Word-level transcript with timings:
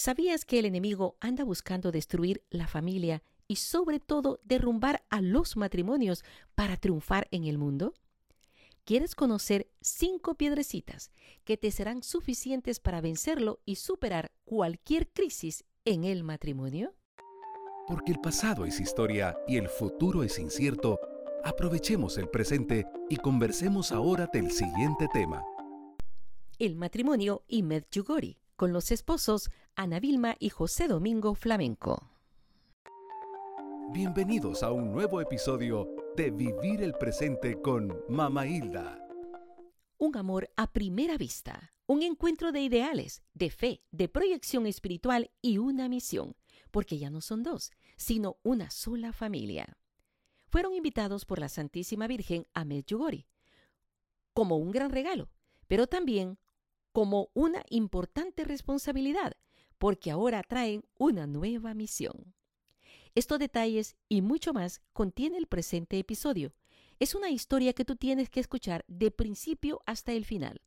¿Sabías 0.00 0.44
que 0.44 0.60
el 0.60 0.64
enemigo 0.64 1.16
anda 1.18 1.42
buscando 1.42 1.90
destruir 1.90 2.44
la 2.50 2.68
familia 2.68 3.24
y 3.48 3.56
sobre 3.56 3.98
todo 3.98 4.38
derrumbar 4.44 5.04
a 5.10 5.20
los 5.20 5.56
matrimonios 5.56 6.22
para 6.54 6.76
triunfar 6.76 7.26
en 7.32 7.46
el 7.46 7.58
mundo? 7.58 7.94
¿Quieres 8.84 9.16
conocer 9.16 9.68
cinco 9.80 10.36
piedrecitas 10.36 11.10
que 11.42 11.56
te 11.56 11.72
serán 11.72 12.04
suficientes 12.04 12.78
para 12.78 13.00
vencerlo 13.00 13.58
y 13.64 13.74
superar 13.74 14.30
cualquier 14.44 15.08
crisis 15.08 15.64
en 15.84 16.04
el 16.04 16.22
matrimonio? 16.22 16.94
Porque 17.88 18.12
el 18.12 18.20
pasado 18.20 18.66
es 18.66 18.78
historia 18.78 19.36
y 19.48 19.56
el 19.56 19.68
futuro 19.68 20.22
es 20.22 20.38
incierto, 20.38 21.00
aprovechemos 21.42 22.18
el 22.18 22.28
presente 22.28 22.86
y 23.10 23.16
conversemos 23.16 23.90
ahora 23.90 24.30
del 24.32 24.52
siguiente 24.52 25.08
tema. 25.12 25.44
El 26.60 26.76
matrimonio 26.76 27.42
y 27.48 27.64
Medjugorje 27.64 28.38
con 28.58 28.72
los 28.72 28.90
esposos 28.90 29.50
Ana 29.80 30.00
Vilma 30.00 30.34
y 30.40 30.48
José 30.48 30.88
Domingo 30.88 31.36
Flamenco. 31.36 32.10
Bienvenidos 33.92 34.64
a 34.64 34.72
un 34.72 34.90
nuevo 34.90 35.20
episodio 35.20 35.88
de 36.16 36.32
Vivir 36.32 36.82
el 36.82 36.94
Presente 36.94 37.62
con 37.62 37.96
Mama 38.08 38.44
Hilda. 38.44 38.98
Un 39.96 40.16
amor 40.16 40.50
a 40.56 40.72
primera 40.72 41.16
vista, 41.16 41.74
un 41.86 42.02
encuentro 42.02 42.50
de 42.50 42.62
ideales, 42.62 43.22
de 43.34 43.50
fe, 43.50 43.84
de 43.92 44.08
proyección 44.08 44.66
espiritual 44.66 45.30
y 45.40 45.58
una 45.58 45.88
misión, 45.88 46.34
porque 46.72 46.98
ya 46.98 47.08
no 47.08 47.20
son 47.20 47.44
dos, 47.44 47.70
sino 47.96 48.38
una 48.42 48.72
sola 48.72 49.12
familia. 49.12 49.78
Fueron 50.48 50.74
invitados 50.74 51.24
por 51.24 51.38
la 51.38 51.48
Santísima 51.48 52.08
Virgen 52.08 52.48
a 52.52 52.64
Medjugorje 52.64 53.28
como 54.34 54.56
un 54.56 54.72
gran 54.72 54.90
regalo, 54.90 55.30
pero 55.68 55.86
también 55.86 56.36
como 56.90 57.30
una 57.32 57.62
importante 57.70 58.42
responsabilidad, 58.42 59.36
porque 59.78 60.10
ahora 60.10 60.42
traen 60.42 60.84
una 60.98 61.26
nueva 61.26 61.74
misión. 61.74 62.34
Estos 63.14 63.38
detalles 63.38 63.96
y 64.08 64.22
mucho 64.22 64.52
más 64.52 64.80
contiene 64.92 65.38
el 65.38 65.46
presente 65.46 65.98
episodio. 65.98 66.52
Es 67.00 67.14
una 67.14 67.30
historia 67.30 67.72
que 67.72 67.84
tú 67.84 67.96
tienes 67.96 68.28
que 68.28 68.40
escuchar 68.40 68.84
de 68.88 69.10
principio 69.10 69.80
hasta 69.86 70.12
el 70.12 70.24
final, 70.24 70.60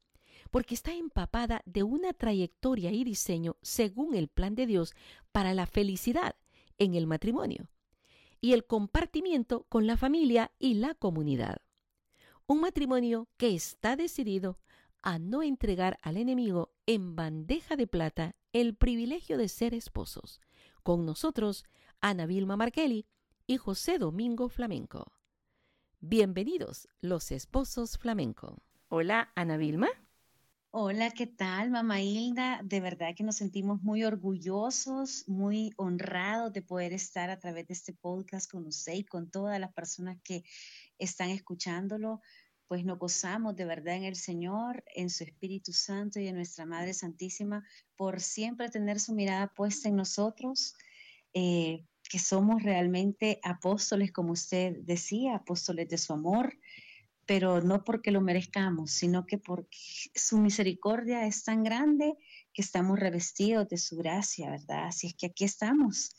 porque 0.50 0.76
está 0.76 0.94
empapada 0.94 1.62
de 1.66 1.84
una 1.84 2.14
trayectoria 2.14 2.92
y 2.92 3.04
diseño 3.04 3.58
según 3.62 4.16
el 4.16 4.28
plan 4.28 4.56
de 4.56 4.66
Dios 4.66 4.94
para 5.32 5.54
la 5.54 5.66
felicidad 5.66 6.36
en 6.78 6.96
el 6.96 7.06
matrimonio 7.06 7.70
y 8.42 8.54
el 8.54 8.66
compartimiento 8.66 9.66
con 9.70 9.86
la 9.86 9.98
familia 9.98 10.52
y 10.58 10.74
la 10.74 10.96
comunidad. 10.96 11.58
Un 12.48 12.60
matrimonio 12.60 13.30
que 13.38 13.54
está 13.54 13.96
decidido 13.96 14.58
a 15.02 15.20
no 15.20 15.44
entregar 15.44 15.98
al 16.02 16.18
enemigo 16.18 16.74
en 16.86 17.16
bandeja 17.16 17.76
de 17.76 17.88
plata 17.88 18.36
el 18.54 18.76
privilegio 18.76 19.38
de 19.38 19.48
ser 19.48 19.74
esposos. 19.74 20.42
Con 20.84 21.06
nosotros, 21.06 21.64
Ana 22.02 22.26
Vilma 22.26 22.58
Markelly 22.58 23.06
y 23.48 23.58
José 23.58 23.98
Domingo 23.98 24.50
Flamenco. 24.50 25.12
Bienvenidos, 26.00 26.88
los 27.00 27.32
esposos 27.32 27.98
flamenco. 27.98 28.58
Hola, 28.90 29.32
Ana 29.36 29.58
Vilma. 29.58 29.88
Hola, 30.74 31.12
¿qué 31.12 31.28
tal, 31.28 31.70
mamá 31.70 32.02
Hilda? 32.02 32.62
De 32.64 32.80
verdad 32.80 33.14
que 33.16 33.26
nos 33.26 33.36
sentimos 33.36 33.84
muy 33.84 34.06
orgullosos, 34.06 35.28
muy 35.28 35.74
honrados 35.76 36.54
de 36.54 36.62
poder 36.62 36.94
estar 36.94 37.30
a 37.30 37.40
través 37.40 37.68
de 37.68 37.74
este 37.74 37.94
podcast 37.94 38.50
con 38.50 38.66
usted 38.66 38.94
y 38.94 39.04
con 39.04 39.30
todas 39.30 39.60
las 39.60 39.74
personas 39.74 40.18
que 40.24 40.44
están 40.98 41.30
escuchándolo 41.30 42.22
pues 42.72 42.86
nos 42.86 43.00
gozamos 43.00 43.58
de 43.58 43.66
verdad 43.66 43.98
en 43.98 44.06
el 44.06 44.16
Señor, 44.16 44.82
en 44.96 45.10
su 45.10 45.26
Espíritu 45.26 45.74
Santo 45.74 46.22
y 46.22 46.30
en 46.30 46.38
nuestra 46.38 46.66
Madre 46.66 46.94
Santísima, 46.94 47.68
por 47.98 48.22
siempre 48.22 48.70
tener 48.70 49.02
su 49.02 49.14
mirada 49.14 49.52
puesta 49.54 49.90
en 49.90 49.98
nosotros, 49.98 50.74
eh, 51.34 51.84
que 52.10 52.18
somos 52.18 52.64
realmente 52.64 53.42
apóstoles, 53.44 54.14
como 54.14 54.32
usted 54.32 54.78
decía, 54.84 55.36
apóstoles 55.36 55.90
de 55.90 55.98
su 55.98 56.14
amor, 56.14 56.58
pero 57.26 57.62
no 57.62 57.84
porque 57.84 58.10
lo 58.10 58.22
merezcamos, 58.22 58.92
sino 58.92 59.26
que 59.26 59.38
porque 59.38 59.78
su 60.16 60.38
misericordia 60.38 61.28
es 61.28 61.44
tan 61.44 61.66
grande 61.66 62.16
que 62.54 62.62
estamos 62.62 62.98
revestidos 62.98 63.68
de 63.68 63.78
su 63.78 63.98
gracia, 63.98 64.50
¿verdad? 64.50 64.86
Así 64.86 65.08
es 65.08 65.16
que 65.16 65.26
aquí 65.26 65.44
estamos 65.44 66.16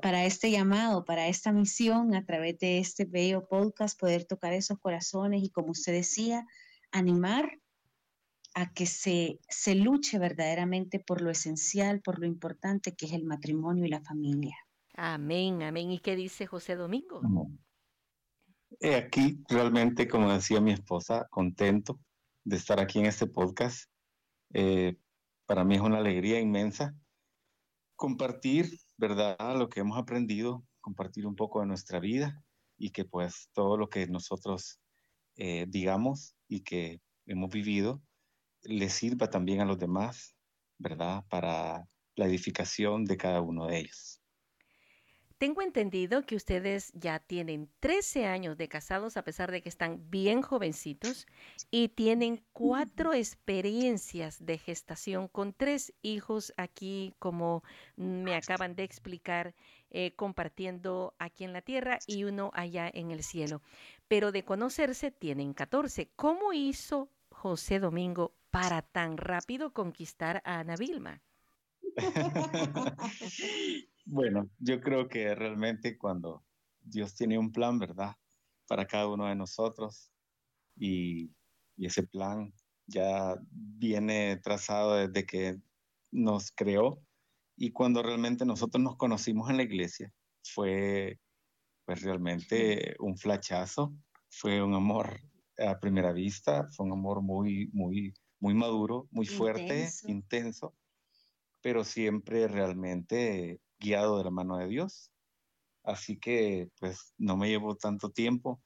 para 0.00 0.24
este 0.24 0.50
llamado, 0.50 1.04
para 1.04 1.28
esta 1.28 1.52
misión, 1.52 2.14
a 2.14 2.24
través 2.24 2.58
de 2.58 2.78
este 2.78 3.04
bello 3.04 3.46
podcast, 3.48 3.98
poder 3.98 4.24
tocar 4.24 4.52
esos 4.52 4.78
corazones 4.78 5.42
y, 5.42 5.50
como 5.50 5.72
usted 5.72 5.92
decía, 5.92 6.46
animar 6.90 7.58
a 8.54 8.72
que 8.72 8.86
se, 8.86 9.40
se 9.48 9.74
luche 9.74 10.18
verdaderamente 10.18 11.00
por 11.00 11.20
lo 11.20 11.30
esencial, 11.30 12.00
por 12.02 12.18
lo 12.18 12.26
importante 12.26 12.94
que 12.94 13.06
es 13.06 13.12
el 13.12 13.24
matrimonio 13.24 13.84
y 13.84 13.88
la 13.88 14.02
familia. 14.02 14.56
Amén, 14.94 15.62
amén. 15.62 15.90
¿Y 15.90 15.98
qué 16.00 16.16
dice 16.16 16.46
José 16.46 16.76
Domingo? 16.76 17.20
aquí 18.96 19.38
realmente, 19.48 20.08
como 20.08 20.32
decía 20.32 20.60
mi 20.60 20.72
esposa, 20.72 21.26
contento 21.30 22.00
de 22.44 22.56
estar 22.56 22.80
aquí 22.80 22.98
en 22.98 23.06
este 23.06 23.26
podcast. 23.26 23.88
Eh, 24.52 24.96
para 25.46 25.64
mí 25.64 25.76
es 25.76 25.80
una 25.80 25.98
alegría 25.98 26.40
inmensa 26.40 26.94
compartir 27.96 28.78
¿verdad? 29.02 29.56
Lo 29.58 29.68
que 29.68 29.80
hemos 29.80 29.98
aprendido, 29.98 30.64
compartir 30.80 31.26
un 31.26 31.34
poco 31.34 31.58
de 31.58 31.66
nuestra 31.66 31.98
vida 31.98 32.44
y 32.78 32.90
que 32.90 33.04
pues 33.04 33.48
todo 33.52 33.76
lo 33.76 33.88
que 33.88 34.06
nosotros 34.06 34.78
eh, 35.34 35.66
digamos 35.68 36.36
y 36.46 36.60
que 36.60 37.00
hemos 37.26 37.50
vivido 37.50 38.00
le 38.62 38.88
sirva 38.90 39.28
también 39.28 39.60
a 39.60 39.64
los 39.64 39.76
demás, 39.76 40.36
¿verdad? 40.78 41.24
Para 41.28 41.84
la 42.14 42.26
edificación 42.26 43.04
de 43.04 43.16
cada 43.16 43.40
uno 43.40 43.66
de 43.66 43.80
ellos. 43.80 44.21
Tengo 45.42 45.60
entendido 45.60 46.22
que 46.22 46.36
ustedes 46.36 46.92
ya 46.94 47.18
tienen 47.18 47.68
13 47.80 48.26
años 48.26 48.56
de 48.56 48.68
casados 48.68 49.16
a 49.16 49.24
pesar 49.24 49.50
de 49.50 49.60
que 49.60 49.68
están 49.68 50.08
bien 50.08 50.40
jovencitos 50.40 51.26
y 51.68 51.88
tienen 51.88 52.44
cuatro 52.52 53.12
experiencias 53.12 54.46
de 54.46 54.56
gestación 54.58 55.26
con 55.26 55.52
tres 55.52 55.94
hijos 56.00 56.54
aquí, 56.56 57.16
como 57.18 57.64
me 57.96 58.36
acaban 58.36 58.76
de 58.76 58.84
explicar, 58.84 59.52
eh, 59.90 60.14
compartiendo 60.14 61.16
aquí 61.18 61.42
en 61.42 61.52
la 61.52 61.62
tierra 61.62 61.98
y 62.06 62.22
uno 62.22 62.52
allá 62.54 62.88
en 62.94 63.10
el 63.10 63.24
cielo. 63.24 63.62
Pero 64.06 64.30
de 64.30 64.44
conocerse 64.44 65.10
tienen 65.10 65.54
14. 65.54 66.08
¿Cómo 66.14 66.52
hizo 66.52 67.10
José 67.30 67.80
Domingo 67.80 68.32
para 68.52 68.82
tan 68.82 69.16
rápido 69.16 69.72
conquistar 69.72 70.40
a 70.44 70.60
Ana 70.60 70.76
Vilma? 70.76 71.20
Bueno, 74.04 74.50
yo 74.58 74.80
creo 74.80 75.08
que 75.08 75.34
realmente 75.34 75.96
cuando 75.96 76.44
Dios 76.80 77.14
tiene 77.14 77.38
un 77.38 77.52
plan, 77.52 77.78
¿verdad? 77.78 78.16
Para 78.66 78.86
cada 78.86 79.06
uno 79.08 79.26
de 79.26 79.36
nosotros 79.36 80.10
y, 80.76 81.30
ese 81.78 82.02
plan 82.04 82.52
ya 82.86 83.34
viene 83.50 84.36
trazado 84.36 84.94
desde 84.94 85.26
que 85.26 85.58
nos 86.12 86.52
creó 86.52 87.02
y 87.56 87.72
cuando 87.72 88.02
realmente 88.02 88.44
nosotros 88.44 88.80
nos 88.80 88.96
conocimos 88.96 89.50
en 89.50 89.56
la 89.56 89.64
iglesia 89.64 90.12
fue 90.44 91.18
pues 91.84 92.02
realmente 92.02 92.94
un 93.00 93.16
flachazo, 93.16 93.96
fue 94.30 94.62
un 94.62 94.74
amor 94.74 95.22
a 95.58 95.80
primera 95.80 96.12
vista, 96.12 96.68
fue 96.70 96.86
un 96.86 96.92
amor 96.92 97.20
muy, 97.20 97.68
muy, 97.72 98.14
muy 98.38 98.54
maduro, 98.54 99.08
muy 99.10 99.26
fuerte, 99.26 99.88
intenso 100.06 100.76
pero 101.62 101.84
siempre 101.84 102.48
realmente 102.48 103.60
guiado 103.78 104.18
de 104.18 104.24
la 104.24 104.30
mano 104.30 104.58
de 104.58 104.68
Dios. 104.68 105.10
Así 105.84 106.18
que 106.18 106.68
pues 106.78 107.14
no 107.18 107.36
me 107.36 107.48
llevo 107.48 107.76
tanto 107.76 108.10
tiempo 108.10 108.62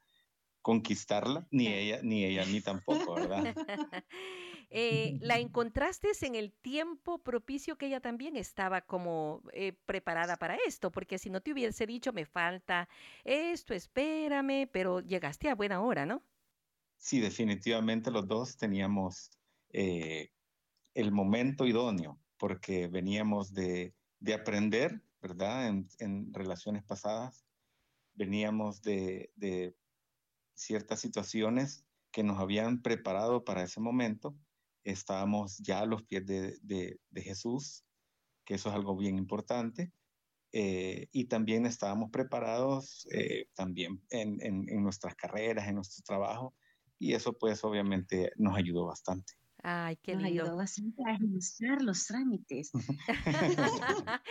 conquistarla, 0.61 1.47
ni 1.49 1.67
ella, 1.73 2.01
ni 2.03 2.25
ella, 2.25 2.45
ni 2.45 2.61
tampoco, 2.61 3.13
¿verdad? 3.13 3.55
Eh, 4.69 5.17
¿La 5.21 5.39
encontraste 5.39 6.09
en 6.23 6.35
el 6.35 6.51
tiempo 6.51 7.23
propicio 7.23 7.77
que 7.77 7.85
ella 7.85 8.01
también 8.01 8.35
estaba 8.35 8.81
como 8.81 9.41
eh, 9.53 9.71
preparada 9.85 10.35
para 10.35 10.57
esto? 10.67 10.91
Porque 10.91 11.17
si 11.17 11.29
no 11.29 11.39
te 11.39 11.53
hubiese 11.53 11.85
dicho, 11.87 12.11
me 12.11 12.25
falta 12.25 12.89
esto, 13.23 13.73
espérame, 13.73 14.67
pero 14.69 14.99
llegaste 14.99 15.49
a 15.49 15.55
buena 15.55 15.79
hora, 15.79 16.05
¿no? 16.05 16.21
Sí, 16.97 17.21
definitivamente 17.21 18.11
los 18.11 18.27
dos 18.27 18.57
teníamos 18.57 19.29
eh, 19.69 20.31
el 20.93 21.13
momento 21.13 21.65
idóneo, 21.65 22.19
porque 22.37 22.87
veníamos 22.87 23.53
de, 23.53 23.93
de 24.19 24.33
aprender 24.33 25.01
¿verdad? 25.21 25.67
En, 25.99 26.33
relaciones 26.33 26.83
pasadas 26.83 27.45
veníamos 28.13 28.81
de, 28.81 29.75
ciertas 30.55 30.99
situaciones 30.99 31.85
que 32.11 32.23
nos 32.23 32.39
habían 32.39 32.81
preparado 32.81 33.43
para 33.43 33.61
ese 33.63 33.79
momento. 33.79 34.35
Estábamos 34.83 35.57
ya 35.59 35.81
a 35.81 35.85
los 35.85 36.03
pies 36.03 36.25
de, 36.25 36.99
Jesús, 37.15 37.85
que 38.43 38.55
eso 38.55 38.69
es 38.69 38.75
algo 38.75 38.95
bien 38.95 39.17
importante. 39.17 39.91
Eh, 40.53 41.09
y 41.11 41.25
también 41.25 41.65
estábamos 41.65 42.09
preparados 42.09 43.05
eh, 43.11 43.49
también 43.53 44.01
en, 44.09 44.65
nuestras 44.81 45.13
carreras, 45.15 45.67
en 45.67 45.75
nuestro 45.75 46.03
trabajo, 46.03 46.55
y 46.97 47.13
eso 47.13 47.33
pues 47.33 47.63
obviamente 47.63 48.31
nos 48.37 48.57
ayudó 48.57 48.85
bastante. 48.85 49.33
Ay, 49.63 49.97
qué 49.97 50.15
Nos 50.15 50.23
lindo. 50.23 50.51
ayudó 50.51 50.57
bastante 50.57 51.01
a 51.05 51.13
agilizar 51.13 51.81
los 51.81 52.05
trámites. 52.05 52.71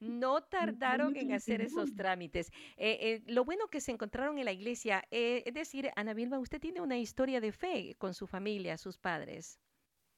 no 0.00 0.42
tardaron 0.42 1.16
en 1.16 1.32
hacer 1.32 1.60
esos 1.60 1.94
trámites. 1.94 2.50
Eh, 2.76 2.98
eh, 3.00 3.22
lo 3.26 3.44
bueno 3.44 3.68
que 3.68 3.80
se 3.80 3.92
encontraron 3.92 4.38
en 4.38 4.44
la 4.44 4.52
iglesia, 4.52 5.04
eh, 5.10 5.42
es 5.46 5.54
decir, 5.54 5.90
Ana 5.96 6.14
Vilma, 6.14 6.38
usted 6.38 6.60
tiene 6.60 6.80
una 6.80 6.98
historia 6.98 7.40
de 7.40 7.52
fe 7.52 7.94
con 7.98 8.14
su 8.14 8.26
familia, 8.26 8.78
sus 8.78 8.98
padres. 8.98 9.60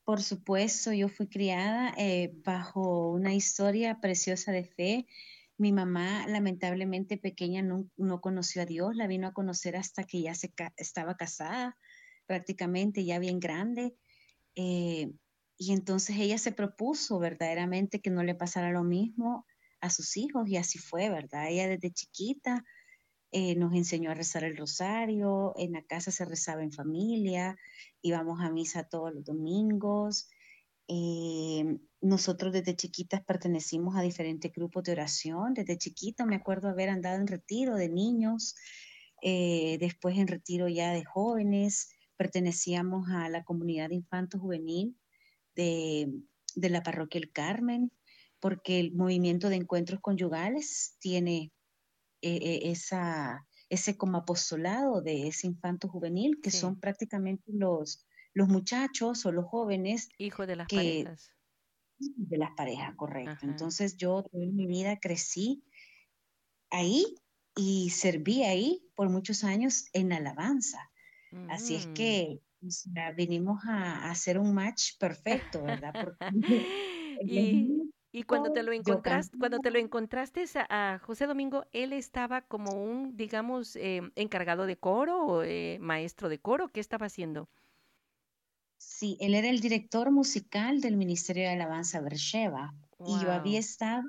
Por 0.04 0.22
supuesto, 0.22 0.92
yo 0.92 1.08
fui 1.08 1.28
criada 1.28 1.92
eh, 1.98 2.32
bajo 2.44 3.10
una 3.10 3.34
historia 3.34 4.00
preciosa 4.00 4.52
de 4.52 4.64
fe. 4.64 5.06
Mi 5.58 5.72
mamá, 5.72 6.26
lamentablemente 6.26 7.18
pequeña, 7.18 7.62
no, 7.62 7.88
no 7.96 8.20
conoció 8.20 8.62
a 8.62 8.66
Dios, 8.66 8.96
la 8.96 9.06
vino 9.06 9.26
a 9.28 9.34
conocer 9.34 9.76
hasta 9.76 10.04
que 10.04 10.22
ya 10.22 10.34
se 10.34 10.50
ca 10.52 10.72
estaba 10.76 11.16
casada, 11.16 11.76
prácticamente 12.26 13.04
ya 13.04 13.18
bien 13.18 13.38
grande. 13.40 13.96
Eh, 14.60 15.12
y 15.56 15.72
entonces 15.72 16.16
ella 16.18 16.36
se 16.36 16.50
propuso 16.50 17.20
verdaderamente 17.20 18.00
que 18.00 18.10
no 18.10 18.24
le 18.24 18.34
pasara 18.34 18.72
lo 18.72 18.82
mismo 18.82 19.46
a 19.80 19.88
sus 19.88 20.16
hijos 20.16 20.48
y 20.48 20.56
así 20.56 20.78
fue, 20.78 21.10
¿verdad? 21.10 21.48
Ella 21.48 21.68
desde 21.68 21.92
chiquita 21.92 22.64
eh, 23.30 23.54
nos 23.54 23.72
enseñó 23.74 24.10
a 24.10 24.14
rezar 24.14 24.42
el 24.42 24.56
rosario, 24.56 25.54
en 25.58 25.72
la 25.72 25.82
casa 25.82 26.10
se 26.10 26.24
rezaba 26.24 26.64
en 26.64 26.72
familia, 26.72 27.56
íbamos 28.02 28.40
a 28.40 28.50
misa 28.50 28.82
todos 28.82 29.14
los 29.14 29.24
domingos. 29.24 30.28
Eh, 30.88 31.78
nosotros 32.00 32.52
desde 32.52 32.74
chiquitas 32.74 33.22
pertenecimos 33.24 33.94
a 33.94 34.02
diferentes 34.02 34.52
grupos 34.52 34.82
de 34.84 34.92
oración. 34.92 35.54
Desde 35.54 35.78
chiquita 35.78 36.26
me 36.26 36.34
acuerdo 36.34 36.68
haber 36.68 36.88
andado 36.88 37.16
en 37.20 37.28
retiro 37.28 37.76
de 37.76 37.88
niños, 37.88 38.56
después 39.22 40.18
en 40.18 40.26
retiro 40.26 40.68
ya 40.68 40.92
de 40.92 41.04
jóvenes. 41.04 41.90
Pertenecíamos 42.18 43.08
a 43.08 43.30
la 43.30 43.44
comunidad 43.44 43.88
de 43.88 43.94
infanto 43.94 44.38
juvenil 44.38 44.94
de, 45.56 46.12
de 46.54 46.68
la 46.68 46.82
parroquia 46.82 47.20
El 47.20 47.32
Carmen, 47.32 47.90
porque 48.40 48.78
el 48.80 48.92
movimiento 48.92 49.48
de 49.48 49.56
encuentros 49.56 50.00
conyugales 50.00 50.96
tiene 51.00 51.52
eh, 52.20 52.60
esa, 52.64 53.46
ese 53.70 53.96
como 53.96 54.18
apostolado 54.18 55.00
de 55.00 55.28
ese 55.28 55.46
infanto 55.46 55.88
juvenil, 55.88 56.40
que 56.42 56.50
Sí. 56.50 56.58
son 56.58 56.78
prácticamente 56.80 57.44
los, 57.52 58.04
los 58.34 58.48
muchachos 58.48 59.24
o 59.24 59.32
los 59.32 59.46
jóvenes 59.46 60.08
Hijo 60.18 60.46
de 60.46 60.56
las 60.56 60.66
que- 60.68 60.76
parejas. 60.76 61.30
de 61.98 62.36
las 62.38 62.50
parejas, 62.56 62.94
correcto. 62.96 63.30
Ajá. 63.32 63.46
Entonces 63.46 63.96
yo 63.96 64.22
toda 64.24 64.44
mi 64.46 64.66
vida 64.66 64.98
crecí 65.00 65.64
ahí 66.70 67.04
y 67.56 67.90
serví 67.90 68.42
ahí 68.44 68.88
por 68.94 69.08
muchos 69.08 69.42
años 69.44 69.86
en 69.92 70.12
alabanza. 70.12 70.87
Así 71.46 71.76
es 71.76 71.86
Mm. 71.86 71.92
que 71.92 72.40
o 72.66 72.70
sea, 72.70 73.12
vinimos 73.12 73.64
a, 73.66 74.06
a 74.08 74.10
hacer 74.10 74.38
un 74.38 74.54
match 74.54 74.98
perfecto, 74.98 75.64
¿verdad? 75.64 75.96
Y, 77.24 77.92
y 78.12 78.22
cuando 78.24 78.50
te 78.50 78.62
lo 78.62 78.72
encontraste, 78.72 79.36
cuando 79.38 79.60
te 79.60 79.70
lo 79.70 79.78
encontraste 79.78 80.44
a, 80.70 80.94
a 80.94 80.98
José 80.98 81.26
Domingo, 81.26 81.66
él 81.72 81.92
estaba 81.92 82.42
como 82.42 82.72
un, 82.82 83.16
digamos, 83.16 83.76
eh, 83.76 84.02
encargado 84.16 84.66
de 84.66 84.78
coro 84.78 85.24
o 85.26 85.42
eh, 85.42 85.78
maestro 85.80 86.28
de 86.28 86.40
coro. 86.40 86.68
¿Qué 86.68 86.80
estaba 86.80 87.06
haciendo? 87.06 87.50
Sí, 88.80 89.16
él 89.20 89.34
era 89.34 89.48
el 89.50 89.60
director 89.60 90.10
musical 90.10 90.80
del 90.80 90.96
Ministerio 90.96 91.44
de 91.44 91.50
Alabanza 91.50 92.00
Bersheba 92.00 92.74
y 93.04 93.18
yo 93.20 93.32
había 93.32 93.58
Wow. 93.58 93.60
estado 93.60 94.02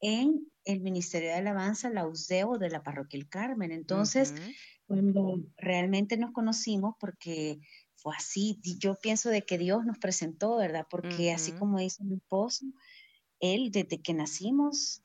en 0.00 0.51
el 0.64 0.80
Ministerio 0.80 1.28
de 1.28 1.34
Alabanza 1.34 1.90
Lausdeo 1.90 2.58
de 2.58 2.70
la 2.70 2.82
Parroquia 2.82 3.18
El 3.18 3.28
Carmen. 3.28 3.72
Entonces, 3.72 4.34
cuando 4.86 5.40
realmente 5.56 6.16
nos 6.16 6.32
conocimos, 6.32 6.94
porque 6.98 7.60
fue 7.94 8.14
así, 8.16 8.58
y 8.62 8.78
yo 8.78 8.96
pienso 9.00 9.30
de 9.30 9.42
que 9.42 9.58
Dios 9.58 9.84
nos 9.84 9.98
presentó, 9.98 10.56
¿verdad? 10.56 10.86
Porque 10.90 11.32
así 11.32 11.52
como 11.52 11.78
dice 11.78 12.04
mi 12.04 12.16
esposo, 12.16 12.66
él 13.40 13.70
desde 13.70 14.00
que 14.02 14.14
nacimos 14.14 15.02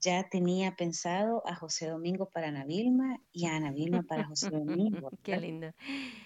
ya 0.00 0.28
tenía 0.28 0.76
pensado 0.76 1.42
a 1.46 1.54
José 1.54 1.88
Domingo 1.88 2.28
para 2.30 2.48
Ana 2.48 2.64
Vilma 2.64 3.20
y 3.32 3.46
a 3.46 3.56
Ana 3.56 3.72
Vilma 3.72 4.02
para 4.02 4.24
José 4.24 4.50
Domingo. 4.50 5.10
Qué 5.22 5.36
lindo. 5.38 5.72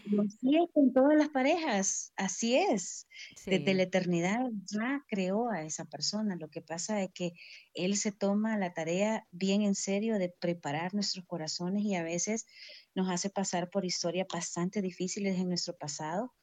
Y 0.05 0.19
así 0.19 0.57
es 0.57 0.71
con 0.73 0.93
todas 0.93 1.17
las 1.17 1.29
parejas, 1.29 2.13
así 2.17 2.57
es. 2.57 3.07
Desde 3.47 3.75
la 3.75 3.85
eternidad 3.85 4.41
ya 4.65 5.05
creó 5.09 5.51
a 5.51 5.63
esa 5.63 5.85
persona. 5.85 6.37
Lo 6.37 6.49
que 6.49 6.63
pasa 6.63 7.03
es 7.03 7.11
que 7.13 7.33
Él 7.75 7.97
se 7.97 8.13
toma 8.13 8.59
la 8.59 8.73
tarea 8.73 9.27
bien 9.31 9.63
en 9.63 9.75
serio 9.75 10.19
de 10.19 10.29
preparar 10.29 10.95
nuestros 10.95 11.25
corazones 11.27 11.85
y 11.85 11.95
a 11.95 12.03
veces 12.03 12.47
nos 12.95 13.09
hace 13.09 13.31
pasar 13.31 13.71
por 13.71 13.85
historias 13.85 14.27
bastante 14.33 14.83
difíciles 14.83 15.39
en 15.39 15.49
nuestro 15.49 15.77
pasado 15.77 16.35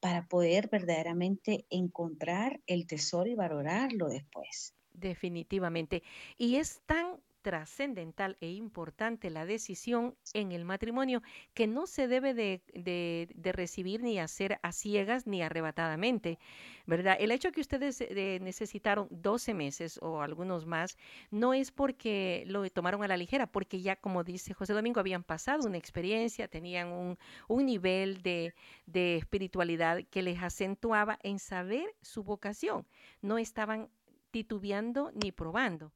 para 0.00 0.28
poder 0.28 0.68
verdaderamente 0.68 1.66
encontrar 1.70 2.60
el 2.66 2.86
tesoro 2.86 3.28
y 3.28 3.34
valorarlo 3.34 4.08
después. 4.08 4.75
Definitivamente. 4.96 6.02
Y 6.38 6.56
es 6.56 6.80
tan 6.86 7.20
trascendental 7.46 8.36
e 8.40 8.50
importante 8.50 9.30
la 9.30 9.46
decisión 9.46 10.16
en 10.34 10.50
el 10.50 10.64
matrimonio 10.64 11.22
que 11.54 11.68
no 11.68 11.86
se 11.86 12.08
debe 12.08 12.34
de, 12.34 13.28
recibir 13.52 14.02
ni 14.02 14.18
hacer 14.18 14.58
a 14.64 14.72
ciegas 14.72 15.28
ni 15.28 15.42
arrebatadamente, 15.42 16.40
¿verdad? 16.86 17.16
El 17.20 17.30
hecho 17.30 17.52
que 17.52 17.60
ustedes 17.60 18.00
eh, 18.00 18.40
necesitaron 18.42 19.06
12 19.12 19.54
meses 19.54 19.96
o 20.02 20.22
algunos 20.22 20.66
más 20.66 20.98
no 21.30 21.54
es 21.54 21.70
porque 21.70 22.42
lo 22.48 22.68
tomaron 22.68 23.04
a 23.04 23.06
la 23.06 23.16
ligera, 23.16 23.46
porque 23.46 23.80
ya, 23.80 23.94
como 23.94 24.24
dice 24.24 24.52
José 24.52 24.72
Domingo, 24.72 24.98
habían 24.98 25.22
pasado 25.22 25.68
una 25.68 25.78
experiencia, 25.78 26.48
tenían 26.48 26.88
un, 26.88 27.16
un 27.46 27.64
nivel 27.64 28.22
de, 28.22 28.54
de 28.86 29.18
espiritualidad 29.18 30.02
que 30.10 30.22
les 30.22 30.42
acentuaba 30.42 31.20
en 31.22 31.38
saber 31.38 31.94
su 32.02 32.24
vocación. 32.24 32.88
No 33.22 33.38
estaban 33.38 33.88
titubeando 34.30 35.10
ni 35.12 35.32
probando. 35.32 35.94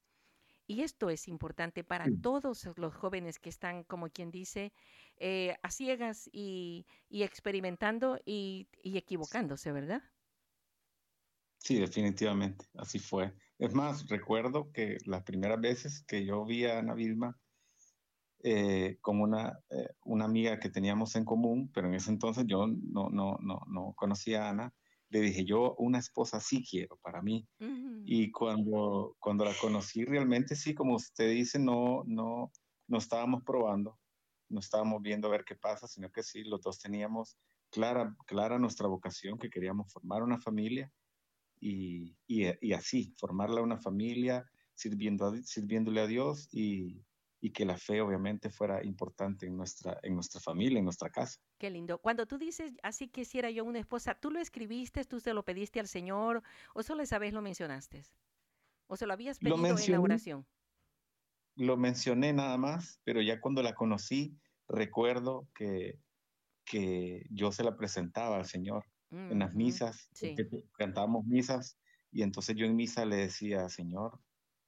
Y 0.66 0.82
esto 0.82 1.10
es 1.10 1.28
importante 1.28 1.84
para 1.84 2.10
todos 2.10 2.68
los 2.76 2.94
jóvenes 2.94 3.38
que 3.40 3.50
están, 3.50 3.84
como 3.84 4.08
quien 4.10 4.30
dice, 4.30 4.72
eh, 5.16 5.56
a 5.62 5.70
ciegas 5.70 6.28
y, 6.32 6.86
y 7.08 7.24
experimentando 7.24 8.18
y, 8.24 8.68
y 8.82 8.96
equivocándose, 8.98 9.72
¿verdad? 9.72 10.02
Sí, 11.58 11.78
definitivamente, 11.78 12.66
así 12.74 12.98
fue. 12.98 13.34
Es 13.58 13.74
más, 13.74 14.08
recuerdo 14.08 14.72
que 14.72 14.96
las 15.04 15.22
primeras 15.22 15.60
veces 15.60 16.02
que 16.06 16.24
yo 16.24 16.44
vi 16.44 16.64
a 16.64 16.78
Ana 16.78 16.94
Vilma 16.94 17.38
eh, 18.42 18.96
con 19.02 19.20
una, 19.20 19.60
eh, 19.70 19.88
una 20.04 20.24
amiga 20.24 20.58
que 20.58 20.70
teníamos 20.70 21.14
en 21.16 21.24
común, 21.24 21.70
pero 21.72 21.88
en 21.88 21.94
ese 21.94 22.10
entonces 22.10 22.44
yo 22.46 22.66
no, 22.66 23.10
no, 23.10 23.36
no, 23.40 23.60
no 23.68 23.92
conocía 23.96 24.46
a 24.46 24.50
Ana, 24.50 24.74
le 25.10 25.20
dije, 25.20 25.44
yo 25.44 25.74
una 25.76 25.98
esposa 25.98 26.40
sí 26.40 26.64
quiero 26.68 26.96
para 27.02 27.20
mí. 27.20 27.46
Y 28.12 28.32
cuando, 28.32 29.16
cuando 29.20 29.44
la 29.44 29.54
conocí 29.60 30.04
realmente 30.04 30.56
sí, 30.56 30.74
como 30.74 30.96
usted 30.96 31.30
dice, 31.30 31.60
no, 31.60 32.02
no, 32.08 32.50
no 32.88 32.98
estábamos 32.98 33.44
probando, 33.44 34.00
no 34.48 34.58
estábamos 34.58 35.00
viendo 35.00 35.28
a 35.28 35.30
ver 35.30 35.44
qué 35.44 35.54
pasa, 35.54 35.86
sino 35.86 36.10
que 36.10 36.24
sí, 36.24 36.42
los 36.42 36.60
dos 36.60 36.80
teníamos 36.80 37.38
clara, 37.70 38.16
clara 38.26 38.58
nuestra 38.58 38.88
vocación, 38.88 39.38
que 39.38 39.48
queríamos 39.48 39.92
formar 39.92 40.24
una 40.24 40.40
familia 40.40 40.92
y, 41.60 42.16
y, 42.26 42.46
y 42.60 42.72
así, 42.72 43.14
formarla 43.16 43.62
una 43.62 43.78
familia, 43.78 44.44
sirviendo 44.74 45.26
a- 45.26 45.42
sirviéndole 45.44 46.00
a 46.00 46.08
Dios 46.08 46.48
y, 46.52 47.06
y 47.40 47.52
que 47.52 47.64
la 47.64 47.76
fe 47.78 48.00
obviamente 48.00 48.50
fuera 48.50 48.84
importante 48.84 49.46
en 49.46 49.56
nuestra, 49.56 49.98
en 50.02 50.14
nuestra 50.14 50.40
familia, 50.40 50.78
en 50.78 50.84
nuestra 50.84 51.08
casa. 51.10 51.40
Qué 51.58 51.70
lindo. 51.70 51.98
Cuando 51.98 52.26
tú 52.26 52.36
dices, 52.38 52.74
así 52.82 53.08
quisiera 53.08 53.50
yo 53.50 53.64
una 53.64 53.78
esposa, 53.78 54.14
¿tú 54.14 54.30
lo 54.30 54.38
escribiste, 54.40 55.04
tú 55.04 55.20
se 55.20 55.32
lo 55.32 55.44
pediste 55.44 55.80
al 55.80 55.88
Señor 55.88 56.42
o 56.74 56.82
solo 56.82 57.02
esa 57.02 57.18
vez 57.18 57.32
lo 57.32 57.40
mencionaste? 57.42 58.02
¿O 58.86 58.96
se 58.96 59.06
lo 59.06 59.12
habías 59.14 59.38
Lo 59.42 59.50
pedido 59.50 59.56
en 59.56 59.62
la 59.62 59.68
mencioné. 59.74 59.98
oración? 60.04 60.46
Lo 61.56 61.76
mencioné 61.76 62.32
nada 62.32 62.56
más, 62.58 63.00
pero 63.04 63.20
ya 63.22 63.40
cuando 63.40 63.62
la 63.62 63.74
conocí, 63.74 64.38
recuerdo 64.68 65.48
que, 65.54 65.98
que 66.64 67.26
yo 67.30 67.52
se 67.52 67.64
la 67.64 67.76
presentaba 67.76 68.36
al 68.36 68.46
Señor 68.46 68.84
en 69.12 69.40
las 69.40 69.54
misas, 69.56 70.08
Sí. 70.12 70.36
porque 70.36 70.64
cantábamos 70.78 71.24
misas, 71.26 71.76
y 72.12 72.22
entonces 72.22 72.54
yo 72.54 72.64
en 72.66 72.76
misa 72.76 73.04
le 73.04 73.16
decía, 73.16 73.68
Señor, 73.68 74.20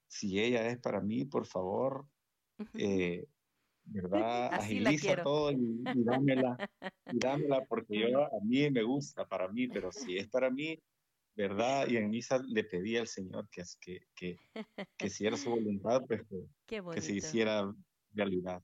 si 0.08 0.40
ella 0.40 0.66
es 0.68 0.78
para 0.80 1.00
mí, 1.00 1.24
por 1.24 1.46
favor, 1.46 2.08
eh, 2.74 3.26
¿verdad? 3.84 4.54
Así 4.54 4.78
Agiliza 4.78 5.22
todo 5.22 5.52
y, 5.52 5.82
y 5.94 6.04
dámela, 6.04 6.70
y 7.10 7.18
dámela, 7.18 7.64
porque 7.64 8.10
yo, 8.10 8.24
a 8.24 8.40
mí 8.42 8.70
me 8.70 8.82
gusta 8.82 9.26
para 9.26 9.48
mí, 9.48 9.68
pero 9.68 9.90
si 9.92 10.18
es 10.18 10.28
para 10.28 10.50
mí, 10.50 10.78
¿verdad? 11.34 11.88
Y 11.88 11.96
en 11.96 12.10
misa 12.10 12.42
le 12.46 12.64
pedí 12.64 12.96
al 12.96 13.06
Señor 13.06 13.48
que, 13.50 13.62
que, 13.80 14.00
que, 14.14 14.36
que 14.96 15.10
si 15.10 15.26
era 15.26 15.36
su 15.36 15.50
voluntad, 15.50 16.02
pues 16.06 16.22
que, 16.28 16.46
que 16.94 17.00
se 17.00 17.14
hiciera 17.14 17.72
realidad. 18.12 18.62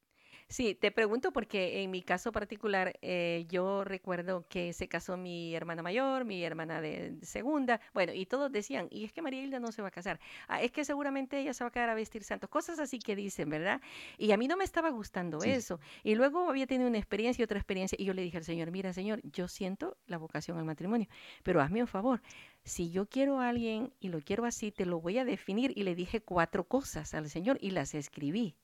Sí, 0.51 0.75
te 0.75 0.91
pregunto 0.91 1.31
porque 1.31 1.83
en 1.83 1.91
mi 1.91 2.01
caso 2.01 2.33
particular 2.33 2.99
eh, 3.03 3.45
yo 3.51 3.85
recuerdo 3.85 4.47
que 4.49 4.73
se 4.73 4.89
casó 4.89 5.19
mi 5.19 5.55
hermana 5.55 5.83
mayor, 5.83 6.25
mi 6.25 6.43
hermana 6.43 6.81
de 6.81 7.19
segunda, 7.21 7.83
bueno, 7.93 8.15
y 8.15 8.25
todos 8.25 8.51
decían, 8.51 8.89
y 8.91 9.05
es 9.05 9.13
que 9.13 9.21
María 9.21 9.43
Hilda 9.43 9.61
no 9.61 9.73
se 9.73 9.83
va 9.83 9.89
a 9.89 9.91
casar, 9.91 10.19
ah, 10.49 10.63
es 10.63 10.73
que 10.73 10.87
seguramente 10.87 11.39
ella 11.39 11.53
se 11.53 11.65
va 11.65 11.69
a 11.69 11.71
quedar 11.71 11.91
a 11.91 11.95
vestir 11.95 12.25
santos, 12.25 12.49
cosas 12.49 12.79
así 12.79 12.99
que 12.99 13.15
dicen, 13.15 13.51
¿verdad? 13.51 13.83
Y 14.17 14.33
a 14.33 14.39
mí 14.39 14.49
no 14.49 14.57
me 14.57 14.65
estaba 14.65 14.89
gustando 14.89 15.43
eso. 15.43 15.81
Y 16.03 16.15
luego 16.15 16.49
había 16.49 16.67
tenido 16.67 16.89
una 16.89 16.99
experiencia 16.99 17.43
y 17.43 17.45
otra 17.45 17.59
experiencia, 17.59 17.97
y 18.01 18.07
yo 18.07 18.15
le 18.15 18.23
dije 18.23 18.39
al 18.39 18.45
Señor, 18.45 18.71
mira 18.71 18.95
Señor, 18.95 19.21
yo 19.25 19.49
siento 19.49 19.99
la 20.07 20.17
vocación 20.17 20.57
al 20.57 20.65
matrimonio, 20.65 21.09
pero 21.43 21.61
hazme 21.61 21.83
un 21.83 21.89
favor, 21.89 22.23
si 22.65 22.91
yo 22.91 23.07
quiero 23.07 23.41
a 23.41 23.51
alguien 23.51 23.93
y 24.01 24.09
lo 24.09 24.21
quiero 24.21 24.47
así, 24.47 24.73
te 24.73 24.87
lo 24.87 24.99
voy 25.01 25.19
a 25.19 25.25
definir. 25.27 25.73
Y 25.77 25.83
le 25.83 25.95
dije 25.95 26.21
cuatro 26.21 26.65
cosas 26.65 27.13
al 27.15 27.29
Señor 27.29 27.59
y 27.61 27.71
las 27.71 27.95
escribí. 27.95 28.57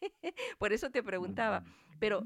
Por 0.58 0.72
eso 0.72 0.90
te 0.90 1.02
preguntaba, 1.02 1.64
pero 1.98 2.22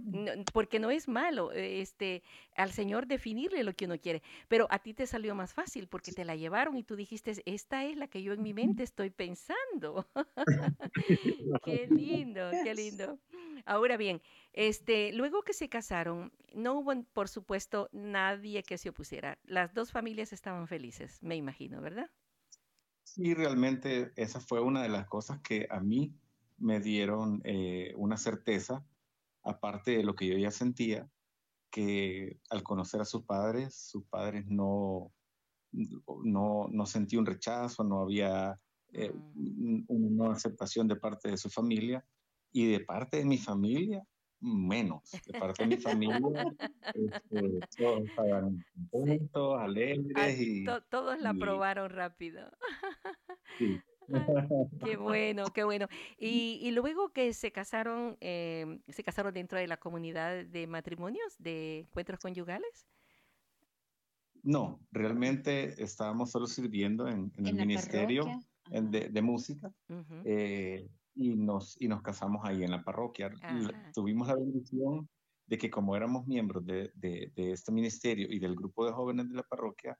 porque 0.53 0.79
no 0.79 0.91
es 0.91 1.09
malo 1.09 1.53
este 1.53 2.23
al 2.57 2.73
Señor 2.73 3.07
definirle 3.07 3.65
lo 3.65 3.73
que 3.73 3.87
uno 3.87 3.99
quiere, 3.99 4.23
pero 4.49 4.67
a 4.71 4.79
ti 4.79 4.95
te 4.95 5.07
salió 5.07 5.35
más 5.35 5.55
fácil 5.55 5.89
porque 5.89 6.13
te 6.13 6.25
la 6.25 6.37
llevaron 6.37 6.77
y 6.77 6.83
tú 6.83 6.97
dijiste, 6.97 7.43
esta 7.47 7.85
es 7.85 7.97
la 7.97 8.09
que 8.09 8.23
yo 8.23 8.33
en 8.33 8.43
mi 8.43 8.55
mente 8.55 8.83
estoy 8.83 9.11
pensando. 9.11 10.07
qué 11.65 11.87
lindo, 11.91 12.51
qué 12.63 12.75
lindo. 12.75 13.19
Ahora 13.65 13.97
bien, 13.97 14.21
este, 14.53 15.13
luego 15.13 15.43
que 15.43 15.53
se 15.53 15.69
casaron, 15.69 16.33
no 16.55 16.75
hubo, 16.75 16.93
por 17.13 17.29
supuesto, 17.29 17.89
nadie 17.93 18.63
que 18.63 18.79
se 18.79 18.91
opusiera. 18.91 19.39
Las 19.45 19.73
dos 19.75 19.93
familias 19.93 20.33
estaban 20.33 20.67
felices, 20.67 21.23
me 21.23 21.37
imagino, 21.37 21.81
¿verdad? 21.81 22.11
Sí, 23.05 23.35
realmente 23.35 24.13
esa 24.17 24.41
fue 24.41 24.61
una 24.61 24.83
de 24.83 24.89
las 24.89 25.07
cosas 25.07 25.41
que 25.41 25.67
a 25.71 25.81
mí 25.81 26.15
me 26.63 26.81
dieron 26.81 27.43
eh, 27.45 27.93
una 27.97 28.17
certeza, 28.17 28.85
aparte 29.43 29.97
de 29.97 30.05
lo 30.05 30.15
que 30.15 30.29
yo 30.29 30.39
ya 30.39 30.51
sentía, 30.51 31.09
que 31.71 32.39
al 32.51 32.63
conocer 32.63 33.01
a 33.01 33.05
sus 33.05 33.25
padres, 33.25 33.75
sus 33.75 34.05
padres 34.05 34.47
no, 34.47 35.13
no, 35.73 36.69
no 36.71 36.87
sentí 36.87 37.17
un 37.17 37.27
rechazo, 37.27 37.83
no 37.83 38.01
había 38.01 38.59
eh, 38.93 39.13
una 39.89 40.33
aceptación 40.33 40.87
de 40.87 40.97
parte 40.97 41.31
de 41.31 41.37
su 41.37 41.51
familia 41.51 42.05
y 42.53 42.71
de 42.71 42.81
parte 42.81 43.17
de 43.19 43.25
mi 43.25 43.39
familia, 43.39 44.07
menos. 44.41 45.11
De 45.27 45.39
parte 45.39 45.63
de 45.63 45.77
mi 45.77 45.77
familia, 45.79 46.21
este, 46.95 47.61
todos 47.77 48.05
estaban 48.05 48.65
contentos, 48.91 49.61
alegres. 49.61 50.41
y, 50.41 50.65
todos 50.91 51.19
la 51.21 51.35
probaron 51.35 51.91
rápido. 51.91 52.51
Sí. 53.59 53.81
qué 54.85 54.97
bueno, 54.97 55.45
qué 55.55 55.65
bueno. 55.65 55.87
Y, 56.19 56.59
y 56.63 56.71
luego 56.71 57.13
que 57.13 57.33
se 57.33 57.53
casaron, 57.53 58.17
eh, 58.21 58.81
se 58.89 59.03
casaron 59.03 59.33
dentro 59.35 59.59
de 59.59 59.67
la 59.67 59.77
comunidad 59.77 60.45
de 60.45 60.67
matrimonios, 60.67 61.35
de 61.39 61.81
encuentros 61.81 62.21
conyugales. 62.21 62.87
No, 64.43 64.81
realmente 64.91 65.83
estábamos 65.83 66.31
solo 66.31 66.47
sirviendo 66.47 67.07
en, 67.07 67.33
el 67.37 67.55
ministerio 67.55 68.27
de, 68.69 69.09
de, 69.09 69.23
música 69.23 69.73
eh, 70.25 70.89
y, 71.15 71.37
nos, 71.37 71.81
y 71.81 71.87
nos 71.87 72.03
casamos 72.03 72.41
ahí 72.45 72.65
en 72.65 72.73
la 72.73 72.83
parroquia. 72.83 73.31
Tuvimos 73.95 74.27
la 74.27 74.35
bendición 74.35 75.09
de 75.47 75.59
que 75.59 75.71
como 75.71 75.95
éramos 75.95 76.27
miembros 76.27 76.65
de, 76.65 76.91
de, 76.95 77.53
este 77.53 77.71
ministerio 77.71 78.27
y 78.31 78.39
del 78.39 78.57
grupo 78.57 78.85
de 78.85 78.93
jóvenes 78.93 79.29
de 79.29 79.37
la 79.37 79.43
parroquia, 79.43 79.97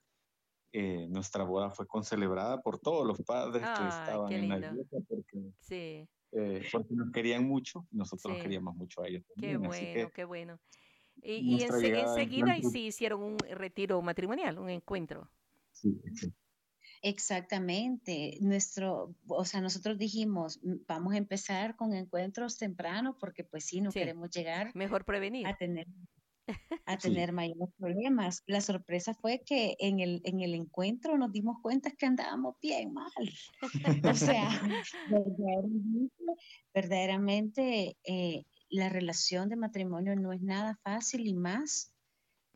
eh, 0.73 1.07
nuestra 1.09 1.45
boda 1.45 1.71
fue 1.71 1.87
concelebrada 1.87 2.63
por 2.63 2.79
todos 2.79 3.07
los 3.07 3.21
padres 3.23 3.63
que 3.63 3.89
estaban 3.89 4.33
en 4.33 4.49
la 4.49 4.59
iglesia 4.59 4.99
porque, 5.09 6.07
eh, 6.33 6.67
porque, 6.73 6.95
nos 6.95 7.11
querían 7.13 7.47
mucho 7.47 7.87
y 7.91 7.97
nosotros 7.97 8.33
nos 8.33 8.43
queríamos 8.43 8.75
mucho 8.75 9.03
a 9.03 9.09
ellos. 9.09 9.23
Qué 9.39 9.57
bueno, 9.57 10.11
qué 10.15 10.25
bueno. 10.25 10.59
Y, 11.23 11.57
y 11.57 11.63
enseguida 11.63 12.57
y 12.57 12.63
sí 12.63 12.87
hicieron 12.87 13.23
un 13.23 13.39
retiro 13.39 14.01
matrimonial, 14.01 14.59
un 14.59 14.71
encuentro. 14.71 15.31
Sí, 15.73 16.01
sí. 16.15 16.33
Exactamente. 17.03 18.39
Nuestro, 18.41 19.15
o 19.27 19.45
sea, 19.45 19.61
nosotros 19.61 19.99
dijimos, 19.99 20.61
vamos 20.87 21.15
a 21.15 21.17
empezar 21.17 21.75
con 21.75 21.93
encuentros 21.95 22.57
tempranos 22.57 23.17
porque 23.19 23.43
pues 23.43 23.65
sí, 23.65 23.81
no 23.81 23.91
queremos 23.91 24.31
llegar. 24.31 24.71
Mejor 24.75 25.05
prevenir. 25.05 25.47
A 25.47 25.57
tener 25.57 25.87
a 26.87 26.99
tener 26.99 27.33
mayores 27.33 27.69
problemas. 27.79 28.43
La 28.47 28.61
sorpresa 28.61 29.15
fue 29.15 29.43
que 29.45 29.77
en 29.79 30.01
el, 30.01 30.21
en 30.25 30.41
el 30.41 30.55
encuentro 30.55 31.17
nos 31.17 31.33
dimos 31.33 31.57
cuenta 31.63 31.91
que 31.91 32.07
andábamos 32.07 32.57
bien 32.61 32.93
mal. 32.93 33.13
o 34.05 34.15
sea, 34.15 34.49
verdaderamente, 36.75 37.97
eh, 38.05 38.45
la 38.71 38.89
relación 38.89 39.49
de 39.49 39.57
matrimonio 39.57 40.17
no 40.17 40.33
es 40.33 40.41
nada 40.41 40.79
fácil 40.83 41.27
y 41.27 41.35
más 41.35 41.93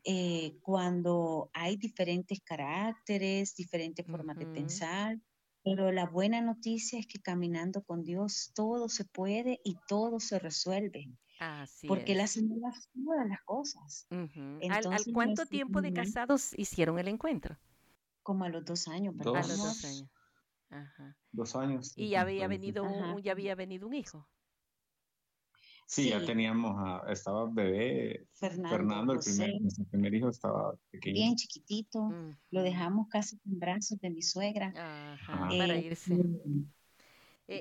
eh, 0.04 0.56
cuando 0.60 1.50
hay 1.52 1.76
diferentes 1.76 2.40
caracteres, 2.40 3.54
diferentes 3.54 4.06
formas 4.06 4.38
de 4.38 4.46
pensar. 4.46 5.18
Pero 5.64 5.90
la 5.90 6.06
buena 6.06 6.40
noticia 6.40 6.98
es 6.98 7.08
que 7.08 7.18
caminando 7.18 7.82
con 7.82 8.04
Dios 8.04 8.52
todo 8.54 8.88
se 8.88 9.04
puede 9.04 9.60
y 9.64 9.76
todo 9.88 10.20
se 10.20 10.38
resuelve. 10.38 11.08
Así 11.38 11.86
porque 11.86 12.12
es. 12.12 12.18
las 12.18 12.34
todas 12.34 13.28
las 13.28 13.42
cosas. 13.44 14.06
¿Al, 14.10 15.04
cuánto 15.12 15.46
tiempo 15.46 15.82
de 15.82 15.92
casados 15.92 16.52
hicieron 16.58 16.98
el 16.98 17.08
encuentro? 17.08 17.58
Como 18.22 18.44
a 18.44 18.48
los 18.48 18.64
dos 18.64 18.88
años, 18.88 19.14
Dos, 19.16 19.36
a 19.36 19.40
los 19.40 19.58
dos 19.58 19.84
años. 19.84 20.10
Dos 21.32 21.56
años. 21.56 21.92
Y 21.96 22.10
ya 22.10 22.22
había 22.22 22.48
venido 22.48 22.84
un, 22.84 23.22
ya 23.22 23.32
había 23.32 23.54
venido 23.54 23.86
un 23.86 23.94
hijo. 23.94 24.28
Sí, 25.88 26.08
ya 26.08 26.24
teníamos, 26.24 26.74
estaba 27.08 27.48
bebé, 27.48 28.26
Fernando, 28.32 29.12
el, 29.12 29.20
primer, 29.20 29.52
primer, 29.88 30.14
hijo 30.14 30.30
estaba 30.30 30.74
pequeño. 30.90 31.14
Bien 31.14 31.36
chiquitito, 31.36 32.10
lo 32.50 32.62
dejamos 32.62 33.06
casi 33.08 33.38
en 33.46 33.60
brazos 33.60 34.00
de 34.00 34.10
mi 34.10 34.20
suegra. 34.20 34.72
para 35.26 35.78
irse. 35.78 36.14
Eh, 36.14 36.66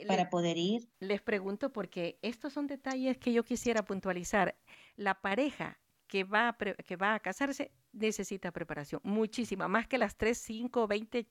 para 0.07 0.29
poder 0.29 0.57
ir. 0.57 0.89
Les 0.99 1.21
pregunto 1.21 1.71
porque 1.71 2.19
estos 2.21 2.53
son 2.53 2.67
detalles 2.67 3.17
que 3.17 3.33
yo 3.33 3.43
quisiera 3.43 3.83
puntualizar. 3.83 4.57
La 4.95 5.21
pareja 5.21 5.79
que 6.07 6.23
va 6.23 6.49
a, 6.49 6.57
que 6.57 6.95
va 6.95 7.15
a 7.15 7.19
casarse 7.19 7.71
necesita 7.95 8.51
preparación, 8.51 9.01
muchísima, 9.03 9.67
más 9.67 9.87
que 9.87 9.97
las 9.97 10.15
3, 10.15 10.37
5, 10.37 10.87
20 10.87 11.25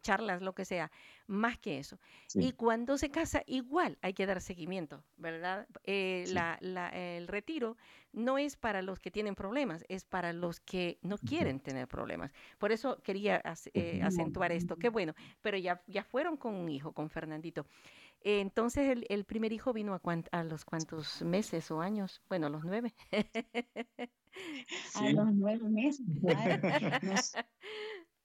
charlas, 0.00 0.42
lo 0.42 0.54
que 0.54 0.64
sea, 0.64 0.90
más 1.26 1.58
que 1.58 1.78
eso. 1.78 1.98
Y 2.34 2.52
cuando 2.52 2.98
se 2.98 3.10
casa, 3.10 3.42
igual 3.46 3.98
hay 4.02 4.12
que 4.12 4.26
dar 4.26 4.40
seguimiento, 4.40 5.04
¿verdad? 5.16 5.66
Eh, 5.84 6.24
la, 6.28 6.58
la, 6.60 6.88
el 6.88 7.28
retiro 7.28 7.76
no 8.12 8.38
es 8.38 8.56
para 8.56 8.82
los 8.82 8.98
que 8.98 9.10
tienen 9.10 9.34
problemas, 9.34 9.84
es 9.88 10.04
para 10.04 10.32
los 10.32 10.60
que 10.60 10.98
no 11.02 11.18
quieren 11.18 11.60
tener 11.60 11.86
problemas. 11.86 12.32
Por 12.58 12.72
eso 12.72 13.00
quería 13.02 13.42
eh, 13.74 14.00
acentuar 14.02 14.52
esto. 14.52 14.76
Qué 14.76 14.88
bueno, 14.88 15.14
pero 15.42 15.56
ya, 15.56 15.82
ya 15.86 16.02
fueron 16.02 16.36
con 16.36 16.54
un 16.54 16.68
hijo, 16.68 16.92
con 16.92 17.08
Fernandito. 17.08 17.66
Entonces, 18.22 18.90
el, 18.90 19.06
el, 19.08 19.24
primer 19.24 19.52
hijo 19.52 19.72
vino 19.72 19.94
a, 19.94 20.00
a 20.32 20.44
los 20.44 20.64
cuantos 20.64 21.22
meses 21.22 21.70
o 21.70 21.80
años, 21.80 22.22
bueno, 22.28 22.46
a 22.46 22.50
los 22.50 22.64
nueve. 22.64 22.94
A 24.94 25.10
los 25.10 25.34
nueve 25.34 25.68
meses. 25.68 26.06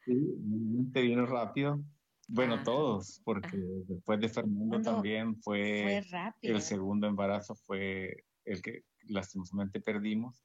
Sí, 0.05 0.13
te 0.93 1.01
vino 1.01 1.25
rápido. 1.25 1.83
Bueno, 2.27 2.63
todos, 2.63 3.21
porque 3.23 3.57
después 3.87 4.19
de 4.19 4.29
Fernando 4.29 4.81
también 4.81 5.35
fue, 5.41 6.03
el 6.41 6.61
segundo 6.61 7.07
embarazo, 7.07 7.55
fue 7.55 8.23
el 8.45 8.61
que 8.61 8.83
lastimosamente 9.07 9.79
perdimos. 9.79 10.43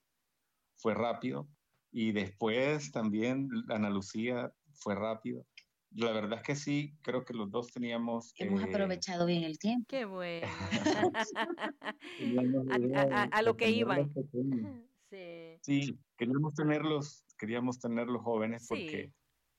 Fue 0.77 0.95
rápido. 0.95 1.49
Y 1.91 2.13
después 2.13 2.93
también 2.93 3.49
Ana 3.69 3.91
Lucía 3.91 4.53
fue 4.75 4.95
rápido. 4.95 5.45
La 5.93 6.13
verdad 6.13 6.39
es 6.39 6.45
que 6.45 6.55
sí, 6.55 6.95
creo 7.03 7.25
que 7.25 7.35
los 7.35 7.51
dos 7.51 7.73
teníamos... 7.73 8.33
Hemos 8.37 8.63
eh, 8.63 8.67
aprovechado 8.69 9.27
bien 9.27 9.43
el 9.43 9.59
tiempo. 9.59 9.87
Qué 9.89 10.05
bueno. 10.05 10.47
a, 13.33 13.43
lo 13.43 13.57
que 13.57 13.71
iban. 13.71 14.13
Sí. 15.11 15.59
sí, 15.63 15.99
queríamos 16.17 16.55
tenerlos, 16.55 17.25
queríamos 17.37 17.81
tenerlos 17.81 18.23
jóvenes 18.23 18.65
porque 18.69 19.13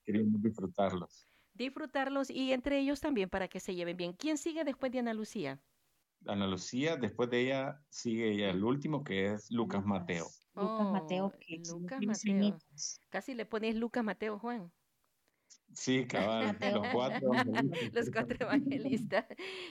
queríamos 0.05 0.41
disfrutarlos. 0.41 1.27
Disfrutarlos 1.53 2.29
y 2.29 2.53
entre 2.53 2.79
ellos 2.79 3.01
también 3.01 3.29
para 3.29 3.49
que 3.49 3.59
se 3.59 3.75
lleven 3.75 3.97
bien. 3.97 4.13
¿Quién 4.13 4.37
sigue 4.37 4.63
después 4.63 4.93
de 4.93 4.99
Ana 4.99 5.13
Lucía? 5.13 5.61
Ana 6.25 6.47
Lucía, 6.47 6.95
después 6.95 7.29
de 7.29 7.41
ella 7.41 7.81
sigue 7.89 8.31
ella 8.31 8.51
el 8.51 8.63
último 8.63 9.03
que 9.03 9.33
es 9.33 9.51
Lucas, 9.51 9.85
Mateo. 9.85 10.27
Lucas 10.55 10.89
Mateo, 10.89 11.33
Lucas 11.69 11.99
Mateo. 12.01 12.57
Casi 13.09 13.33
le 13.33 13.45
pones 13.45 13.75
Lucas 13.75 14.05
Mateo, 14.05 14.39
Juan. 14.39 14.71
Sí, 15.73 16.05
cabal, 16.05 16.57
los 16.83 16.87
cuatro 16.93 17.33
evangelistas. 17.33 17.93
los 17.93 18.09
cuatro 18.11 18.37
evangelistas. 18.39 19.25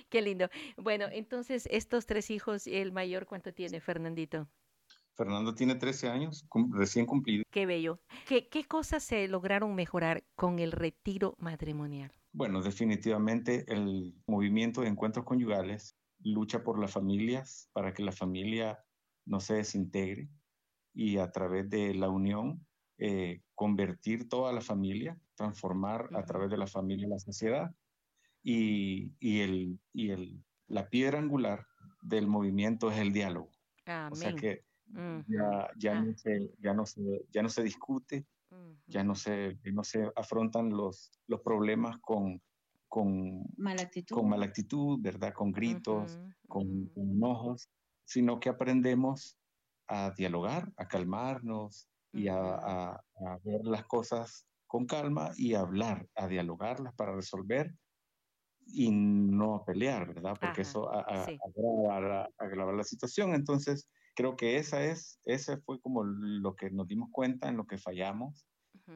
Qué 0.09 0.23
lindo. 0.23 0.49
Bueno, 0.77 1.07
entonces, 1.11 1.69
estos 1.71 2.07
tres 2.07 2.31
hijos, 2.31 2.67
el 2.67 2.93
mayor, 2.93 3.27
¿cuánto 3.27 3.53
tiene, 3.53 3.81
Fernandito? 3.81 4.49
Fernando 5.15 5.55
tiene 5.55 5.75
13 5.75 6.09
años, 6.09 6.47
recién 6.71 7.05
cumplido. 7.05 7.45
Qué 7.51 7.67
bello. 7.67 8.01
¿Qué, 8.27 8.49
¿Qué 8.49 8.65
cosas 8.65 9.03
se 9.03 9.29
lograron 9.29 9.75
mejorar 9.75 10.25
con 10.35 10.59
el 10.59 10.73
retiro 10.73 11.37
matrimonial? 11.39 12.11
Bueno, 12.33 12.63
definitivamente 12.63 13.65
el 13.69 14.15
movimiento 14.27 14.81
de 14.81 14.89
encuentros 14.89 15.27
conyugales 15.27 15.97
lucha 16.23 16.63
por 16.63 16.79
las 16.79 16.93
familias 16.93 17.69
para 17.73 17.93
que 17.93 18.03
la 18.03 18.13
familia 18.13 18.79
no 19.27 19.41
se 19.41 19.55
desintegre 19.55 20.29
y 20.95 21.19
a 21.19 21.31
través 21.31 21.69
de 21.69 21.95
la 21.95 22.09
unión 22.09 22.67
eh, 22.99 23.43
convertir 23.55 24.29
toda 24.29 24.53
la 24.53 24.61
familia, 24.61 25.19
transformar 25.41 26.11
a 26.15 26.23
través 26.27 26.51
de 26.51 26.59
la 26.59 26.67
familia 26.67 27.09
la 27.09 27.19
sociedad 27.19 27.75
y, 28.43 29.11
y, 29.21 29.41
el, 29.41 29.81
y 29.95 30.11
el, 30.11 30.45
la 30.67 30.91
piedra 30.91 31.19
angular 31.19 31.67
del 32.03 32.27
movimiento 32.27 32.91
es 32.91 32.99
el 32.99 33.15
diálogo. 33.15 33.51
O 34.11 34.15
sea 34.15 34.35
que 34.35 34.65
ya, 35.29 35.71
ya, 35.79 35.97
ah. 35.97 36.03
no 36.03 36.15
se, 36.15 36.51
ya, 36.59 36.75
no 36.75 36.85
se, 36.85 37.01
ya 37.31 37.43
no 37.43 37.49
se 37.49 37.63
discute, 37.63 38.27
ya 38.87 39.03
no 39.03 39.15
se, 39.15 39.59
no 39.73 39.83
se 39.83 40.13
afrontan 40.15 40.69
los, 40.69 41.11
los 41.27 41.41
problemas 41.41 41.97
con, 42.03 42.43
con, 42.87 43.43
mala 43.57 43.83
actitud. 43.83 44.15
con 44.15 44.29
mala 44.29 44.45
actitud, 44.45 44.99
¿verdad? 45.01 45.33
Con 45.33 45.53
gritos, 45.53 46.21
con, 46.49 46.93
enojos, 46.97 47.71
sino 48.05 48.41
que 48.41 48.51
aprendemos 48.51 49.39
a 49.89 50.11
dialogar, 50.11 50.71
a 50.77 50.87
calmarnos 50.87 51.89
y 52.13 52.29
a, 52.29 52.37
a, 52.37 53.39
ver 53.43 53.65
las 53.65 53.87
cosas 53.87 54.50
con 54.71 54.87
calma 54.87 55.33
y 55.37 55.55
a 55.55 55.61
hablar, 55.63 56.07
a 56.15 56.29
dialogarlas 56.29 56.95
para 56.95 57.13
resolver 57.13 57.75
y 58.65 58.93
no 58.93 59.57
a 59.57 59.65
pelear, 59.65 60.07
¿verdad? 60.07 60.37
Porque 60.41 60.63
eso 60.63 60.89
agrava, 60.93 62.73
la 62.73 62.85
situación. 62.85 63.35
Entonces, 63.35 63.89
creo 64.15 64.37
que 64.37 64.59
esa 64.59 64.85
es, 64.85 65.19
ese 65.25 65.57
fue 65.57 65.81
como 65.81 66.05
lo 66.05 66.55
que 66.55 66.71
nos 66.71 66.87
dimos 66.87 67.09
cuenta 67.11 67.49
en 67.49 67.57
lo 67.57 67.67
que 67.67 67.79
fallamos 67.79 68.47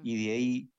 y 0.05 0.25
de 0.25 0.33
ahí, 0.33 0.71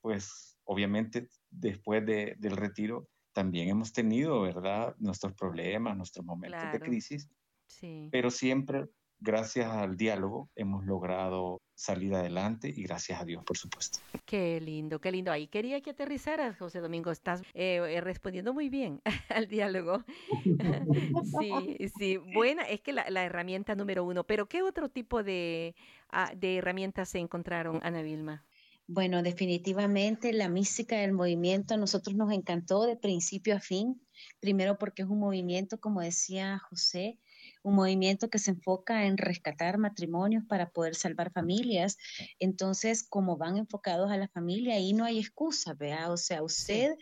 pues, 0.00 0.56
obviamente, 0.62 1.28
después 1.50 2.06
de, 2.06 2.36
del 2.38 2.56
retiro, 2.56 3.08
también 3.32 3.68
hemos 3.68 3.92
tenido, 3.92 4.42
¿verdad? 4.42 4.94
Nuestros 4.98 5.34
problemas, 5.34 5.96
nuestros 5.96 6.24
momentos 6.24 6.70
de 6.72 6.78
crisis, 6.78 7.28
sí. 7.66 8.08
pero 8.12 8.30
siempre 8.30 8.86
gracias 9.18 9.66
al 9.66 9.96
diálogo 9.96 10.48
hemos 10.54 10.84
logrado 10.84 11.60
salir 11.78 12.12
adelante 12.12 12.74
y 12.74 12.82
gracias 12.82 13.20
a 13.20 13.24
Dios, 13.24 13.44
por 13.44 13.56
supuesto. 13.56 14.00
Qué 14.26 14.60
lindo, 14.60 15.00
qué 15.00 15.12
lindo. 15.12 15.30
Ahí 15.30 15.46
quería 15.46 15.80
que 15.80 15.90
aterrizaras, 15.90 16.58
José 16.58 16.80
Domingo. 16.80 17.12
Estás 17.12 17.42
eh, 17.54 17.76
eh, 17.88 18.00
respondiendo 18.00 18.52
muy 18.52 18.68
bien 18.68 19.00
al 19.28 19.46
diálogo. 19.46 20.04
sí, 21.38 21.88
sí. 21.96 22.16
Buena, 22.34 22.64
es 22.64 22.80
que 22.80 22.92
la, 22.92 23.24
herramienta 23.24 23.76
número 23.76 24.04
uno. 24.04 24.24
Pero 24.24 24.48
¿qué 24.48 24.60
otro 24.62 24.88
tipo 24.88 25.22
de, 25.22 25.76
ah, 26.10 26.32
de 26.36 26.56
herramientas 26.56 27.10
se 27.10 27.20
encontraron, 27.20 27.78
Ana 27.84 28.02
Vilma? 28.02 28.44
Bueno, 28.88 29.22
definitivamente 29.22 30.32
la 30.32 30.48
mística 30.48 30.96
del 30.96 31.12
movimiento 31.12 31.74
a 31.74 31.76
nosotros 31.76 32.16
nos 32.16 32.32
encantó 32.32 32.86
de 32.86 32.96
principio 32.96 33.54
a 33.54 33.60
fin. 33.60 34.02
Primero 34.40 34.78
porque 34.78 35.02
es 35.02 35.08
un 35.08 35.20
movimiento, 35.20 35.78
como 35.78 36.00
decía 36.00 36.58
José, 36.58 37.20
un 37.68 37.74
movimiento 37.74 38.30
que 38.30 38.38
se 38.38 38.52
enfoca 38.52 39.06
en 39.06 39.18
rescatar 39.18 39.78
matrimonios 39.78 40.44
para 40.44 40.70
poder 40.70 40.94
salvar 40.94 41.32
familias. 41.32 41.96
Entonces, 42.38 43.02
como 43.02 43.36
van 43.36 43.56
enfocados 43.56 44.10
a 44.10 44.16
la 44.16 44.28
familia, 44.28 44.74
ahí 44.74 44.92
no 44.92 45.04
hay 45.04 45.18
excusa, 45.18 45.74
¿vea? 45.74 46.10
O 46.10 46.16
sea, 46.16 46.42
usted 46.42 46.96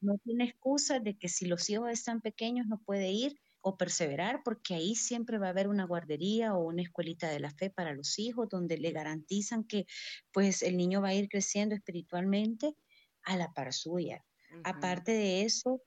no 0.00 0.18
tiene 0.24 0.44
excusa 0.44 1.00
de 1.00 1.16
que 1.18 1.28
si 1.28 1.46
los 1.46 1.68
hijos 1.70 1.90
están 1.90 2.20
pequeños 2.20 2.66
no 2.66 2.80
puede 2.82 3.10
ir 3.10 3.38
o 3.60 3.76
perseverar, 3.76 4.42
porque 4.44 4.74
ahí 4.74 4.94
siempre 4.94 5.38
va 5.38 5.48
a 5.48 5.50
haber 5.50 5.66
una 5.68 5.86
guardería 5.86 6.54
o 6.54 6.66
una 6.66 6.82
escuelita 6.82 7.28
de 7.28 7.40
la 7.40 7.50
fe 7.50 7.68
para 7.68 7.94
los 7.94 8.18
hijos, 8.18 8.48
donde 8.48 8.78
le 8.78 8.92
garantizan 8.92 9.64
que 9.64 9.86
pues 10.32 10.62
el 10.62 10.76
niño 10.76 11.02
va 11.02 11.08
a 11.08 11.14
ir 11.14 11.28
creciendo 11.28 11.74
espiritualmente 11.74 12.76
a 13.24 13.36
la 13.36 13.52
par 13.52 13.72
suya. 13.72 14.24
Aparte 14.62 15.12
de 15.12 15.42
eso, 15.42 15.82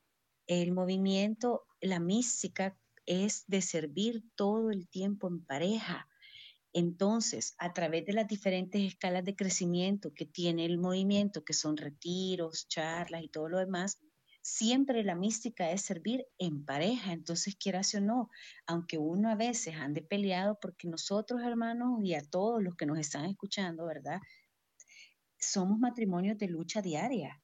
el 0.46 0.74
movimiento, 0.74 1.66
la 1.80 2.00
mística 2.00 2.78
es 3.10 3.44
de 3.48 3.62
servir 3.62 4.24
todo 4.36 4.70
el 4.70 4.88
tiempo 4.88 5.28
en 5.28 5.44
pareja. 5.44 6.08
Entonces, 6.74 7.56
a 7.58 7.74
través 7.74 8.06
de 8.06 8.14
las 8.14 8.28
diferentes 8.28 8.82
escalas 8.82 9.26
de 9.26 9.36
crecimiento 9.36 10.14
que 10.14 10.28
tiene 10.28 10.66
el 10.66 10.78
movimiento, 10.78 11.44
que 11.44 11.54
son 11.54 11.76
retiros, 11.76 12.68
charlas 12.68 13.24
y 13.24 13.28
todo 13.28 13.50
lo 13.50 13.58
demás, 13.58 14.00
siempre 14.44 15.04
la 15.04 15.16
mística 15.16 15.72
es 15.72 15.82
servir 15.82 16.28
en 16.38 16.64
pareja. 16.64 17.12
Entonces, 17.12 17.56
quieras 17.56 17.96
o 17.96 18.02
no, 18.02 18.30
aunque 18.68 19.00
uno 19.00 19.30
a 19.30 19.36
veces 19.36 19.76
ande 19.76 20.04
peleado, 20.04 20.60
porque 20.62 20.88
nosotros, 20.88 21.42
hermanos, 21.42 22.00
y 22.04 22.14
a 22.14 22.22
todos 22.22 22.62
los 22.62 22.76
que 22.76 22.86
nos 22.86 23.00
están 23.00 23.26
escuchando, 23.26 23.88
¿verdad? 23.88 24.20
Somos 25.40 25.80
matrimonios 25.80 26.38
de 26.38 26.48
lucha 26.48 26.84
diaria. 26.84 27.42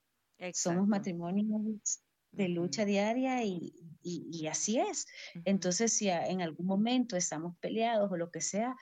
Somos 0.53 0.87
matrimonios 0.87 2.03
de 2.31 2.49
lucha 2.49 2.85
diaria 2.85 3.43
y, 3.43 3.73
y, 4.05 4.47
así 4.47 4.77
es. 4.79 5.07
Entonces, 5.45 5.93
si 5.93 6.09
en 6.09 6.41
algún 6.41 6.67
momento 6.67 7.17
estamos 7.17 7.57
peleados 7.57 8.11
o 8.11 8.17
lo 8.17 8.29
que 8.29 8.41
sea, 8.41 8.75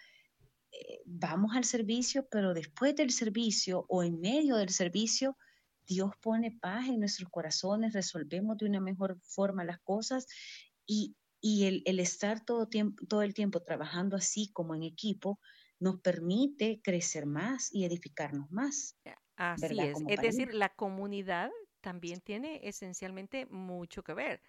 eh, 0.71 1.01
vamos 1.05 1.55
al 1.55 1.63
servicio, 1.63 2.27
pero 2.29 2.53
después 2.53 2.95
del 2.95 3.11
servicio 3.11 3.85
o 3.87 4.03
en 4.03 4.19
medio 4.19 4.57
del 4.57 4.69
servicio, 4.69 5.37
Dios 5.85 6.11
pone 6.21 6.51
paz 6.51 6.87
en 6.87 6.99
nuestros 6.99 7.29
corazones, 7.29 7.93
resolvemos 7.93 8.57
de 8.57 8.65
una 8.65 8.81
mejor 8.81 9.17
forma 9.21 9.63
las 9.63 9.79
cosas 9.79 10.27
y, 10.85 11.15
y 11.39 11.65
el, 11.65 11.83
el, 11.85 11.99
estar 11.99 12.43
todo, 12.43 12.67
tiempo, 12.67 13.05
todo 13.07 13.21
el 13.21 13.33
tiempo 13.33 13.61
trabajando 13.61 14.17
así 14.17 14.51
como 14.51 14.75
en 14.75 14.83
equipo 14.83 15.39
nos 15.79 15.99
permite 16.01 16.81
crecer 16.81 17.25
más 17.25 17.73
y 17.73 17.85
edificarnos 17.85 18.49
más. 18.51 18.97
Así 19.35 19.79
es, 19.79 19.97
es 20.07 20.21
decir, 20.21 20.53
la 20.53 20.69
comunidad 20.69 21.51
también 21.81 22.21
tiene 22.21 22.61
esencialmente 22.63 23.45
mucho 23.47 24.03
que 24.03 24.13
ver. 24.13 24.41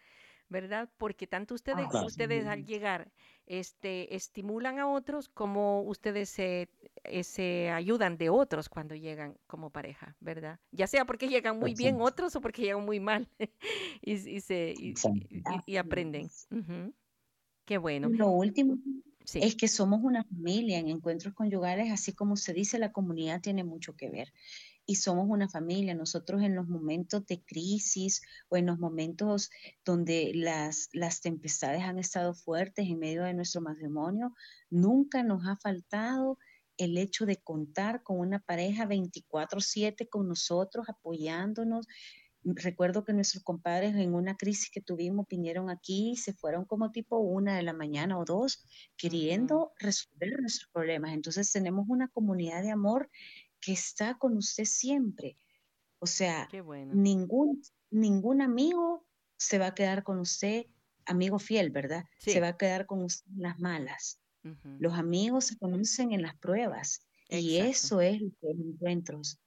¿Verdad? 0.48 0.88
Porque 0.98 1.26
tanto 1.26 1.54
ustedes, 1.54 1.86
ah, 1.92 2.04
ustedes 2.04 2.46
al 2.46 2.64
llegar 2.64 3.10
este, 3.46 4.14
estimulan 4.14 4.78
a 4.78 4.88
otros 4.88 5.28
como 5.28 5.82
ustedes 5.82 6.28
se, 6.28 6.68
eh, 7.04 7.24
se, 7.24 7.70
ayudan 7.70 8.16
de 8.16 8.30
otros 8.30 8.68
cuando 8.68 8.94
llegan 8.94 9.36
como 9.46 9.70
pareja, 9.70 10.16
¿verdad? 10.20 10.58
Ya 10.70 10.86
sea 10.86 11.04
porque 11.04 11.28
llegan 11.28 11.58
muy 11.58 11.74
bien 11.74 12.00
otros 12.00 12.36
o 12.36 12.40
porque 12.40 12.62
llegan 12.62 12.84
muy 12.84 13.00
mal 13.00 13.28
y, 14.02 14.40
se, 14.40 14.74
y, 15.66 15.76
aprenden. 15.76 16.28
Qué 17.64 17.78
bueno. 17.78 18.08
Lo 18.08 18.30
último 18.30 18.78
es 19.32 19.56
que 19.56 19.68
somos 19.68 20.00
una 20.02 20.24
familia 20.24 20.78
en 20.78 20.88
encuentros 20.88 21.34
conyugales, 21.34 21.90
así 21.90 22.12
como 22.12 22.36
se 22.36 22.52
dice, 22.52 22.78
la 22.78 22.92
comunidad 22.92 23.40
tiene 23.40 23.64
mucho 23.64 23.96
que 23.96 24.10
ver 24.10 24.32
y 24.86 24.96
somos 24.96 25.26
una 25.28 25.48
familia. 25.48 25.94
Nosotros 25.94 26.42
en 26.42 26.54
los 26.54 26.68
momentos 26.68 27.26
de 27.26 27.42
crisis 27.42 28.22
o 28.48 28.56
en 28.56 28.66
los 28.66 28.78
momentos 28.78 29.50
donde 29.84 30.32
las, 30.34 30.88
las 30.92 31.20
tempestades 31.20 31.82
han 31.82 31.98
estado 31.98 32.34
fuertes 32.34 32.86
en 32.86 32.98
medio 32.98 33.24
de 33.24 33.34
nuestro 33.34 33.60
matrimonio, 33.60 34.34
nunca 34.70 35.22
nos 35.22 35.46
ha 35.46 35.56
faltado 35.56 36.38
el 36.76 36.98
hecho 36.98 37.24
de 37.24 37.36
contar 37.36 38.02
con 38.02 38.18
una 38.18 38.40
pareja 38.40 38.86
24/7 38.86 40.08
con 40.08 40.28
nosotros, 40.28 40.88
apoyándonos. 40.88 41.86
Recuerdo 42.42 43.04
que 43.04 43.14
nuestros 43.14 43.42
compadres 43.42 43.94
en 43.94 44.12
una 44.12 44.36
crisis 44.36 44.70
que 44.70 44.82
tuvimos 44.82 45.26
vinieron 45.28 45.70
aquí 45.70 46.10
y 46.10 46.16
se 46.16 46.34
fueron 46.34 46.66
como 46.66 46.90
tipo 46.90 47.18
una 47.18 47.56
de 47.56 47.62
la 47.62 47.72
mañana 47.72 48.18
o 48.18 48.24
dos, 48.24 48.66
queriendo 48.98 49.72
resolver 49.78 50.40
nuestros 50.40 50.70
problemas. 50.70 51.14
Entonces 51.14 51.50
tenemos 51.50 51.86
una 51.88 52.08
comunidad 52.08 52.62
de 52.62 52.70
amor 52.70 53.08
que 53.64 53.72
está 53.72 54.18
con 54.18 54.36
usted 54.36 54.66
siempre. 54.66 55.38
O 55.98 56.06
sea, 56.06 56.50
ningún, 56.92 57.62
ningún 57.90 58.42
amigo 58.42 59.06
se 59.38 59.58
va 59.58 59.68
a 59.68 59.74
quedar 59.74 60.02
con 60.02 60.18
usted, 60.18 60.66
amigo 61.06 61.38
fiel, 61.38 61.70
¿verdad? 61.70 62.04
Se 62.18 62.40
va 62.40 62.48
a 62.48 62.56
quedar 62.58 62.84
con 62.84 63.02
usted 63.02 63.30
en 63.32 63.42
las 63.42 63.58
malas. 63.58 64.20
Los 64.78 64.92
amigos 64.92 65.46
se 65.46 65.56
conocen 65.56 66.12
en 66.12 66.20
las 66.20 66.36
pruebas 66.36 67.06
y 67.30 67.56
eso 67.56 68.02
es 68.02 68.20
lo 68.20 68.28
que 68.38 68.50
encuentros. 68.50 69.40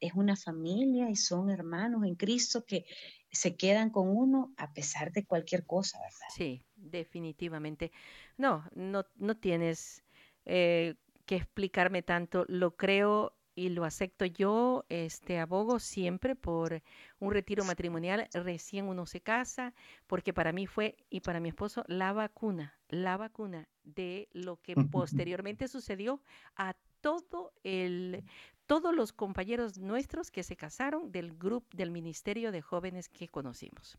Es 0.00 0.14
una 0.14 0.34
familia 0.34 1.08
y 1.08 1.14
son 1.14 1.50
hermanos 1.50 2.04
en 2.04 2.16
Cristo 2.16 2.64
que 2.64 2.86
se 3.30 3.54
quedan 3.54 3.90
con 3.90 4.08
uno 4.08 4.52
a 4.56 4.72
pesar 4.72 5.12
de 5.12 5.24
cualquier 5.24 5.64
cosa, 5.64 5.98
¿verdad? 5.98 6.34
Sí, 6.34 6.64
definitivamente. 6.74 7.92
No, 8.36 8.68
no, 8.74 9.04
no 9.14 9.36
tienes 9.36 10.02
eh, 10.46 10.96
que 11.26 11.36
explicarme 11.36 12.02
tanto. 12.02 12.44
Lo 12.48 12.76
creo 12.76 13.36
y 13.54 13.70
lo 13.70 13.84
acepto. 13.84 14.24
Yo, 14.24 14.84
este 14.88 15.38
abogo 15.38 15.78
siempre 15.78 16.36
por 16.36 16.82
un 17.18 17.32
retiro 17.32 17.64
matrimonial 17.64 18.28
recién 18.32 18.86
uno 18.86 19.06
se 19.06 19.20
casa, 19.20 19.74
porque 20.06 20.32
para 20.32 20.52
mí 20.52 20.66
fue 20.66 20.96
y 21.10 21.20
para 21.20 21.40
mi 21.40 21.48
esposo 21.48 21.84
la 21.86 22.12
vacuna, 22.12 22.78
la 22.88 23.16
vacuna 23.16 23.68
de 23.84 24.28
lo 24.32 24.56
que 24.56 24.74
posteriormente 24.90 25.68
sucedió 25.68 26.22
a 26.56 26.74
todo 27.00 27.52
el 27.64 28.24
todos 28.66 28.94
los 28.94 29.12
compañeros 29.12 29.78
nuestros 29.78 30.30
que 30.30 30.44
se 30.44 30.54
casaron 30.54 31.10
del 31.10 31.36
grupo 31.36 31.66
del 31.76 31.90
ministerio 31.90 32.52
de 32.52 32.62
jóvenes 32.62 33.08
que 33.08 33.26
conocimos, 33.26 33.98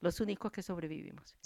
los 0.00 0.20
únicos 0.20 0.52
que 0.52 0.62
sobrevivimos. 0.62 1.36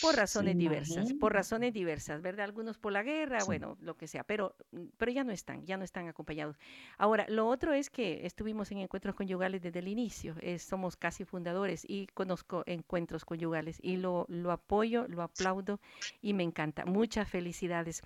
Por 0.00 0.16
razones 0.16 0.56
diversas, 0.56 1.12
por 1.14 1.32
razones 1.32 1.72
diversas, 1.72 2.22
¿verdad? 2.22 2.44
Algunos 2.44 2.78
por 2.78 2.92
la 2.92 3.02
guerra, 3.02 3.38
bueno, 3.44 3.76
lo 3.80 3.96
que 3.96 4.06
sea, 4.06 4.24
pero, 4.24 4.56
mm, 4.72 4.84
pero 4.96 5.12
ya 5.12 5.24
no 5.24 5.32
están, 5.32 5.64
ya 5.66 5.76
no 5.76 5.84
están 5.84 6.08
acompañados. 6.08 6.58
Ahora, 6.96 7.26
lo 7.28 7.46
otro 7.48 7.72
es 7.72 7.90
que 7.90 8.26
estuvimos 8.26 8.70
en 8.70 8.78
encuentros 8.78 9.14
conyugales 9.14 9.62
desde 9.62 9.80
el 9.80 9.88
inicio, 9.88 10.34
somos 10.58 10.96
casi 10.96 11.24
fundadores 11.24 11.84
y 11.88 12.06
conozco 12.08 12.62
encuentros 12.66 13.24
conyugales 13.24 13.78
y 13.82 13.96
lo, 13.96 14.26
lo 14.28 14.52
apoyo, 14.52 15.06
lo 15.08 15.22
aplaudo 15.22 15.80
y 16.22 16.34
me 16.34 16.42
encanta. 16.42 16.84
Muchas 16.84 17.28
felicidades. 17.28 18.02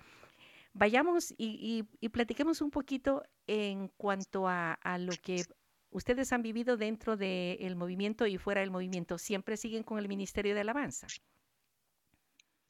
Vayamos 0.73 1.31
y, 1.37 1.85
y, 2.01 2.09
platiquemos 2.09 2.61
un 2.61 2.71
poquito 2.71 3.23
en 3.45 3.89
cuanto 3.89 4.47
a, 4.47 4.73
a 4.73 4.97
lo 4.97 5.13
que 5.21 5.43
ustedes 5.91 6.33
han 6.33 6.41
vivido 6.41 6.77
dentro 6.77 7.15
del 7.15 7.75
movimiento 7.75 8.25
y 8.25 8.37
fuera 8.37 8.61
del 8.61 8.71
movimiento. 8.71 9.17
¿Siempre 9.17 9.55
siguen 9.57 9.83
con 9.83 9.99
el 9.99 10.07
Ministerio 10.07 10.55
de 10.55 10.61
Alabanza? 10.61 11.07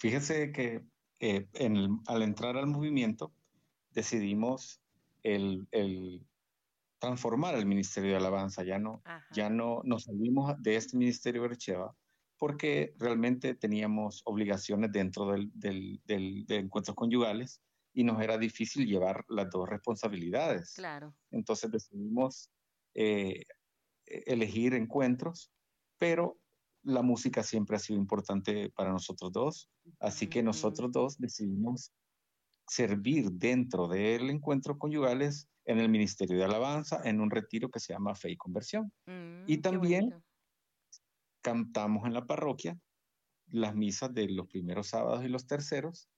Fíjese 0.03 0.51
que 0.51 0.83
eh, 1.21 1.47
al 2.07 2.23
entrar 2.23 2.57
al 2.57 2.67
movimiento 2.67 3.33
decidimos 3.91 4.81
el, 5.23 5.65
transformar 6.99 7.55
el 7.55 7.65
Ministerio 7.65 8.11
de 8.11 8.17
Alabanza. 8.17 8.65
Ya 8.65 8.79
no, 8.79 9.01
ya 9.31 9.49
no 9.49 9.79
nos 9.85 10.03
salimos 10.03 10.61
de 10.61 10.75
este 10.75 10.97
Ministerio 10.97 11.41
de 11.41 11.47
Bercheva 11.47 11.95
porque 12.37 12.93
realmente 12.99 13.55
teníamos 13.55 14.23
obligaciones 14.25 14.91
dentro 14.91 15.31
del, 15.31 15.53
de 15.53 16.57
encuentros 16.57 16.97
conyugales 16.97 17.61
y 17.93 18.03
nos 18.03 18.21
era 18.21 18.37
difícil 18.37 18.85
llevar 18.85 19.23
las 19.29 19.49
dos 19.49 19.69
responsabilidades. 19.69 20.73
Claro. 20.73 21.15
Entonces 21.31 21.71
decidimos 21.71 22.51
eh, 22.93 23.45
elegir 24.05 24.73
encuentros, 24.73 25.49
pero 25.97 26.42
la 26.83 27.01
música 27.01 27.43
siempre 27.43 27.77
ha 27.77 27.79
sido 27.79 27.99
importante 27.99 28.69
para 28.71 28.91
nosotros 28.91 29.31
dos, 29.31 29.69
así 29.99 30.27
que 30.27 30.43
nosotros 30.43 30.91
dos 30.91 31.17
decidimos 31.17 31.91
servir 32.67 33.31
dentro 33.31 33.87
del 33.87 34.29
encuentro 34.29 34.77
conyugales 34.77 35.47
en 35.65 35.79
el 35.79 35.89
Ministerio 35.89 36.37
de 36.37 36.43
Alabanza, 36.43 37.01
en 37.03 37.21
un 37.21 37.31
retiro 37.31 37.69
que 37.69 37.79
se 37.79 37.93
llama 37.93 38.15
Fe 38.15 38.31
y 38.31 38.37
Conversión. 38.37 38.91
Mm, 39.05 39.43
y 39.47 39.57
también 39.57 40.13
cantamos 41.41 42.05
en 42.05 42.13
la 42.13 42.25
parroquia 42.25 42.77
las 43.47 43.75
misas 43.75 44.13
de 44.13 44.29
los 44.29 44.47
primeros 44.47 44.87
sábados 44.87 45.23
y 45.23 45.27
los 45.27 45.45
terceros 45.45 46.09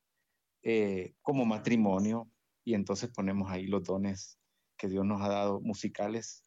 eh, 0.63 1.13
como 1.21 1.45
matrimonio 1.45 2.30
y 2.63 2.73
entonces 2.73 3.10
ponemos 3.10 3.51
ahí 3.51 3.67
los 3.67 3.84
dones 3.84 4.39
que 4.78 4.88
Dios 4.88 5.06
nos 5.06 5.21
ha 5.21 5.30
dado 5.30 5.62
musicales 5.62 6.43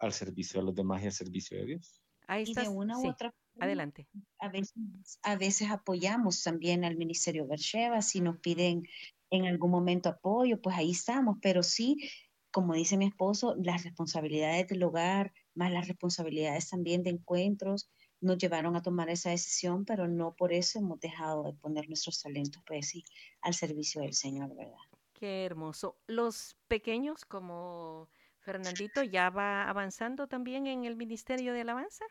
al 0.00 0.12
servicio 0.12 0.60
de 0.60 0.66
los 0.66 0.74
demás 0.74 1.02
y 1.02 1.06
al 1.06 1.12
servicio 1.12 1.58
de 1.58 1.66
Dios. 1.66 2.02
Ahí 2.26 2.44
y 2.46 2.54
de 2.54 2.68
una 2.68 2.98
u 2.98 3.08
otra 3.08 3.32
Adelante. 3.58 4.06
A 4.38 4.48
veces, 4.48 4.74
a 5.22 5.36
veces 5.36 5.70
apoyamos 5.70 6.42
también 6.42 6.84
al 6.84 6.96
Ministerio 6.96 7.46
Bercheva, 7.46 8.02
si 8.02 8.20
nos 8.20 8.38
piden 8.38 8.82
en 9.30 9.46
algún 9.46 9.70
momento 9.70 10.08
apoyo, 10.08 10.60
pues 10.60 10.76
ahí 10.76 10.90
estamos, 10.90 11.38
pero 11.40 11.62
sí, 11.62 12.10
como 12.50 12.74
dice 12.74 12.96
mi 12.96 13.06
esposo, 13.06 13.54
las 13.56 13.84
responsabilidades 13.84 14.68
del 14.68 14.82
hogar, 14.82 15.32
más 15.54 15.72
las 15.72 15.88
responsabilidades 15.88 16.68
también 16.68 17.02
de 17.02 17.10
encuentros, 17.10 17.90
nos 18.20 18.38
llevaron 18.38 18.76
a 18.76 18.82
tomar 18.82 19.10
esa 19.10 19.30
decisión, 19.30 19.84
pero 19.84 20.08
no 20.08 20.34
por 20.34 20.52
eso 20.52 20.78
hemos 20.78 21.00
dejado 21.00 21.44
de 21.44 21.52
poner 21.54 21.88
nuestros 21.88 22.20
talentos, 22.22 22.62
pues 22.66 22.88
sí, 22.88 23.04
al 23.42 23.54
servicio 23.54 24.02
del 24.02 24.14
Señor, 24.14 24.54
¿verdad? 24.54 24.74
Qué 25.12 25.44
hermoso. 25.44 25.98
Los 26.06 26.56
pequeños 26.68 27.24
como 27.24 28.08
Fernandito 28.38 29.02
ya 29.02 29.30
va 29.30 29.68
avanzando 29.68 30.26
también 30.28 30.66
en 30.66 30.84
el 30.84 30.96
Ministerio 30.96 31.52
de 31.52 31.62
Alabanza. 31.62 32.04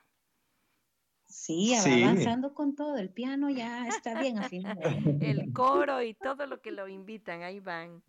Sí, 1.27 1.73
avanzando 1.75 2.53
con 2.53 2.75
todo, 2.75 2.97
el 2.97 3.09
piano 3.09 3.49
ya 3.49 3.87
está 3.87 4.19
bien 4.21 4.37
afinado. 4.39 4.79
el 5.21 5.51
coro 5.53 6.01
y 6.01 6.13
todo 6.13 6.45
lo 6.47 6.61
que 6.61 6.71
lo 6.71 6.87
invitan, 6.87 7.43
ahí 7.43 7.59
van. 7.59 8.03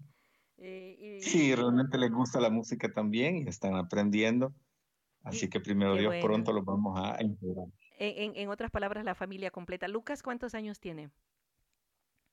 Eh, 0.59 1.19
sí, 1.21 1.55
realmente 1.55 1.99
les 1.99 2.11
gusta 2.11 2.41
la 2.41 2.51
música 2.51 2.93
también 2.93 3.39
y 3.39 3.49
están 3.49 3.75
aprendiendo. 3.75 4.55
Así 5.23 5.51
que 5.51 5.61
primero 5.61 5.97
Dios 5.97 6.15
pronto 6.23 6.53
los 6.53 6.65
vamos 6.65 6.99
a 6.99 7.21
integrar. 7.21 7.67
En, 7.99 8.49
otras 8.49 8.71
palabras, 8.71 9.05
la 9.05 9.15
familia 9.15 9.51
completa. 9.51 9.89
Lucas, 9.89 10.23
¿cuántos 10.23 10.55
años 10.55 10.79
tiene? 10.79 11.11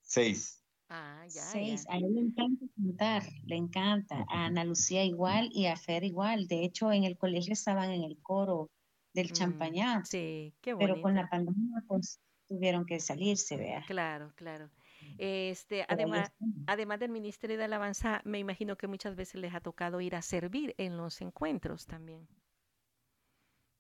Seis. 0.02 0.64
Ah, 0.90 1.26
ya. 1.28 1.42
Seis. 1.42 1.86
A 1.90 1.98
él 1.98 2.14
le 2.14 2.22
encanta 2.22 2.66
cantar, 2.76 3.24
le 3.46 3.56
encanta. 3.56 4.26
A 4.30 4.46
Ana 4.46 4.64
Lucía 4.64 5.04
igual 5.04 5.50
y 5.54 5.66
a 5.66 5.76
Fer 5.76 6.04
igual. 6.04 6.48
De 6.48 6.64
hecho, 6.64 6.92
en 6.92 7.04
el 7.04 7.18
colegio 7.18 7.54
estaban 7.54 7.90
en 7.90 8.04
el 8.04 8.18
coro 8.22 8.70
del 9.14 9.30
mm, 9.30 9.34
champañá. 9.34 10.06
Sí, 10.06 10.54
qué 10.62 10.74
bueno. 10.74 10.94
Pero 10.94 11.02
con 11.02 11.16
la 11.16 11.30
pandemia, 11.30 11.84
pues 11.88 12.20
tuvieron 12.48 12.86
que 12.86 13.00
salirse, 13.00 13.58
vea. 13.58 13.84
Claro, 13.88 14.34
claro. 14.36 14.70
Este, 15.18 15.86
además, 15.88 16.32
además 16.66 17.00
del 17.00 17.12
Ministerio 17.12 17.58
de 17.58 17.66
Alabanza, 17.66 18.22
me 18.26 18.40
imagino 18.40 18.78
que 18.78 18.88
muchas 18.88 19.16
veces 19.16 19.36
les 19.36 19.54
ha 19.54 19.60
tocado 19.60 20.02
ir 20.02 20.16
a 20.16 20.22
servir 20.22 20.74
en 20.78 20.98
los 20.98 21.22
encuentros 21.22 21.86
también. 21.86 22.28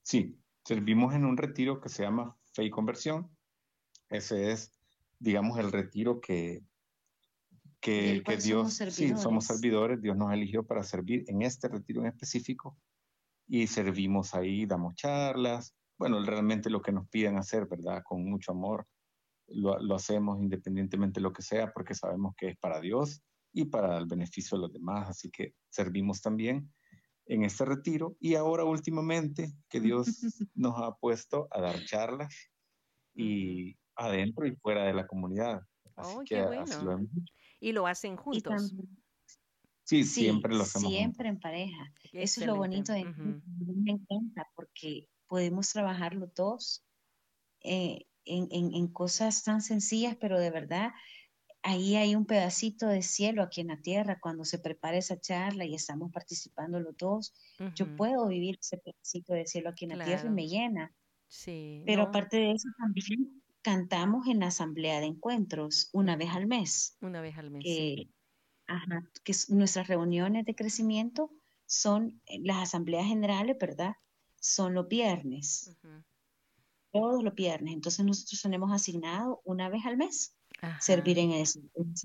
Sí, 0.03 0.37
servimos 0.65 1.13
en 1.13 1.25
un 1.25 1.37
retiro 1.37 1.79
que 1.79 1.89
se 1.89 2.03
llama 2.03 2.35
Fe 2.53 2.65
y 2.65 2.69
Conversión. 2.69 3.29
Ese 4.09 4.51
es, 4.51 4.73
digamos, 5.19 5.57
el 5.59 5.71
retiro 5.71 6.19
que, 6.19 6.61
que, 7.79 8.21
que 8.25 8.37
Dios, 8.37 8.73
sí, 8.73 9.15
somos 9.15 9.45
servidores, 9.45 10.01
Dios 10.01 10.17
nos 10.17 10.33
eligió 10.33 10.63
para 10.63 10.83
servir 10.83 11.23
en 11.27 11.41
este 11.41 11.69
retiro 11.69 12.01
en 12.01 12.07
específico 12.07 12.77
y 13.53 13.67
servimos 13.67 14.33
ahí, 14.33 14.65
damos 14.65 14.95
charlas, 14.95 15.75
bueno, 15.99 16.19
realmente 16.25 16.71
lo 16.71 16.81
que 16.81 16.91
nos 16.91 17.07
piden 17.07 17.37
hacer, 17.37 17.67
¿verdad? 17.67 18.01
Con 18.03 18.27
mucho 18.27 18.51
amor, 18.51 18.87
lo, 19.45 19.77
lo, 19.77 19.93
hacemos 19.93 20.41
independientemente 20.41 21.19
de 21.19 21.21
lo 21.21 21.31
que 21.31 21.43
sea, 21.43 21.71
porque 21.71 21.93
sabemos 21.93 22.33
que 22.35 22.47
es 22.47 22.57
para 22.57 22.81
Dios 22.81 23.21
y 23.53 23.65
para 23.65 23.95
el 23.99 24.07
beneficio 24.07 24.57
de 24.57 24.63
los 24.63 24.73
demás, 24.73 25.07
así 25.07 25.29
que 25.29 25.53
servimos 25.69 26.19
también 26.19 26.73
en 27.27 27.43
este 27.43 27.63
retiro 27.63 28.17
y 28.19 28.33
ahora 28.33 28.63
últimamente 28.63 29.53
que 29.69 29.79
Dios 29.79 30.07
nos 30.55 30.73
ha 30.79 30.95
puesto 30.95 31.47
a 31.51 31.61
dar 31.61 31.75
charlas 31.85 32.33
y 33.13 33.77
adentro 33.95 34.47
y 34.47 34.55
fuera 34.55 34.85
de 34.85 34.95
la 34.95 35.05
comunidad. 35.05 35.61
Así 35.95 36.17
que 36.25 36.41
bueno. 36.41 37.07
Y 37.59 37.71
lo 37.71 37.85
hacen 37.85 38.17
juntos. 38.17 38.73
Sí, 39.93 40.03
siempre 40.03 40.53
lo 40.55 40.63
hacemos. 40.63 40.91
Siempre 40.91 41.29
en 41.29 41.39
pareja. 41.39 41.93
Eso 42.11 42.41
es 42.41 42.47
lo 42.47 42.55
bonito 42.55 42.93
de 42.93 43.05
me 43.05 43.91
encanta 43.91 44.47
porque 44.55 45.07
podemos 45.27 45.71
trabajar 45.71 46.13
los 46.15 46.33
dos 46.33 46.85
eh, 47.61 48.05
en, 48.25 48.47
en, 48.51 48.87
cosas 48.87 49.43
tan 49.43 49.61
sencillas, 49.61 50.15
pero 50.19 50.39
de 50.39 50.51
verdad 50.51 50.91
ahí 51.63 51.95
hay 51.95 52.15
un 52.15 52.25
pedacito 52.25 52.87
de 52.87 53.01
cielo 53.01 53.41
aquí 53.41 53.61
en 53.61 53.67
la 53.67 53.81
tierra 53.81 54.19
cuando 54.19 54.45
se 54.45 54.59
prepara 54.59 54.97
esa 54.97 55.19
charla 55.19 55.65
y 55.65 55.73
estamos 55.73 56.11
participando 56.11 56.79
los 56.79 56.95
dos. 56.97 57.33
Yo 57.75 57.95
puedo 57.95 58.27
vivir 58.27 58.57
ese 58.59 58.77
pedacito 58.77 59.33
de 59.33 59.47
cielo 59.47 59.69
aquí 59.69 59.85
en 59.85 59.97
la 59.97 60.05
tierra 60.05 60.27
y 60.27 60.33
me 60.33 60.47
llena. 60.47 60.93
Sí, 61.27 61.81
pero 61.85 62.03
aparte 62.03 62.37
de 62.37 62.51
eso 62.51 62.69
también 62.77 63.41
cantamos 63.61 64.27
en 64.27 64.41
la 64.41 64.47
asamblea 64.47 64.99
de 64.99 65.07
encuentros 65.07 65.89
una 65.93 66.15
vez 66.15 66.29
al 66.31 66.47
mes. 66.47 66.97
Una 67.01 67.21
vez 67.21 67.37
al 67.37 67.49
mes. 67.49 67.63
Ajá, 68.73 69.07
que 69.23 69.33
nuestras 69.49 69.87
reuniones 69.87 70.45
de 70.45 70.55
crecimiento 70.55 71.29
son 71.67 72.19
eh, 72.25 72.39
las 72.41 72.63
asambleas 72.63 73.05
generales, 73.05 73.55
¿verdad? 73.59 73.93
Son 74.41 74.73
los 74.73 74.87
viernes. 74.87 75.77
Todos 76.91 77.23
los 77.23 77.35
viernes. 77.35 77.75
Entonces 77.75 78.03
nosotros 78.03 78.41
tenemos 78.41 78.71
asignado 78.71 79.41
una 79.45 79.69
vez 79.69 79.85
al 79.85 79.97
mes 79.97 80.35
servir 80.79 81.19
en, 81.19 81.31
esas 81.33 81.61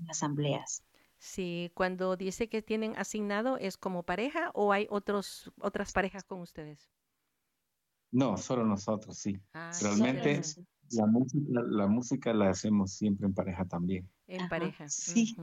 asambleas. 0.09 0.83
Sí, 1.17 1.71
cuando 1.73 2.15
dice 2.15 2.49
que 2.49 2.61
tienen 2.61 2.95
asignado, 2.97 3.57
¿es 3.57 3.75
como 3.75 4.03
pareja 4.03 4.51
o 4.53 4.71
hay 4.71 4.85
otros, 4.91 5.51
otras 5.59 5.91
parejas 5.91 6.23
con 6.23 6.39
ustedes? 6.39 6.91
No, 8.11 8.37
solo 8.37 8.63
nosotros, 8.63 9.17
sí. 9.17 9.39
Ah, 9.53 9.71
Realmente 9.81 10.41
la 10.91 11.07
música, 11.07 11.61
la 11.67 11.87
música 11.87 12.33
la 12.33 12.49
hacemos 12.51 12.93
siempre 12.93 13.25
en 13.25 13.33
pareja 13.33 13.65
también. 13.65 14.07
En 14.27 14.47
pareja. 14.49 14.87
Sí. 14.87 15.35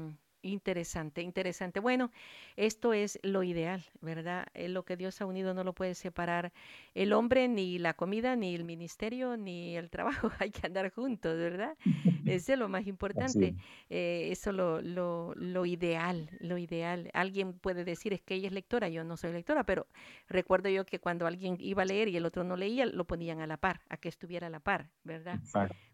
Interesante, 0.46 1.22
interesante. 1.22 1.80
Bueno, 1.80 2.12
esto 2.54 2.92
es 2.92 3.18
lo 3.22 3.42
ideal, 3.42 3.84
¿verdad? 4.00 4.46
Eh, 4.54 4.68
lo 4.68 4.84
que 4.84 4.96
Dios 4.96 5.20
ha 5.20 5.26
unido 5.26 5.54
no 5.54 5.64
lo 5.64 5.74
puede 5.74 5.94
separar 5.94 6.52
el 6.94 7.12
hombre, 7.12 7.48
ni 7.48 7.80
la 7.80 7.94
comida, 7.94 8.36
ni 8.36 8.54
el 8.54 8.62
ministerio, 8.62 9.36
ni 9.36 9.76
el 9.76 9.90
trabajo. 9.90 10.30
Hay 10.38 10.52
que 10.52 10.64
andar 10.64 10.92
juntos, 10.92 11.36
¿verdad? 11.36 11.76
Eso 12.26 12.52
es 12.52 12.58
lo 12.58 12.68
más 12.68 12.86
importante. 12.86 13.56
Eh, 13.90 14.28
eso 14.30 14.52
lo, 14.52 14.80
lo, 14.82 15.32
lo 15.36 15.66
ideal, 15.66 16.30
lo 16.40 16.58
ideal. 16.58 17.10
Alguien 17.12 17.52
puede 17.52 17.84
decir, 17.84 18.12
es 18.12 18.20
que 18.20 18.34
ella 18.34 18.48
es 18.48 18.52
lectora, 18.52 18.88
yo 18.88 19.04
no 19.04 19.16
soy 19.16 19.32
lectora, 19.32 19.64
pero 19.64 19.86
recuerdo 20.28 20.68
yo 20.68 20.84
que 20.86 20.98
cuando 20.98 21.26
alguien 21.26 21.56
iba 21.60 21.82
a 21.82 21.86
leer 21.86 22.08
y 22.08 22.16
el 22.16 22.26
otro 22.26 22.42
no 22.42 22.56
leía, 22.56 22.86
lo 22.86 23.04
ponían 23.04 23.40
a 23.40 23.46
la 23.46 23.56
par, 23.56 23.80
a 23.88 23.96
que 23.96 24.08
estuviera 24.08 24.48
a 24.48 24.50
la 24.50 24.60
par, 24.60 24.90
¿verdad? 25.04 25.38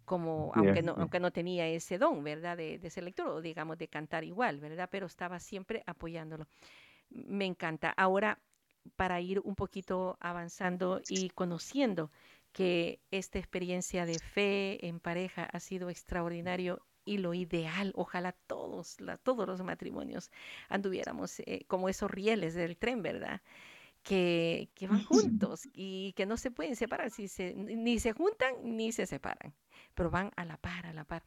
Como 0.04 0.52
aunque 0.54 0.82
no, 0.82 0.94
aunque 0.98 1.20
no 1.20 1.30
tenía 1.32 1.68
ese 1.68 1.98
don, 1.98 2.22
¿verdad? 2.24 2.56
De, 2.56 2.78
de 2.78 2.90
ser 2.90 3.04
lector 3.04 3.28
o 3.28 3.40
digamos 3.40 3.78
de 3.78 3.88
cantar 3.88 4.24
igual, 4.24 4.58
¿verdad? 4.60 4.88
Pero 4.90 5.06
estaba 5.06 5.38
siempre 5.40 5.82
apoyándolo. 5.86 6.46
Me 7.10 7.44
encanta. 7.46 7.90
Ahora, 7.90 8.38
para 8.96 9.20
ir 9.20 9.40
un 9.40 9.54
poquito 9.54 10.16
avanzando 10.20 11.00
y 11.08 11.30
conociendo 11.30 12.10
que 12.52 13.00
esta 13.10 13.38
experiencia 13.38 14.06
de 14.06 14.18
fe 14.18 14.86
en 14.86 15.00
pareja 15.00 15.44
ha 15.44 15.60
sido 15.60 15.90
extraordinario 15.90 16.82
y 17.04 17.18
lo 17.18 17.34
ideal, 17.34 17.92
ojalá 17.96 18.32
todos, 18.32 18.96
todos 19.22 19.46
los 19.48 19.62
matrimonios 19.62 20.30
anduviéramos 20.68 21.40
eh, 21.40 21.64
como 21.66 21.88
esos 21.88 22.10
rieles 22.10 22.54
del 22.54 22.76
tren, 22.76 23.02
¿verdad? 23.02 23.40
Que, 24.02 24.68
que, 24.74 24.88
van 24.88 25.04
juntos 25.04 25.68
y 25.72 26.12
que 26.14 26.26
no 26.26 26.36
se 26.36 26.50
pueden 26.50 26.74
separar, 26.74 27.12
si 27.12 27.28
se, 27.28 27.54
ni 27.54 28.00
se 28.00 28.12
juntan 28.12 28.54
ni 28.64 28.90
se 28.90 29.06
separan, 29.06 29.54
pero 29.94 30.10
van 30.10 30.32
a 30.34 30.44
la 30.44 30.56
par, 30.56 30.86
a 30.86 30.92
la 30.92 31.04
par. 31.04 31.22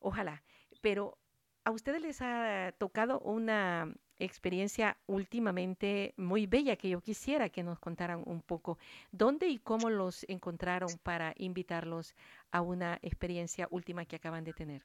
Ojalá, 0.00 0.42
pero 0.80 1.16
a 1.64 1.70
ustedes 1.70 2.02
les 2.02 2.20
ha 2.20 2.74
tocado 2.76 3.20
una 3.20 3.94
experiencia 4.18 4.96
últimamente 5.06 6.14
muy 6.16 6.46
bella 6.46 6.76
que 6.76 6.88
yo 6.88 7.00
quisiera 7.00 7.48
que 7.48 7.62
nos 7.62 7.78
contaran 7.78 8.22
un 8.26 8.40
poco. 8.40 8.78
¿Dónde 9.10 9.48
y 9.48 9.58
cómo 9.58 9.90
los 9.90 10.24
encontraron 10.28 10.90
para 11.02 11.34
invitarlos 11.36 12.14
a 12.50 12.60
una 12.60 12.98
experiencia 13.02 13.68
última 13.70 14.04
que 14.04 14.16
acaban 14.16 14.44
de 14.44 14.52
tener? 14.52 14.84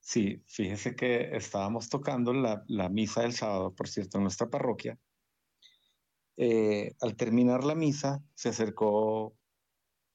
Sí, 0.00 0.42
fíjese 0.46 0.96
que 0.96 1.36
estábamos 1.36 1.88
tocando 1.88 2.32
la, 2.32 2.88
misa 2.88 3.22
del 3.22 3.32
sábado, 3.32 3.72
por 3.72 3.88
cierto, 3.88 4.18
en 4.18 4.24
nuestra 4.24 4.50
parroquia. 4.50 4.98
Eh, 6.36 6.94
al 7.00 7.16
terminar 7.16 7.64
la 7.64 7.74
misa, 7.74 8.22
se 8.34 8.48
acercó 8.48 9.36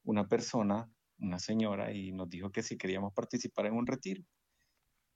una 0.03 0.27
persona, 0.27 0.89
una 1.19 1.39
señora, 1.39 1.91
y 1.93 2.11
nos 2.11 2.29
dijo 2.29 2.51
que 2.51 2.63
si 2.63 2.77
queríamos 2.77 3.13
participar 3.13 3.67
en 3.67 3.73
un 3.73 3.85
retiro. 3.85 4.23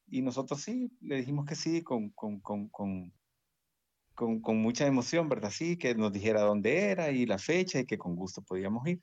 Y 0.08 0.22
nosotros 0.22 0.62
sí, 0.62 0.92
le 1.02 1.18
dijimos 1.18 1.46
que 1.46 1.56
sí, 1.56 1.84
con, 1.84 2.10
con, 2.10 2.40
con, 2.42 2.70
con, 2.70 4.58
mucha 4.62 4.86
emoción, 4.86 5.30
¿verdad? 5.30 5.52
Sí, 5.52 5.78
que 5.78 5.96
nos 5.96 6.12
dijera 6.12 6.42
dónde 6.42 6.92
era 6.92 7.12
y 7.12 7.26
la 7.26 7.38
fecha 7.38 7.80
y 7.80 7.86
que 7.86 7.98
con 7.98 8.16
gusto 8.16 8.42
podíamos 8.42 8.86
ir. 8.88 9.02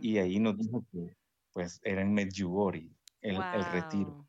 Y 0.00 0.18
ahí 0.18 0.38
nos 0.38 0.56
dijo 0.58 0.84
que 0.92 1.16
pues 1.52 1.80
era 1.82 2.02
en 2.02 2.12
Medjugorje, 2.12 2.90
el, 3.20 3.36
el 3.36 3.64
retiro. 3.72 4.26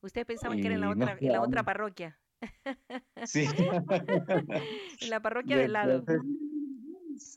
Usted 0.00 0.26
pensaba 0.26 0.54
que 0.54 0.66
era 0.66 0.74
en 0.74 0.80
la 0.80 0.90
otra, 0.90 1.16
en 1.20 1.32
la 1.32 1.42
otra 1.42 1.62
parroquia. 1.62 2.18
Sí. 3.26 3.46
en 5.00 5.10
la 5.10 5.20
parroquia 5.20 5.56
de 5.56 5.68
lado. 5.68 6.04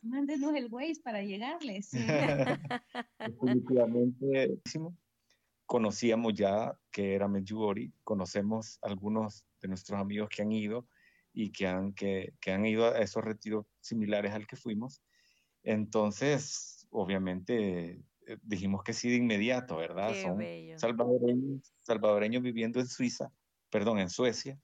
Mándenos 0.04 0.56
el 0.56 0.68
Waze 0.72 1.02
para 1.04 1.22
llegarles. 1.22 1.88
Sí. 1.88 2.00
Definitivamente 3.20 4.60
conocíamos 5.66 6.34
ya 6.34 6.78
que 6.92 7.16
era 7.16 7.28
Medjugorje, 7.28 7.92
conocemos 8.04 8.80
algunos 8.82 9.46
de 9.62 9.68
nuestros 9.68 10.00
amigos 10.00 10.30
que 10.30 10.42
han 10.42 10.52
ido 10.52 10.88
y 11.34 11.52
que 11.52 11.68
han, 11.68 11.94
que, 11.94 12.34
que 12.40 12.52
han 12.52 12.66
ido 12.66 12.86
a 12.86 13.00
esos 13.00 13.24
retiros 13.24 13.66
similares 13.82 14.32
al 14.32 14.48
que 14.48 14.56
fuimos. 14.56 15.02
Entonces, 15.64 16.88
obviamente, 16.92 18.04
eh, 18.28 18.38
dijimos 18.44 18.84
que 18.84 18.94
sí 18.94 19.10
de 19.10 19.16
inmediato, 19.16 19.78
¿verdad? 19.78 20.14
Son 20.22 20.40
salvadoreños, 20.78 21.74
salvadoreños 21.82 22.44
viviendo 22.44 22.80
en 22.80 22.88
Suiza, 22.88 23.32
perdón, 23.70 24.00
en 24.00 24.10
Suecia, 24.10 24.60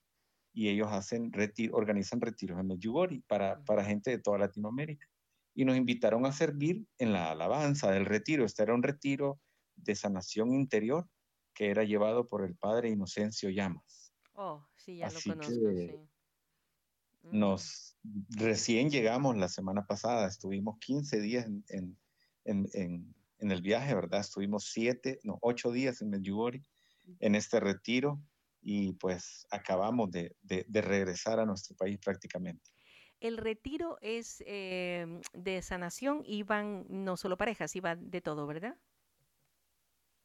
y 0.54 0.70
ellos 0.70 0.90
hacen 0.92 1.32
retiro, 1.32 1.76
organizan 1.76 2.22
retiros 2.22 2.60
en 2.60 2.68
Medjugorje 2.68 3.22
para, 3.28 3.64
para 3.64 3.86
gente 3.86 4.12
de 4.12 4.20
toda 4.20 4.38
Latinoamérica. 4.38 5.08
Y 5.54 5.66
nos 5.66 5.78
invitaron 5.78 6.26
a 6.26 6.32
servir 6.32 6.86
en 6.98 7.14
la 7.14 7.32
alabanza 7.32 7.92
del 7.92 8.06
retiro. 8.06 8.46
Este 8.46 8.64
era 8.64 8.74
un 8.74 8.84
retiro 8.84 9.40
de 9.76 9.96
sanación 9.96 10.54
interior 10.54 11.08
que 11.54 11.70
era 11.70 11.84
llevado 11.84 12.28
por 12.28 12.44
el 12.46 12.56
padre 12.56 12.90
Inocencio 12.90 13.50
Llamas. 13.50 14.14
Oh, 14.34 14.66
sí, 14.76 14.98
ya 14.98 15.10
lo 15.10 15.20
conozco, 15.22 15.54
sí. 15.54 15.92
Nos 17.24 17.98
recién 18.30 18.90
llegamos 18.90 19.38
la 19.38 19.48
semana 19.48 19.86
pasada, 19.86 20.28
estuvimos 20.28 20.80
15 20.80 21.22
días 21.22 21.46
en, 21.46 21.64
en, 21.70 21.98
en, 22.74 23.16
en, 23.38 23.52
el 23.52 23.62
viaje, 23.62 23.94
¿verdad? 23.94 24.22
Estuvimos 24.22 24.72
siete, 24.72 25.20
no, 25.24 25.38
ocho 25.42 25.72
días 25.72 26.02
en 26.02 26.10
Medjugorje, 26.10 26.64
en 27.20 27.36
este 27.36 27.60
retiro, 27.60 28.20
y 28.62 28.94
pues 28.94 29.46
acabamos 29.50 30.12
de, 30.12 30.36
de, 30.42 30.82
regresar 30.82 31.40
a 31.40 31.46
nuestro 31.46 31.76
país 31.76 32.00
prácticamente. 32.04 32.70
El 33.20 33.38
retiro 33.38 33.98
es 34.02 34.44
eh, 34.48 35.06
de 35.34 35.62
sanación, 35.62 36.24
iban 36.26 36.86
no 36.90 37.18
solo 37.18 37.38
parejas, 37.38 37.76
iban 37.76 38.10
de 38.10 38.22
todo, 38.22 38.48
¿verdad? 38.48 38.76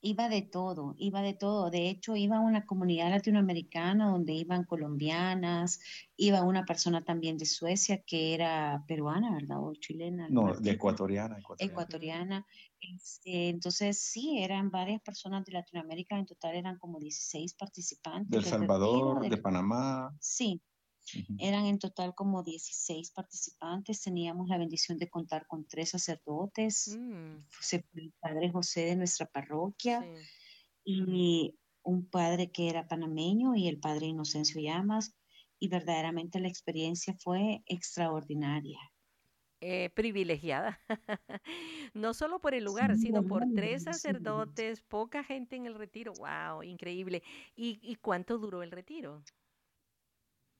Iba 0.01 0.29
de 0.29 0.43
todo, 0.43 0.95
iba 0.99 1.23
de 1.23 1.35
todo. 1.35 1.71
De 1.71 1.89
hecho, 1.89 2.17
iba 2.17 2.41
una 2.41 2.67
comunidad 2.67 3.11
latinoamericana 3.11 4.11
donde 4.11 4.33
iban 4.33 4.65
colombianas, 4.65 5.81
iba 6.17 6.43
una 6.43 6.65
persona 6.65 7.05
también 7.05 7.39
de 7.39 7.47
Suecia 7.47 8.03
que 8.03 8.35
era 8.35 8.85
peruana, 8.87 9.33
¿verdad? 9.33 9.63
O 9.63 9.75
chilena. 9.75 10.29
No, 10.29 10.55
de 10.55 10.71
ecuatoriana. 10.73 11.39
Ecuatoriana. 11.59 12.47
Este, 12.81 13.49
entonces, 13.49 13.99
sí, 14.01 14.39
eran 14.39 14.71
varias 14.71 15.01
personas 15.01 15.45
de 15.45 15.53
Latinoamérica, 15.53 16.19
en 16.19 16.27
total 16.27 16.55
eran 16.55 16.79
como 16.79 16.99
16 16.99 17.55
participantes. 17.55 18.31
Del 18.31 18.45
Salvador, 18.45 19.29
de 19.29 19.37
Panamá. 19.39 20.15
Sí, 20.21 20.61
eran 21.39 21.67
en 21.67 21.79
total 21.79 22.15
como 22.15 22.43
16 22.43 23.11
participantes. 23.13 24.03
Teníamos 24.03 24.49
la 24.49 24.59
bendición 24.59 24.99
de 24.99 25.09
contar 25.09 25.47
con 25.47 25.67
tres 25.67 25.91
sacerdotes, 25.91 26.97
mm. 26.99 27.37
el 27.95 28.13
padre 28.21 28.51
José 28.51 28.83
de 28.83 28.97
nuestra 28.97 29.27
parroquia 29.27 30.05
y 30.85 31.55
un 31.83 32.09
padre 32.09 32.51
que 32.51 32.69
era 32.69 32.89
panameño 32.89 33.55
y 33.55 33.69
el 33.69 33.79
padre 33.79 34.07
Inocencio 34.07 34.61
Llamas. 34.61 35.15
Y 35.59 35.69
verdaderamente 35.69 36.39
la 36.39 36.49
experiencia 36.49 37.15
fue 37.19 37.63
extraordinaria. 37.67 38.79
Eh, 39.63 39.89
privilegiada, 39.95 40.79
no 41.95 42.13
solo 42.13 42.41
por 42.41 42.53
el 42.53 42.63
lugar, 42.63 42.95
sino 42.99 43.27
por 43.27 43.43
tres 43.55 43.85
sacerdotes, 43.85 44.83
poca 44.83 45.25
gente 45.25 45.57
en 45.57 45.65
el 45.65 45.77
retiro. 45.77 46.13
¡Wow! 46.19 46.63
Increíble. 46.63 47.23
y 47.57 47.97
cuánto 48.03 48.37
duró 48.37 48.63
el 48.63 48.71
retiro? 48.71 49.25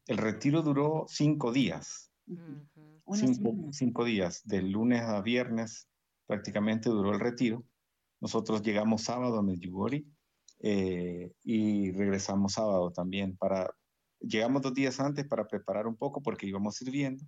El 0.07 0.19
retiro 0.19 0.63
duró 0.63 1.05
cinco 1.09 1.53
días. 1.53 2.13
cinco, 3.73 4.05
días, 4.05 4.43
de 4.45 4.63
lunes 4.63 5.03
a 5.03 5.21
viernes 5.21 5.89
prácticamente 6.27 6.89
duró 6.89 7.13
el 7.13 7.21
retiro. 7.21 7.65
Nosotros 8.21 8.63
llegamos 8.63 9.03
sábado 9.03 9.39
a 9.39 9.43
Medjugorje 9.43 10.05
eh, 10.61 11.33
y 11.43 11.93
regresamos 11.93 12.55
sábado 12.55 12.93
también 12.93 13.37
para... 13.37 13.71
Llegamos 14.19 14.63
dos 14.63 14.73
días 14.73 14.99
antes 14.99 15.27
para 15.27 15.47
preparar 15.47 15.87
un 15.87 15.95
poco 15.95 16.23
porque 16.23 16.47
íbamos 16.47 16.77
sirviendo 16.77 17.23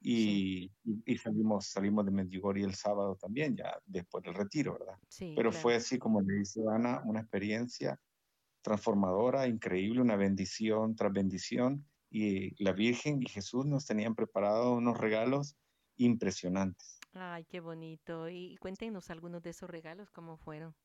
y, 0.00 0.72
y, 0.82 1.18
salimos, 1.18 1.66
salimos 1.66 2.06
de 2.06 2.12
Medjugorje 2.12 2.64
el 2.64 2.74
sábado 2.74 3.14
también, 3.16 3.54
ya 3.54 3.78
después 3.84 4.24
del 4.24 4.34
retiro, 4.34 4.78
¿verdad? 4.78 4.98
Pero 5.36 5.52
fue 5.52 5.74
así 5.74 5.98
como 5.98 6.22
le 6.22 6.36
dice 6.36 6.62
Ana, 6.72 7.02
una 7.04 7.20
experiencia 7.20 8.00
transformadora, 8.62 9.46
increíble, 9.46 10.00
una 10.00 10.16
bendición 10.16 10.96
tras 10.96 11.12
bendición 11.12 11.86
y 12.14 12.62
la 12.62 12.72
Virgen 12.72 13.20
y 13.20 13.28
Jesús 13.28 13.66
nos 13.66 13.86
tenían 13.86 14.14
preparado 14.14 14.74
unos 14.74 14.96
regalos 14.96 15.56
impresionantes. 15.96 17.00
Ay, 17.12 17.44
qué 17.46 17.58
bonito. 17.58 18.28
Y 18.28 18.56
cuéntenos 18.58 19.10
algunos 19.10 19.42
de 19.42 19.50
esos 19.50 19.68
regalos, 19.68 20.12
¿cómo 20.12 20.36
fueron? 20.36 20.76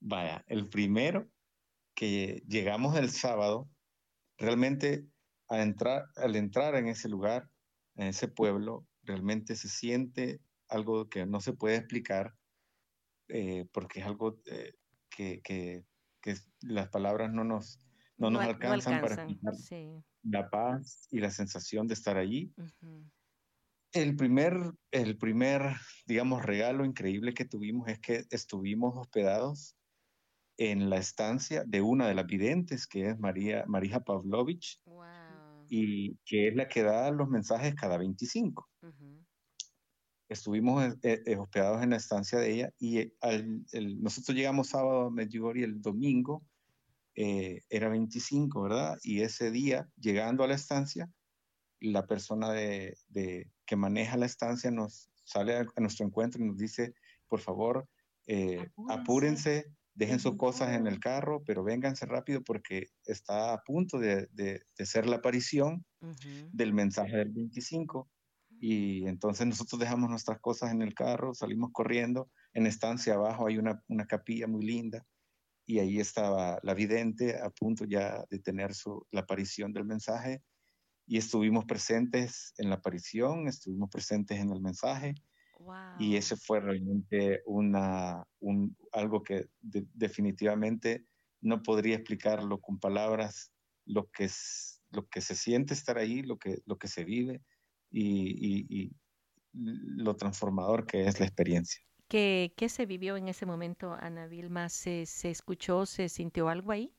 Vaya, 0.00 0.42
el 0.46 0.70
primero 0.70 1.28
que 1.94 2.42
llegamos 2.48 2.96
el 2.96 3.10
sábado, 3.10 3.68
realmente 4.38 5.06
al 5.48 5.60
entrar, 5.60 6.06
al 6.16 6.34
entrar 6.34 6.76
en 6.76 6.88
ese 6.88 7.10
lugar, 7.10 7.50
en 7.96 8.06
ese 8.06 8.26
pueblo, 8.26 8.86
realmente 9.02 9.54
se 9.54 9.68
siente 9.68 10.40
algo 10.68 11.10
que 11.10 11.26
no 11.26 11.40
se 11.40 11.52
puede 11.52 11.76
explicar, 11.76 12.34
eh, 13.28 13.66
porque 13.70 14.00
es 14.00 14.06
algo 14.06 14.40
eh, 14.46 14.72
que, 15.10 15.42
que, 15.42 15.84
que, 16.22 16.36
las 16.62 16.88
palabras 16.88 17.30
no 17.32 17.44
nos, 17.44 17.78
no, 18.18 18.30
nos 18.30 18.42
alcanzan, 18.42 19.00
para 19.00 19.14
explicar 19.14 19.54
la 20.22 20.48
paz 20.50 21.06
y 21.10 21.20
la 21.20 21.30
sensación 21.30 21.86
de 21.86 21.94
estar 21.94 22.16
allí. 22.16 22.52
El 23.92 24.16
primer, 24.16 24.54
el 24.90 25.16
primer, 25.16 25.62
digamos, 26.06 26.44
regalo 26.44 26.84
increíble 26.84 27.34
que 27.34 27.44
tuvimos 27.44 27.88
es 27.88 27.98
que 28.00 28.24
estuvimos 28.30 28.96
hospedados 28.96 29.76
en 30.58 30.90
la 30.90 30.96
estancia 30.96 31.64
de 31.66 31.82
una 31.82 32.08
de 32.08 32.14
las 32.14 32.26
videntes, 32.26 32.86
que 32.86 33.10
es 33.10 33.18
María, 33.18 33.64
Marija 33.66 34.00
Pavlovich, 34.00 34.80
y 35.68 36.16
que 36.24 36.48
es 36.48 36.56
la 36.56 36.68
que 36.68 36.82
da 36.82 37.10
los 37.10 37.28
mensajes 37.28 37.74
cada 37.74 37.98
25. 37.98 38.68
Estuvimos 40.28 40.84
eh, 41.02 41.22
eh, 41.24 41.36
hospedados 41.36 41.82
en 41.82 41.90
la 41.90 41.96
estancia 41.96 42.38
de 42.38 42.52
ella 42.52 42.70
y 42.80 43.12
nosotros 44.00 44.36
llegamos 44.36 44.68
sábado 44.68 45.06
a 45.06 45.10
Medjugorje 45.10 45.62
el 45.62 45.80
domingo 45.80 46.42
eh, 47.18 47.62
era 47.70 47.88
25, 47.88 48.62
¿verdad? 48.62 48.98
Y 49.02 49.22
ese 49.22 49.50
día, 49.50 49.88
llegando 49.96 50.44
a 50.44 50.48
la 50.48 50.54
estancia, 50.54 51.10
la 51.80 52.06
persona 52.06 52.52
de, 52.52 52.94
que 53.64 53.76
maneja 53.76 54.18
la 54.18 54.26
estancia 54.26 54.70
nos 54.70 55.10
sale 55.24 55.56
a, 55.56 55.66
nuestro 55.80 56.06
encuentro 56.06 56.42
y 56.42 56.46
nos 56.46 56.58
dice, 56.58 56.92
por 57.26 57.40
favor, 57.40 57.88
eh, 58.26 58.68
apúrense. 58.90 59.64
dejen 59.94 60.20
sus 60.20 60.36
cosas 60.36 60.74
en 60.74 60.86
el 60.86 61.00
carro, 61.00 61.42
pero 61.42 61.64
vénganse 61.64 62.04
rápido 62.04 62.42
porque 62.42 62.88
está 63.06 63.54
a 63.54 63.62
punto 63.62 63.98
de, 63.98 64.28
de, 64.32 64.62
ser 64.84 65.06
la 65.06 65.16
aparición 65.16 65.86
del 66.52 66.74
mensaje 66.74 67.16
del 67.16 67.30
25. 67.30 68.10
Y 68.60 69.06
entonces 69.06 69.46
nosotros 69.46 69.80
dejamos 69.80 70.10
nuestras 70.10 70.38
cosas 70.40 70.70
en 70.70 70.82
el 70.82 70.92
carro, 70.92 71.32
salimos 71.32 71.70
corriendo. 71.72 72.30
En 72.52 72.66
estancia 72.66 73.14
abajo 73.14 73.46
hay 73.46 73.56
una, 73.56 73.82
una 73.88 74.06
capilla 74.06 74.46
muy 74.46 74.66
linda 74.66 75.06
y 75.66 75.80
ahí 75.80 75.98
estaba 75.98 76.60
la 76.62 76.74
vidente 76.74 77.38
a 77.38 77.50
punto 77.50 77.84
ya 77.84 78.24
de 78.30 78.38
tener 78.38 78.72
su, 78.72 79.04
la 79.10 79.22
aparición 79.22 79.72
del 79.72 79.84
mensaje 79.84 80.42
y 81.06 81.18
estuvimos 81.18 81.64
presentes 81.64 82.54
en 82.58 82.70
la 82.70 82.76
aparición, 82.76 83.48
estuvimos 83.48 83.90
presentes 83.90 84.38
en 84.38 84.50
el 84.52 84.60
mensaje 84.60 85.14
y 85.98 86.16
ese 86.16 86.36
fue 86.36 86.60
realmente 86.60 87.42
una, 87.46 88.24
un, 88.40 88.76
algo 88.92 89.22
que 89.22 89.46
definitivamente 89.60 91.06
no 91.40 91.62
podría 91.62 91.96
explicarlo 91.96 92.60
con 92.60 92.78
palabras, 92.78 93.52
lo 93.84 94.08
que, 94.10 94.24
es, 94.24 94.82
lo 94.90 95.08
que 95.08 95.20
se 95.20 95.34
siente 95.34 95.74
estar 95.74 95.98
ahí, 95.98 96.22
lo 96.22 96.38
que, 96.38 96.58
lo 96.66 96.78
que 96.78 96.88
se 96.88 97.04
vive 97.04 97.42
y, 97.90 98.66
y 98.68 98.92
lo 99.52 100.14
transformador 100.14 100.86
que 100.86 101.06
es 101.06 101.18
la 101.18 101.26
experiencia. 101.26 101.80
¿Qué, 102.08 102.52
¿Qué, 102.56 102.68
se 102.68 102.86
vivió 102.86 103.16
en 103.16 103.28
ese 103.28 103.46
momento, 103.46 103.92
Ana 103.92 104.26
Vilma? 104.26 104.68
¿Se, 104.68 105.06
¿Se, 105.06 105.30
escuchó, 105.30 105.86
se 105.86 106.08
sintió 106.08 106.48
algo 106.48 106.72
ahí? 106.72 106.92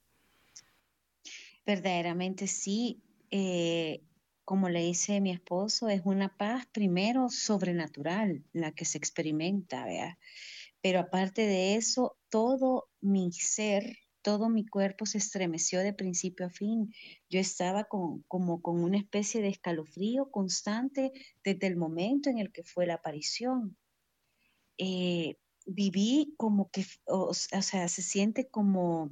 Verdaderamente 1.66 2.48
sí. 2.48 3.02
Eh, 3.32 4.02
como 4.48 4.70
le 4.70 4.82
dice 4.82 5.20
mi 5.20 5.32
esposo, 5.32 5.90
es 5.90 6.02
una 6.06 6.38
paz 6.38 6.66
primero 6.72 7.30
sobrenatural 7.30 8.46
la 8.54 8.72
que 8.72 8.86
se 8.86 8.98
experimenta, 8.98 9.84
¿vea? 9.84 10.18
Pero 10.82 11.00
aparte 11.00 11.42
de 11.42 11.76
eso, 11.76 12.18
todo 12.30 12.88
mi 13.02 13.34
ser, 13.34 13.98
todo 14.22 14.48
mi 14.48 14.66
cuerpo 14.66 15.06
se 15.06 15.18
estremeció 15.18 15.82
de 15.82 15.92
principio 15.92 16.46
a 16.46 16.50
fin. 16.50 16.94
Yo 17.30 17.42
estaba 17.42 17.84
con, 17.86 18.24
como 18.30 18.62
con 18.62 18.82
una 18.82 18.98
especie 18.98 19.42
de 19.42 19.50
escalofrío 19.50 20.32
constante 20.32 21.12
desde 21.44 21.68
el 21.68 21.76
momento 21.76 22.30
en 22.30 22.38
el 22.38 22.54
que 22.54 22.64
fue 22.64 22.86
la 22.86 22.96
aparición. 22.96 23.76
Eh, 24.78 25.38
viví 25.66 26.34
como 26.38 26.70
que, 26.70 26.86
o, 27.06 27.34
sea, 27.34 27.62
se 27.62 28.02
siente 28.02 28.50
como, 28.50 29.12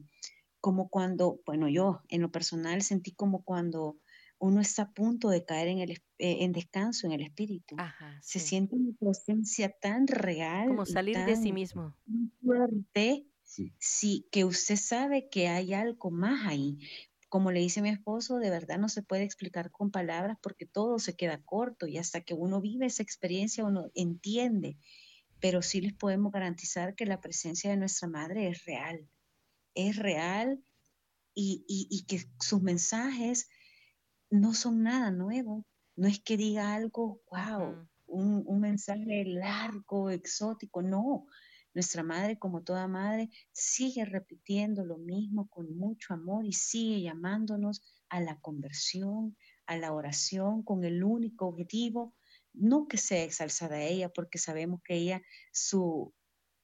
como 0.62 0.90
cuando, 0.90 1.42
bueno, 1.46 1.68
yo 1.70 2.02
en 2.10 2.22
lo 2.22 2.32
personal 2.32 2.82
sentí 2.82 3.12
como 3.12 3.44
cuando 3.44 4.00
uno 4.40 4.62
está 4.62 4.84
a 4.84 4.94
punto 4.94 5.30
de 5.30 5.46
caer 5.46 5.68
en, 5.68 5.80
el, 5.80 5.92
eh, 5.92 5.98
en 6.18 6.52
descanso 6.52 7.08
en 7.08 7.14
el 7.14 7.22
espíritu. 7.22 7.76
Se 8.22 8.40
siente 8.40 8.76
una 8.76 8.94
presencia 9.00 9.70
tan 9.70 10.08
real. 10.08 10.68
Como 10.68 10.86
salir 10.86 11.18
de 11.18 11.36
sí 11.36 11.52
mismo. 11.52 11.96
Fuerte, 12.44 13.28
sí. 13.80 14.28
que 14.32 14.46
usted 14.46 14.76
sabe 14.76 15.30
que 15.30 15.48
hay 15.48 15.74
algo 15.74 16.12
más 16.12 16.48
ahí. 16.48 16.78
Como 17.30 17.52
le 17.52 17.60
dice 17.60 17.82
mi 17.82 17.90
esposo, 17.90 18.38
de 18.38 18.50
verdad 18.50 18.78
no 18.78 18.88
se 18.88 19.04
puede 19.04 19.24
explicar 19.24 19.72
con 19.72 19.92
palabras 19.92 20.38
porque 20.42 20.66
todo 20.66 21.00
se 21.00 21.16
queda 21.16 21.42
corto 21.44 21.88
y 21.88 21.98
hasta 21.98 22.22
que 22.22 22.34
uno 22.34 22.62
vive 22.62 22.86
esa 22.86 23.04
experiencia 23.04 23.66
uno 23.66 23.90
entiende. 23.94 24.78
Pero 25.40 25.62
sí 25.62 25.82
les 25.82 25.94
podemos 25.94 26.32
garantizar 26.32 26.96
que 26.96 27.06
la 27.06 27.22
presencia 27.22 27.70
de 27.70 27.78
nuestra 27.78 28.08
madre 28.08 28.48
es 28.50 28.66
real. 28.66 29.08
Es 29.74 29.98
real 29.98 30.64
y, 31.34 31.66
y, 31.68 31.88
y 31.90 32.06
que 32.06 32.26
sus 32.40 32.62
mensajes 32.62 33.50
no 34.30 34.54
son 34.54 34.84
nada 34.84 35.12
nuevo. 35.12 35.66
No 35.96 36.08
es 36.08 36.20
que 36.20 36.38
diga 36.38 36.74
algo, 36.74 37.22
wow, 37.32 37.88
un, 38.08 38.44
un, 38.46 38.60
mensaje 38.60 39.26
largo, 39.26 40.10
exótico, 40.10 40.82
no. 40.82 41.28
Nuestra 41.74 42.04
madre, 42.04 42.40
como 42.40 42.64
toda 42.64 42.88
madre, 42.88 43.30
sigue 43.52 44.06
repitiendo 44.06 44.86
lo 44.86 44.98
mismo 44.98 45.48
con 45.50 45.78
mucho 45.78 46.14
amor 46.14 46.46
y 46.46 46.54
sigue 46.54 47.02
llamándonos 47.02 47.82
a 48.10 48.22
la 48.22 48.40
conversión, 48.40 49.38
a 49.66 49.78
la 49.78 49.92
oración, 49.94 50.64
con 50.64 50.84
el 50.84 51.04
único 51.04 51.48
objetivo, 51.48 52.16
no 52.58 52.88
que 52.88 52.98
sea 52.98 53.24
exalzada 53.24 53.82
ella, 53.82 54.10
porque 54.10 54.38
sabemos 54.38 54.82
que 54.84 54.96
ella, 54.96 55.22
su, 55.52 56.14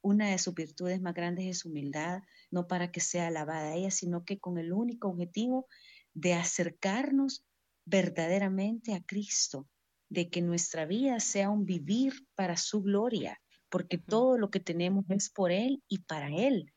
una 0.01 0.31
de 0.31 0.37
sus 0.37 0.53
virtudes 0.53 1.01
más 1.01 1.13
grandes 1.13 1.45
es 1.45 1.59
su 1.59 1.69
humildad, 1.69 2.21
no 2.49 2.67
para 2.67 2.91
que 2.91 2.99
sea 2.99 3.27
alabada 3.27 3.75
ella, 3.75 3.91
sino 3.91 4.25
que 4.25 4.39
con 4.39 4.57
el 4.57 4.73
único 4.73 5.09
objetivo 5.09 5.67
de 6.13 6.33
acercarnos 6.33 7.45
verdaderamente 7.85 8.93
a 8.93 9.03
Cristo, 9.03 9.67
de 10.09 10.29
que 10.29 10.41
nuestra 10.41 10.85
vida 10.85 11.19
sea 11.19 11.49
un 11.49 11.65
vivir 11.65 12.13
para 12.35 12.57
su 12.57 12.81
gloria, 12.81 13.41
porque 13.69 13.97
todo 13.97 14.37
lo 14.37 14.49
que 14.49 14.59
tenemos 14.59 15.05
es 15.09 15.29
por 15.29 15.51
Él 15.51 15.83
y 15.87 15.99
para 15.99 16.29
Él. 16.29 16.73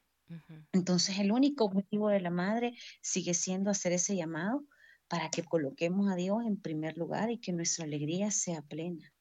Entonces 0.72 1.18
el 1.18 1.32
único 1.32 1.64
objetivo 1.64 2.08
de 2.08 2.20
la 2.20 2.30
madre 2.30 2.74
sigue 3.02 3.34
siendo 3.34 3.70
hacer 3.70 3.92
ese 3.92 4.16
llamado 4.16 4.64
para 5.08 5.30
que 5.30 5.44
coloquemos 5.44 6.10
a 6.10 6.16
Dios 6.16 6.44
en 6.46 6.56
primer 6.56 6.96
lugar 6.96 7.30
y 7.30 7.38
que 7.38 7.52
nuestra 7.52 7.84
alegría 7.84 8.30
sea 8.30 8.62
plena. 8.62 9.12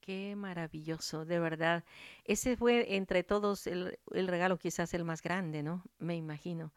Qué 0.00 0.36
maravilloso, 0.36 1.24
de 1.24 1.38
verdad. 1.38 1.84
Ese 2.24 2.56
fue 2.56 2.96
entre 2.96 3.24
todos 3.24 3.66
el, 3.66 3.98
el 4.12 4.28
regalo 4.28 4.58
quizás 4.58 4.92
el 4.92 5.04
más 5.04 5.22
grande, 5.22 5.62
¿no? 5.62 5.82
Me 5.98 6.16
imagino 6.16 6.72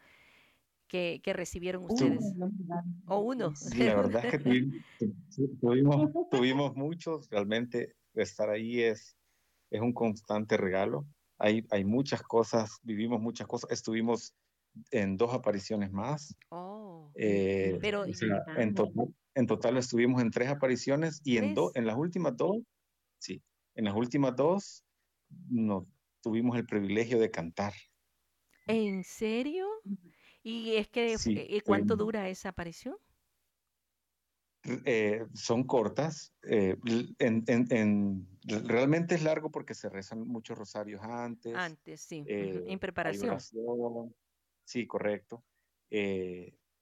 que, 0.87 1.33
recibieron 1.33 1.85
ustedes? 1.85 2.33
o 3.05 3.19
uno. 3.19 3.55
Sí, 3.55 3.79
la 3.79 3.95
verdad 3.95 4.25
es 4.25 4.31
que 4.31 4.39
tuvimos, 5.61 6.11
tuvimos, 6.31 6.75
muchos, 6.75 7.29
realmente 7.29 7.95
estar 8.13 8.49
ahí 8.49 8.81
es, 8.81 9.15
es 9.69 9.81
un 9.81 9.93
constante 9.93 10.57
regalo. 10.57 11.05
Hay, 11.37 11.65
hay 11.69 11.85
muchas 11.85 12.23
cosas, 12.23 12.79
vivimos 12.83 13.21
muchas 13.21 13.47
cosas, 13.47 13.71
estuvimos 13.71 14.33
en 14.91 15.17
dos 15.17 15.33
apariciones 15.33 15.91
más. 15.91 16.35
Oh, 16.49 17.11
eh, 17.15 17.77
pero 17.81 18.05
en, 18.05 18.73
total, 18.73 19.13
en 19.35 19.47
total 19.47 19.77
estuvimos 19.77 20.21
en 20.21 20.31
tres 20.31 20.49
apariciones 20.49 21.21
y 21.23 21.37
en, 21.37 21.53
dos 21.53 21.71
en 21.75 21.85
las 21.85 21.97
últimas 21.97 22.35
dos, 22.35 22.57
sí, 23.19 23.41
en 23.75 23.85
las 23.85 23.95
últimas 23.95 24.35
dos 24.35 24.83
no, 25.49 25.87
tuvimos 26.21 26.57
el 26.57 26.65
privilegio 26.65 27.19
de 27.19 27.31
cantar. 27.31 27.73
¿En 28.67 29.03
serio? 29.03 29.67
¿Y 30.43 30.75
es 30.75 30.87
que 30.89 31.15
eh, 31.25 31.61
cuánto 31.65 31.95
dura 31.95 32.29
esa 32.29 32.49
aparición? 32.49 32.95
Eh, 34.85 35.25
son 35.33 35.63
cortas. 35.63 36.33
Eh, 36.43 36.75
realmente 38.45 39.15
es 39.15 39.23
largo 39.23 39.49
porque 39.49 39.73
se 39.73 39.89
rezan 39.89 40.27
muchos 40.27 40.57
rosarios 40.57 41.01
antes. 41.01 41.55
Antes, 41.55 42.01
sí, 42.01 42.23
en 42.27 42.79
preparación. 42.79 43.37
Sí, 44.67 44.85
correcto. 44.85 45.43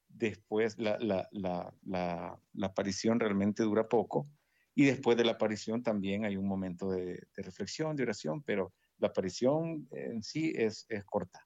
después 0.10 0.78
la, 0.80 0.98
la, 1.00 1.28
la, 1.32 1.74
la, 1.84 2.40
aparición 2.68 3.20
realmente 3.20 3.64
dura 3.64 3.88
poco 3.88 4.28
y 4.74 4.86
después 4.86 5.18
de 5.18 5.26
la 5.26 5.34
aparición 5.34 5.84
también 5.84 6.26
hay 6.26 6.36
un 6.38 6.48
momento 6.48 6.90
de, 6.90 7.28
de 7.36 7.44
reflexión, 7.44 7.96
de 7.96 8.04
oración, 8.04 8.42
pero 8.44 8.74
la 8.98 9.10
aparición 9.10 9.88
en 9.92 10.24
sí 10.24 10.52
es, 10.56 10.86
es 10.90 11.04
corta 11.06 11.46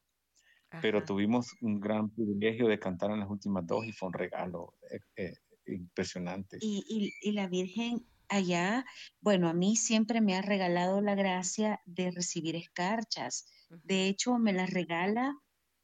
pero 0.82 1.04
tuvimos 1.04 1.56
un 1.62 1.80
gran 1.80 2.10
privilegio 2.10 2.68
de 2.68 2.80
cantar 2.80 3.12
en 3.12 3.20
las 3.20 3.30
últimas 3.30 3.66
dos 3.66 3.86
y 3.86 3.92
fue 3.92 4.08
un 4.08 4.14
regalo 4.14 4.76
eh, 4.92 5.00
eh, 5.16 5.34
impresionante. 5.66 6.58
Y, 6.62 7.14
y, 7.22 7.32
la 7.32 7.48
Virgen 7.48 8.06
allá, 8.28 8.86
bueno, 9.22 9.50
a 9.50 9.54
mí 9.54 9.76
siempre 9.76 10.22
me 10.22 10.36
ha 10.36 10.42
regalado 10.42 11.02
la 11.02 11.16
gracia 11.16 11.82
de 11.86 12.12
recibir 12.12 12.56
escarchas. 12.56 13.48
De 13.84 14.08
hecho, 14.08 14.38
me 14.38 14.54
las 14.54 14.70
regala, 14.70 15.36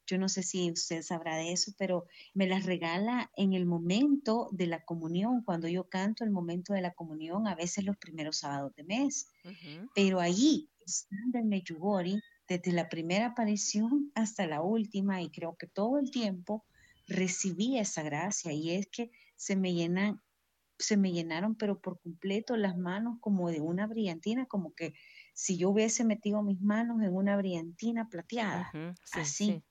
yo 0.05 0.17
no 0.17 0.29
sé 0.29 0.43
si 0.43 0.71
usted 0.71 1.01
sabrá 1.01 1.35
de 1.35 1.51
eso, 1.51 1.71
pero 1.77 2.05
me 2.33 2.47
las 2.47 2.65
regala 2.65 3.31
en 3.35 3.53
el 3.53 3.65
momento 3.65 4.49
de 4.51 4.67
la 4.67 4.83
comunión, 4.83 5.43
cuando 5.43 5.67
yo 5.67 5.89
canto 5.89 6.23
el 6.23 6.31
momento 6.31 6.73
de 6.73 6.81
la 6.81 6.93
comunión, 6.93 7.47
a 7.47 7.55
veces 7.55 7.85
los 7.85 7.97
primeros 7.97 8.37
sábados 8.37 8.75
de 8.75 8.83
mes. 8.83 9.27
Pero 9.95 10.19
allí, 10.19 10.69
estando 10.85 11.39
en 11.39 11.49
Meyugori, 11.49 12.21
desde 12.47 12.71
la 12.71 12.89
primera 12.89 13.27
aparición 13.27 14.11
hasta 14.13 14.45
la 14.45 14.61
última 14.61 15.21
y 15.21 15.31
creo 15.31 15.55
que 15.57 15.67
todo 15.67 15.97
el 15.97 16.11
tiempo 16.11 16.65
recibí 17.07 17.79
esa 17.79 18.03
gracia. 18.03 18.51
Y 18.51 18.71
es 18.71 18.87
que 18.87 19.11
se 19.35 19.55
me 19.55 19.73
llenan 19.73 20.21
se 20.77 20.97
me 20.97 21.13
llenaron 21.13 21.55
pero 21.55 21.79
por 21.79 22.01
completo 22.01 22.57
las 22.57 22.77
manos 22.77 23.17
como 23.21 23.49
de 23.49 23.61
una 23.61 23.87
brillantina 23.87 24.45
como 24.45 24.73
que 24.73 24.93
si 25.33 25.57
yo 25.57 25.69
hubiese 25.69 26.03
metido 26.03 26.43
mis 26.43 26.59
manos 26.59 27.01
en 27.01 27.15
una 27.15 27.37
brillantina 27.37 28.09
plateada. 28.09 28.71
Así 29.13 29.63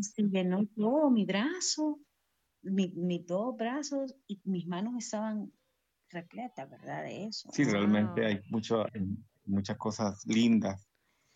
se 0.00 0.22
llenó 0.22 0.66
todo 0.76 1.10
mi 1.10 1.24
brazo 1.24 2.00
mis 2.62 3.26
dos 3.26 3.56
brazos 3.56 4.14
y 4.26 4.40
mis 4.44 4.66
manos 4.66 4.94
estaban 4.98 5.52
repletas 6.10 6.68
verdad 6.68 7.04
de 7.04 7.26
eso 7.26 7.50
sí 7.52 7.64
realmente 7.64 8.26
hay 8.26 8.40
mucho, 8.50 8.84
muchas 9.44 9.76
cosas 9.76 10.24
lindas 10.26 10.86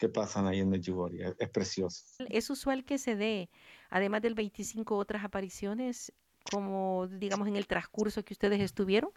que 0.00 0.08
pasan 0.08 0.46
ahí 0.46 0.60
en 0.60 0.70
Medjugorje. 0.70 1.34
Es 1.38 1.50
precioso. 1.50 2.02
¿Es 2.30 2.48
usual 2.48 2.84
que 2.84 2.96
se 2.96 3.16
dé, 3.16 3.50
además 3.90 4.22
del 4.22 4.34
25, 4.34 4.96
otras 4.96 5.22
apariciones, 5.22 6.12
como 6.50 7.06
digamos 7.06 7.46
en 7.46 7.56
el 7.56 7.66
transcurso 7.66 8.24
que 8.24 8.32
ustedes 8.32 8.60
estuvieron? 8.60 9.10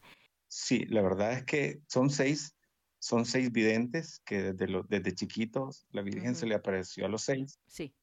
Sí, 0.49 0.85
la 0.87 1.01
verdad 1.01 1.31
es 1.31 1.45
que 1.45 1.81
son 1.87 2.09
seis, 2.09 2.53
son 2.99 3.25
seis 3.25 3.49
videntes 3.51 4.19
que 4.25 4.53
desde, 4.53 4.83
desde 4.89 5.15
chiquitos 5.15 5.87
la 5.91 6.01
Virgen 6.01 6.35
se 6.35 6.45
le 6.45 6.55
apareció 6.55 7.05
a 7.05 7.09
los 7.09 7.23
seis. 7.23 7.57
Sí. 7.65 7.95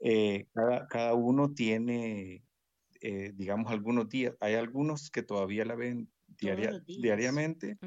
Eh, 0.00 0.46
cada, 0.54 0.86
cada, 0.88 1.14
uno 1.14 1.52
tiene, 1.52 2.44
eh, 3.00 3.32
digamos, 3.34 3.70
algunos 3.72 4.08
días. 4.08 4.34
Hay 4.40 4.54
algunos 4.54 5.10
que 5.10 5.22
todavía 5.22 5.64
la 5.64 5.74
ven 5.74 6.10
diariamente, 6.26 7.78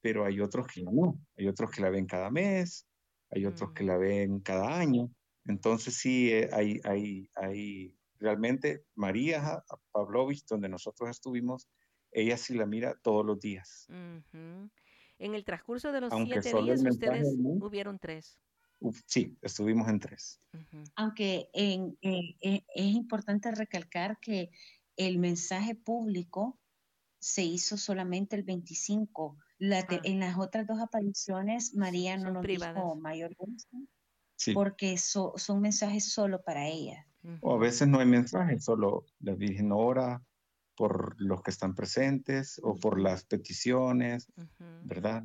pero 0.00 0.24
hay 0.24 0.40
otros 0.40 0.66
que 0.66 0.82
no. 0.82 1.18
Hay 1.36 1.48
otros 1.48 1.70
que 1.70 1.82
la 1.82 1.90
ven 1.90 2.06
cada 2.06 2.30
mes, 2.30 2.86
hay 3.30 3.46
otros 3.46 3.72
que 3.72 3.84
mm. 3.84 3.86
la 3.86 3.96
ven 3.96 4.40
cada 4.40 4.78
año. 4.78 5.10
Entonces 5.46 5.94
sí, 5.94 6.32
eh, 6.32 6.50
hay, 6.52 6.80
hay, 6.84 7.30
hay 7.34 7.96
realmente 8.18 8.84
María 8.94 9.64
Pavlovich, 9.92 10.44
donde 10.46 10.68
nosotros 10.68 11.08
estuvimos, 11.10 11.68
ella 12.10 12.36
sí 12.36 12.54
la 12.54 12.66
mira 12.66 12.98
todos 13.02 13.24
los 13.24 13.40
días. 13.40 13.86
En 15.18 15.34
el 15.34 15.44
transcurso 15.44 15.92
de 15.92 16.00
los 16.02 16.12
siete 16.12 16.52
días, 16.52 16.82
ustedes 16.82 17.34
hubieron 17.38 17.98
tres. 17.98 18.38
Sí, 19.06 19.36
estuvimos 19.42 19.88
en 19.88 19.98
tres. 20.00 20.40
Aunque 20.94 21.48
en, 21.52 21.96
es 22.00 22.62
importante 22.76 23.50
recalcar 23.50 24.18
que 24.20 24.50
el 24.96 25.18
mensaje 25.18 25.74
público 25.74 26.58
se 27.18 27.42
hizo 27.42 27.76
solamente 27.76 28.36
el 28.36 28.42
25. 28.42 29.38
Ah. 29.72 30.00
En 30.04 30.20
las 30.20 30.38
otras 30.38 30.66
dos 30.66 30.80
apariciones, 30.80 31.74
María 31.74 32.16
no 32.16 32.30
nos 32.30 32.46
dijo 32.46 32.96
mayor 32.96 33.34
gusto, 33.36 33.76
porque 34.54 34.96
son 34.98 35.60
mensajes 35.60 36.12
solo 36.12 36.42
para 36.42 36.68
ella. 36.68 37.06
O 37.40 37.54
a 37.54 37.58
veces 37.58 37.88
no 37.88 37.98
hay 37.98 38.06
mensajes, 38.06 38.64
solo 38.64 39.04
la 39.18 39.34
Virgen 39.34 39.72
ora 39.72 40.22
por 40.76 41.20
los 41.20 41.42
que 41.42 41.50
están 41.50 41.74
presentes 41.74 42.60
o 42.62 42.76
por 42.76 43.00
las 43.00 43.24
peticiones, 43.24 44.28
¿verdad? 44.84 45.24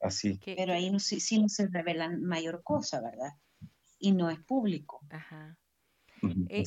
Así. 0.00 0.40
Pero 0.44 0.72
ahí 0.72 0.90
no, 0.90 0.98
sí, 0.98 1.38
no 1.38 1.48
se 1.48 1.66
revelan 1.68 2.22
mayor 2.22 2.62
cosa, 2.62 3.00
¿verdad? 3.00 3.32
Y 3.98 4.12
no 4.12 4.30
es 4.30 4.40
público. 4.40 5.00
Ajá. 5.10 5.58
E, 6.48 6.62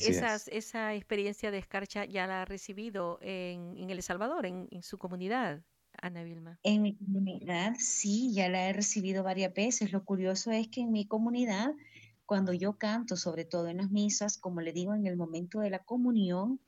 esa 0.50 0.94
experiencia 0.94 1.50
de 1.50 1.58
escarcha 1.58 2.04
ya 2.04 2.26
la 2.26 2.42
ha 2.42 2.44
recibido 2.44 3.18
en, 3.22 3.76
en 3.76 3.90
El 3.90 4.02
Salvador, 4.02 4.46
en, 4.46 4.68
en, 4.70 4.82
su 4.82 4.98
comunidad, 4.98 5.62
Ana 6.00 6.24
Vilma. 6.24 6.58
En 6.62 6.82
mi 6.82 6.96
comunidad, 6.96 7.74
sí, 7.78 8.32
ya 8.32 8.48
la 8.48 8.68
he 8.68 8.72
recibido 8.72 9.22
varias 9.22 9.54
veces. 9.54 9.92
Lo 9.92 10.04
curioso 10.04 10.50
es 10.50 10.68
que 10.68 10.80
en 10.80 10.92
mi 10.92 11.06
comunidad, 11.06 11.72
cuando 12.26 12.52
yo 12.52 12.78
canto, 12.78 13.16
sobre 13.16 13.44
todo 13.44 13.68
en 13.68 13.78
las 13.78 13.90
misas, 13.90 14.38
como 14.38 14.60
le 14.60 14.72
digo, 14.72 14.94
en 14.94 15.06
el 15.06 15.16
momento 15.16 15.60
de 15.60 15.70
la 15.70 15.84
comunión, 15.84 16.60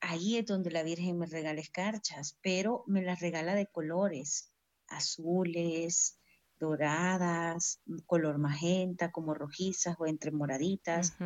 ahí 0.00 0.36
es 0.36 0.46
donde 0.46 0.70
la 0.70 0.82
Virgen 0.82 1.18
me 1.18 1.26
regala 1.26 1.60
escarchas, 1.60 2.38
pero 2.42 2.84
me 2.86 3.02
las 3.02 3.20
regala 3.20 3.54
de 3.54 3.66
colores, 3.66 4.53
azules, 4.96 6.18
doradas, 6.58 7.80
color 8.06 8.38
magenta, 8.38 9.10
como 9.12 9.34
rojizas 9.34 9.96
o 9.98 10.06
entre 10.06 10.30
moraditas. 10.30 11.16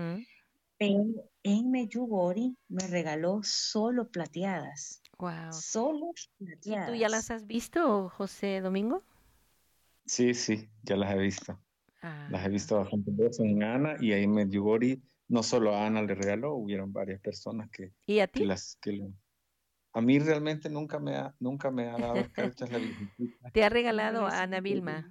Pero 0.79 1.05
en 1.43 1.71
Meyugori 1.71 2.57
me 2.69 2.87
regaló 2.87 3.41
solo 3.43 4.11
plateadas. 4.11 5.03
Wow. 5.19 5.53
Solo 5.53 6.13
plateadas. 6.39 6.89
¿Y 6.89 6.93
tú 6.93 6.99
ya 6.99 7.09
las 7.09 7.31
has 7.31 7.47
visto, 7.47 8.09
José 8.11 8.61
Domingo? 8.61 9.03
Sí, 10.07 10.35
sí, 10.35 10.69
ya 10.85 10.97
las 10.97 11.15
he 11.15 11.19
visto. 11.19 11.61
Las 12.31 12.47
he 12.47 12.49
visto 12.49 12.77
ah. 12.77 12.81
bastante 12.81 13.11
veces 13.11 13.41
en 13.41 13.63
Ana 13.63 13.97
y 14.01 14.13
ahí 14.13 14.23
en 14.23 14.33
Medjugorje 14.33 15.01
no 15.29 15.43
solo 15.43 15.75
a 15.75 15.87
Ana 15.87 16.03
le 16.03 16.15
regaló, 16.15 16.55
hubieron 16.55 16.93
varias 16.93 17.21
personas 17.21 17.69
que, 17.71 17.93
¿Y 18.07 18.21
a 18.21 18.27
ti? 18.27 18.45
las 18.45 18.79
que 18.81 19.07
a 19.99 20.01
mí 20.01 20.19
realmente 20.21 20.71
nunca 20.71 21.01
me 21.01 21.17
ha, 21.17 21.35
nunca 21.41 21.73
me 21.73 21.89
ha 21.89 21.99
dado 21.99 22.25
cartas 22.33 22.71
la 22.71 22.79
Te 23.53 23.65
ha 23.65 23.69
regalado 23.69 24.27
a 24.27 24.43
Ana 24.43 24.61
Vilma. 24.61 25.11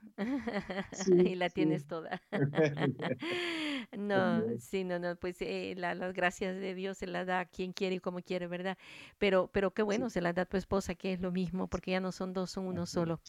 y 1.07 1.35
la 1.35 1.49
tienes 1.49 1.85
toda. 1.87 2.21
no, 3.97 4.43
sí, 4.59 4.85
no, 4.85 4.97
no, 4.97 5.17
pues 5.17 5.41
eh, 5.41 5.75
las 5.75 6.13
gracias 6.13 6.55
de 6.55 6.73
Dios 6.73 6.97
se 6.97 7.07
las 7.07 7.27
da 7.27 7.41
a 7.41 7.45
quien 7.45 7.73
quiere 7.73 7.95
y 7.95 7.99
como 7.99 8.21
quiere, 8.21 8.47
¿verdad? 8.47 8.77
Pero, 9.17 9.49
pero 9.51 9.71
qué 9.71 9.81
bueno, 9.81 10.09
se 10.09 10.21
las 10.21 10.33
da 10.33 10.43
a 10.43 10.45
tu 10.45 10.55
esposa, 10.55 10.95
que 10.95 11.11
es 11.11 11.19
lo 11.19 11.33
mismo, 11.33 11.67
porque 11.67 11.91
ya 11.91 11.99
no 11.99 12.13
son 12.13 12.31
dos, 12.31 12.51
son 12.51 12.65
uno 12.67 12.85
solo. 12.85 13.19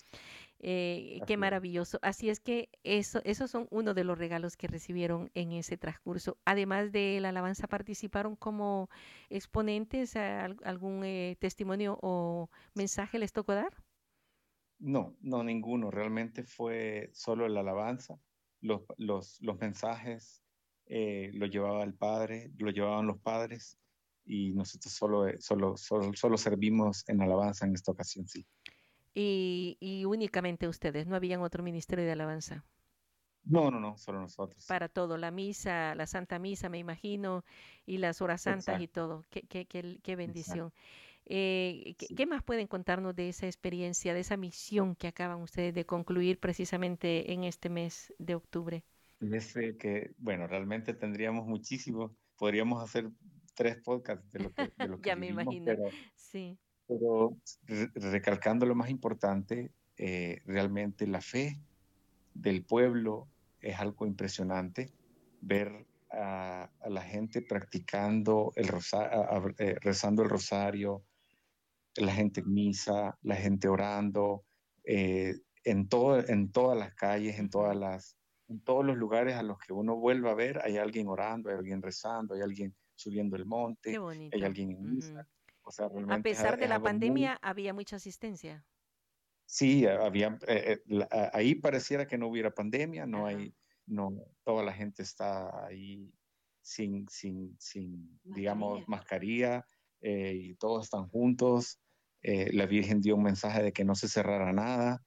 Eh, 0.61 1.21
qué 1.27 1.37
maravilloso. 1.37 1.99
Así 2.03 2.31
es 2.31 2.41
que 2.41 2.69
eso, 2.83 3.21
esos 3.25 3.51
son 3.51 3.69
uno 3.71 3.95
de 3.95 4.05
los 4.05 4.19
regalos 4.19 4.57
que 4.57 4.67
recibieron 4.67 5.31
en 5.35 5.53
ese 5.53 5.77
transcurso. 5.77 6.39
Además 6.45 6.91
de 6.91 7.19
la 7.21 7.29
alabanza, 7.29 7.69
participaron 7.69 8.35
como 8.37 8.91
exponentes, 9.31 10.17
algún 10.17 11.05
eh, 11.05 11.37
testimonio 11.41 11.99
o 12.03 12.51
mensaje 12.75 13.19
les 13.19 13.33
tocó 13.33 13.55
dar. 13.55 13.73
No, 14.79 15.17
no, 15.21 15.43
ninguno. 15.45 15.91
Realmente 15.91 16.45
fue 16.45 17.11
solo 17.13 17.49
la 17.49 17.61
alabanza. 17.61 18.21
Los, 18.61 18.83
los, 18.97 19.41
los 19.41 19.59
mensajes 19.59 20.43
eh, 20.87 21.31
lo 21.35 21.47
llevaba 21.47 21.85
el 21.85 21.95
padre, 21.95 22.51
lo 22.57 22.71
llevaban 22.71 23.07
los 23.07 23.19
padres 23.21 23.79
y 24.25 24.53
nosotros 24.53 24.93
solo, 24.93 25.27
solo, 25.39 25.77
solo, 25.77 26.13
solo 26.15 26.37
servimos 26.37 27.09
en 27.09 27.23
alabanza 27.23 27.67
en 27.67 27.75
esta 27.75 27.93
ocasión, 27.93 28.27
sí. 28.27 28.47
Y, 29.15 30.05
únicamente 30.07 30.69
ustedes, 30.69 31.07
no 31.07 31.17
habían 31.17 31.41
otro 31.41 31.63
ministerio 31.63 32.05
de 32.05 32.13
alabanza. 32.13 32.65
No, 33.45 33.71
no, 33.71 33.81
no, 33.81 33.97
solo 33.97 34.21
nosotros. 34.21 34.67
Para 34.67 34.89
todo, 34.89 35.17
la 35.17 35.31
misa, 35.31 35.95
la 35.95 36.07
Santa 36.07 36.39
Misa, 36.39 36.69
me 36.69 36.79
imagino, 36.79 37.45
y 37.87 37.99
las 37.99 38.21
horas 38.21 38.43
santas 38.43 38.81
y 38.81 38.89
todo. 38.89 39.25
Qué, 39.31 39.43
qué, 39.43 39.67
qué, 39.67 40.17
bendición. 40.17 40.73
Eh, 41.25 41.95
¿qué, 42.17 42.27
más 42.27 42.43
pueden 42.43 42.67
contarnos 42.67 43.15
de 43.17 43.29
esa 43.29 43.47
experiencia, 43.47 44.15
de 44.15 44.21
esa 44.21 44.37
misión 44.37 44.95
que 44.95 45.09
acaban 45.09 45.41
ustedes 45.41 45.75
de 45.75 45.85
concluir 45.87 46.39
precisamente 46.39 47.33
en 47.33 47.45
este 47.45 47.69
mes 47.69 48.15
de 48.19 48.35
octubre? 48.35 48.85
Ese 49.21 49.77
que, 49.77 50.13
bueno, 50.19 50.47
realmente 50.47 50.95
tendríamos 50.95 51.47
muchísimo, 51.47 52.17
podríamos 52.37 52.83
hacer 52.83 53.11
tres 53.55 53.77
podcasts 53.83 54.31
de 54.31 54.39
lo 54.39 54.53
que, 54.53 54.73
de 54.77 54.89
lo 54.89 55.01
que 55.01 55.09
Ya 55.09 55.17
me 55.17 55.27
imagino, 55.27 55.75
sí. 56.15 56.59
Pero 56.89 57.37
recalcando 57.95 58.65
lo 58.65 58.75
más 58.75 58.89
importante, 58.89 59.71
eh, 59.99 60.41
realmente 60.47 61.07
la 61.07 61.21
fe 61.21 61.61
del 62.33 62.65
pueblo 62.65 63.29
es 63.61 63.79
algo 63.79 64.07
impresionante. 64.07 64.91
Ver 65.41 65.87
a, 66.11 66.71
la 66.89 67.03
gente 67.03 67.43
practicando 67.43 68.53
el 68.57 68.69
rosario, 68.69 69.55
eh, 69.59 69.77
rezando 69.81 70.23
el 70.23 70.31
rosario, 70.31 71.05
la 71.97 72.13
gente 72.13 72.41
en 72.41 72.55
misa, 72.55 73.19
la 73.23 73.37
gente 73.37 73.69
orando, 73.69 74.45
eh, 74.85 75.35
en, 75.65 75.89
todo, 75.89 76.27
en 76.27 76.51
todas 76.51 76.79
las 76.79 76.95
calles, 76.95 77.39
en, 77.39 77.51
todas 77.51 77.77
las, 77.77 78.17
en 78.49 78.61
todos 78.61 78.85
los 78.85 78.97
lugares 78.97 79.35
a 79.35 79.43
los 79.43 79.59
que 79.59 79.75
uno 79.75 79.97
vuelve 79.97 80.31
a 80.31 80.35
ver, 80.35 80.61
hay 80.65 80.79
alguien 80.79 81.09
orando, 81.09 81.51
hay 81.51 81.57
alguien 81.57 81.83
rezando, 81.83 82.35
hay 82.35 82.41
alguien 82.41 82.75
subiendo 82.95 83.37
el 83.37 83.45
monte, 83.45 83.99
hay 84.33 84.43
alguien 84.43 84.71
en 84.71 84.95
misa 84.95 85.29
a 86.09 86.23
pesar 86.23 86.59
de 86.59 86.69
la 86.69 86.81
pandemia, 86.81 87.39
había 87.43 87.75
mucha 87.75 87.97
asistencia. 87.97 88.65
Sí, 89.51 89.87
había, 89.87 90.39
eh, 90.47 90.83
eh, 90.87 91.09
ahí 91.33 91.55
pareciera 91.55 92.07
que 92.07 92.19
no 92.19 92.29
hubiera 92.29 92.55
pandemia, 92.55 93.07
no 93.07 93.27
hay, 93.27 93.55
no, 93.87 94.13
toda 94.45 94.63
la 94.63 94.75
gente 94.75 95.03
está 95.03 95.65
ahí 95.65 96.13
sin, 96.61 97.09
sin, 97.09 97.57
sin 97.59 98.21
digamos, 98.25 98.87
mascarilla 98.87 99.67
eh, 100.03 100.35
y 100.35 100.55
todos 100.57 100.85
están 100.85 101.09
juntos. 101.09 101.81
la 102.23 102.67
Virgen 102.67 103.01
dio 103.01 103.17
un 103.17 103.23
mensaje 103.23 103.63
de 103.63 103.73
que 103.73 103.87
no 103.87 103.95
se 103.95 104.09
cerrara 104.09 104.53
nada 104.53 105.03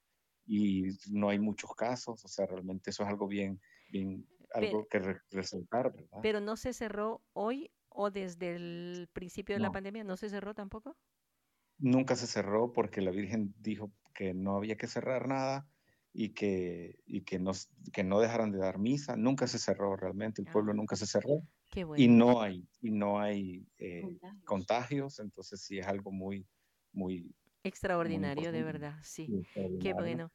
y 0.47 0.87
no 1.11 1.29
hay 1.29 1.37
muchos 1.37 1.75
casos, 1.75 2.25
o 2.25 2.27
sea, 2.27 2.47
realmente 2.47 2.89
eso 2.89 3.03
es 3.03 3.09
algo 3.09 3.27
bien, 3.27 3.61
bien, 3.91 4.27
algo 4.55 4.87
que 4.87 5.19
resaltar, 5.29 5.93
¿verdad? 5.93 6.19
Pero 6.23 6.39
no 6.39 6.57
se 6.57 6.73
cerró 6.73 7.21
hoy 7.33 7.71
o 7.93 8.09
desde 8.09 8.55
el 8.55 9.09
principio 9.13 9.55
de 9.55 9.61
la 9.61 9.71
pandemia 9.71 10.03
no 10.03 10.17
se 10.17 10.29
cerró 10.29 10.53
tampoco? 10.53 10.97
Nunca 11.77 12.15
se 12.15 12.27
cerró 12.27 12.71
porque 12.71 13.01
la 13.01 13.11
Virgen 13.11 13.53
dijo 13.59 13.91
que 14.13 14.33
no 14.33 14.57
había 14.57 14.77
que 14.77 14.87
cerrar 14.87 15.27
nada 15.27 15.67
y 16.13 16.29
que, 16.29 16.99
y 17.05 17.21
que, 17.21 17.41
que 17.93 18.03
no 18.03 18.19
dejaran 18.19 18.51
de 18.51 18.59
dar 18.59 18.77
misa. 18.79 19.15
Nunca 19.15 19.47
se 19.47 19.59
cerró 19.59 19.95
realmente, 19.95 20.41
el 20.41 20.51
pueblo 20.51 20.71
ah. 20.71 20.75
nunca 20.75 20.95
se 20.95 21.05
cerró. 21.05 21.41
Y 21.95 22.09
no 22.09 22.41
hay, 22.41 22.67
y 22.81 22.91
no 22.91 23.19
hay 23.19 23.65
eh, 23.77 24.03
contagios. 24.45 25.19
entonces 25.19 25.61
sí 25.61 25.79
es 25.79 25.87
algo 25.87 26.11
muy, 26.11 26.45
muy... 26.91 27.33
Extraordinario, 27.63 28.51
de 28.51 28.63
verdad, 28.63 28.95
sí. 29.03 29.45
Qué 29.81 29.93
bueno. 29.93 30.31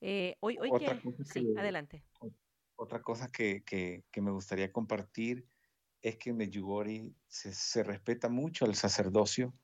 Eh, 0.00 0.36
hoy, 0.40 0.58
hoy 0.58 0.70
que, 0.78 1.24
sí, 1.24 1.54
adelante. 1.56 2.04
Otra 2.76 3.00
cosa 3.02 3.28
que, 3.28 3.64
que, 3.64 4.04
que 4.12 4.20
me 4.20 4.30
gustaría 4.30 4.70
compartir 4.70 5.46
es 6.02 6.16
que 6.16 6.30
en 6.30 6.36
Medjugorje 6.36 7.12
se, 7.28 7.82
respeta 7.82 8.28
mucho 8.28 8.64
el 8.66 8.74
sacerdocio, 8.74 9.54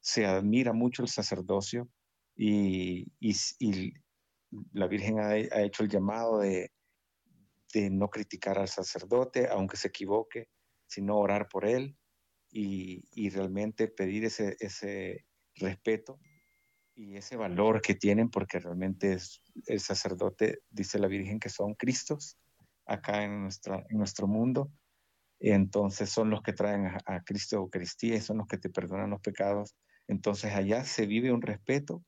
se 0.00 0.26
admira 0.26 0.72
mucho 0.72 1.02
el 1.02 1.08
sacerdocio 1.08 1.88
y, 2.36 3.06
la 4.72 4.86
Virgen 4.86 5.18
ha, 5.18 5.36
hecho 5.36 5.82
el 5.82 5.88
llamado 5.88 6.38
de, 6.38 6.70
no 7.90 8.08
criticar 8.08 8.58
al 8.58 8.68
sacerdote, 8.68 9.48
aunque 9.48 9.76
se 9.76 9.88
equivoque, 9.88 10.48
sino 10.86 11.18
orar 11.18 11.48
por 11.48 11.66
él 11.66 11.96
y, 12.50 13.28
realmente 13.30 13.88
pedir 13.88 14.24
ese, 14.24 14.56
ese 14.60 15.26
respeto 15.56 16.20
y 16.94 17.16
ese 17.16 17.36
valor 17.36 17.82
que 17.82 17.94
tienen, 17.94 18.30
porque 18.30 18.60
realmente 18.60 19.18
el 19.66 19.80
sacerdote, 19.80 20.60
dice 20.70 20.98
la 21.00 21.08
Virgen, 21.08 21.40
que 21.40 21.48
son 21.48 21.74
Cristos 21.74 22.38
acá 22.86 23.24
en, 23.24 23.42
nuestra, 23.42 23.84
en 23.88 23.98
nuestro 23.98 24.28
mundo 24.28 24.70
entonces 25.40 26.10
son 26.10 26.30
los 26.30 26.42
que 26.42 26.52
traen 26.52 26.86
a, 27.04 27.22
Cristo 27.24 27.56
Eucaristía 27.56 28.16
y 28.16 28.20
son 28.20 28.38
los 28.38 28.46
que 28.46 28.58
te 28.58 28.70
perdonan 28.70 29.10
los 29.10 29.20
pecados. 29.20 29.74
Entonces 30.08 30.54
allá 30.54 30.84
se 30.84 31.06
vive 31.06 31.32
un 31.32 31.42
respeto 31.42 32.02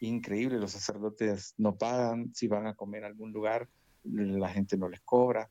increíble, 0.00 0.58
los 0.58 0.72
sacerdotes 0.72 1.54
no 1.58 1.76
pagan, 1.76 2.32
si 2.34 2.48
van 2.48 2.66
a 2.66 2.74
comer 2.74 3.04
a 3.04 3.06
algún 3.06 3.32
lugar, 3.32 3.68
la 4.04 4.48
gente 4.48 4.76
no 4.76 4.88
les 4.88 5.00
cobra. 5.02 5.50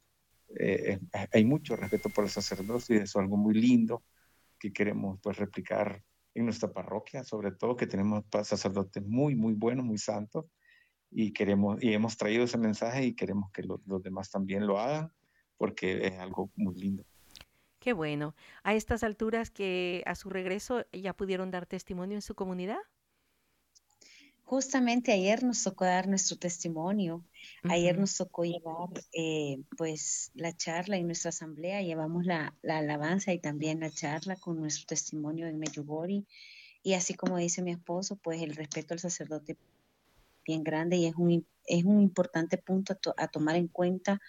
Eh, 0.59 0.99
hay 1.31 1.45
mucho 1.45 1.77
respeto 1.77 2.09
por 2.09 2.25
el 2.25 2.29
sacerdocio 2.29 2.95
y 2.95 2.99
eso 2.99 3.19
es 3.19 3.23
algo 3.23 3.37
muy 3.37 3.53
lindo 3.53 4.03
que 4.59 4.73
queremos 4.73 5.19
pues 5.23 5.37
replicar 5.37 6.03
en 6.33 6.45
nuestra 6.45 6.71
parroquia, 6.71 7.23
sobre 7.23 7.51
todo 7.51 7.75
que 7.75 7.87
tenemos 7.87 8.23
sacerdotes 8.43 9.03
muy, 9.05 9.35
muy 9.35 9.53
buenos, 9.53 9.85
muy 9.85 9.97
santos, 9.97 10.45
y 11.09 11.33
queremos, 11.33 11.83
y 11.83 11.93
hemos 11.93 12.15
traído 12.15 12.45
ese 12.45 12.57
mensaje 12.57 13.05
y 13.05 13.13
queremos 13.13 13.51
que 13.51 13.63
los 13.63 14.03
demás 14.03 14.29
también 14.29 14.65
lo 14.65 14.79
hagan, 14.79 15.11
porque 15.57 16.07
es 16.07 16.19
algo 16.19 16.49
muy 16.55 16.75
lindo. 16.75 17.03
Qué 17.81 17.93
bueno. 17.93 18.35
A 18.61 18.75
estas 18.75 19.03
alturas 19.03 19.49
que 19.49 20.03
a 20.05 20.13
su 20.13 20.29
regreso 20.29 20.85
ya 20.93 21.13
pudieron 21.13 21.49
dar 21.49 21.65
testimonio 21.65 22.15
en 22.15 22.21
su 22.21 22.35
comunidad. 22.35 22.77
Justamente 24.43 25.11
ayer 25.11 25.43
nos 25.43 25.63
tocó 25.63 25.85
dar 25.85 26.07
nuestro 26.07 26.37
testimonio. 26.37 27.25
Ayer 27.63 27.97
nos 27.97 28.15
tocó 28.15 28.43
llevar 28.43 28.89
eh, 29.13 29.63
pues 29.77 30.29
la 30.35 30.55
charla 30.55 30.97
en 30.97 31.07
nuestra 31.07 31.29
asamblea. 31.29 31.81
Llevamos 31.81 32.23
la, 32.23 32.55
la, 32.61 32.77
alabanza 32.77 33.33
y 33.33 33.39
también 33.39 33.79
la 33.79 33.89
charla 33.89 34.35
con 34.35 34.59
nuestro 34.59 34.85
testimonio 34.85 35.47
en 35.47 35.57
Medjugorje. 35.57 36.25
Y 36.83 36.93
así 36.93 37.15
como 37.15 37.37
dice 37.37 37.63
mi 37.63 37.71
esposo, 37.71 38.15
pues 38.15 38.43
el 38.43 38.55
respeto 38.55 38.93
al 38.93 38.99
sacerdote 38.99 39.57
bien 40.45 40.63
grande 40.63 40.97
y 40.97 41.07
es 41.07 41.15
un, 41.15 41.47
es 41.65 41.83
un 41.83 41.99
importante 41.99 42.59
punto 42.59 42.93
a, 42.93 43.23
a 43.23 43.27
tomar 43.27 43.55
en 43.55 43.69
cuenta 43.69 44.21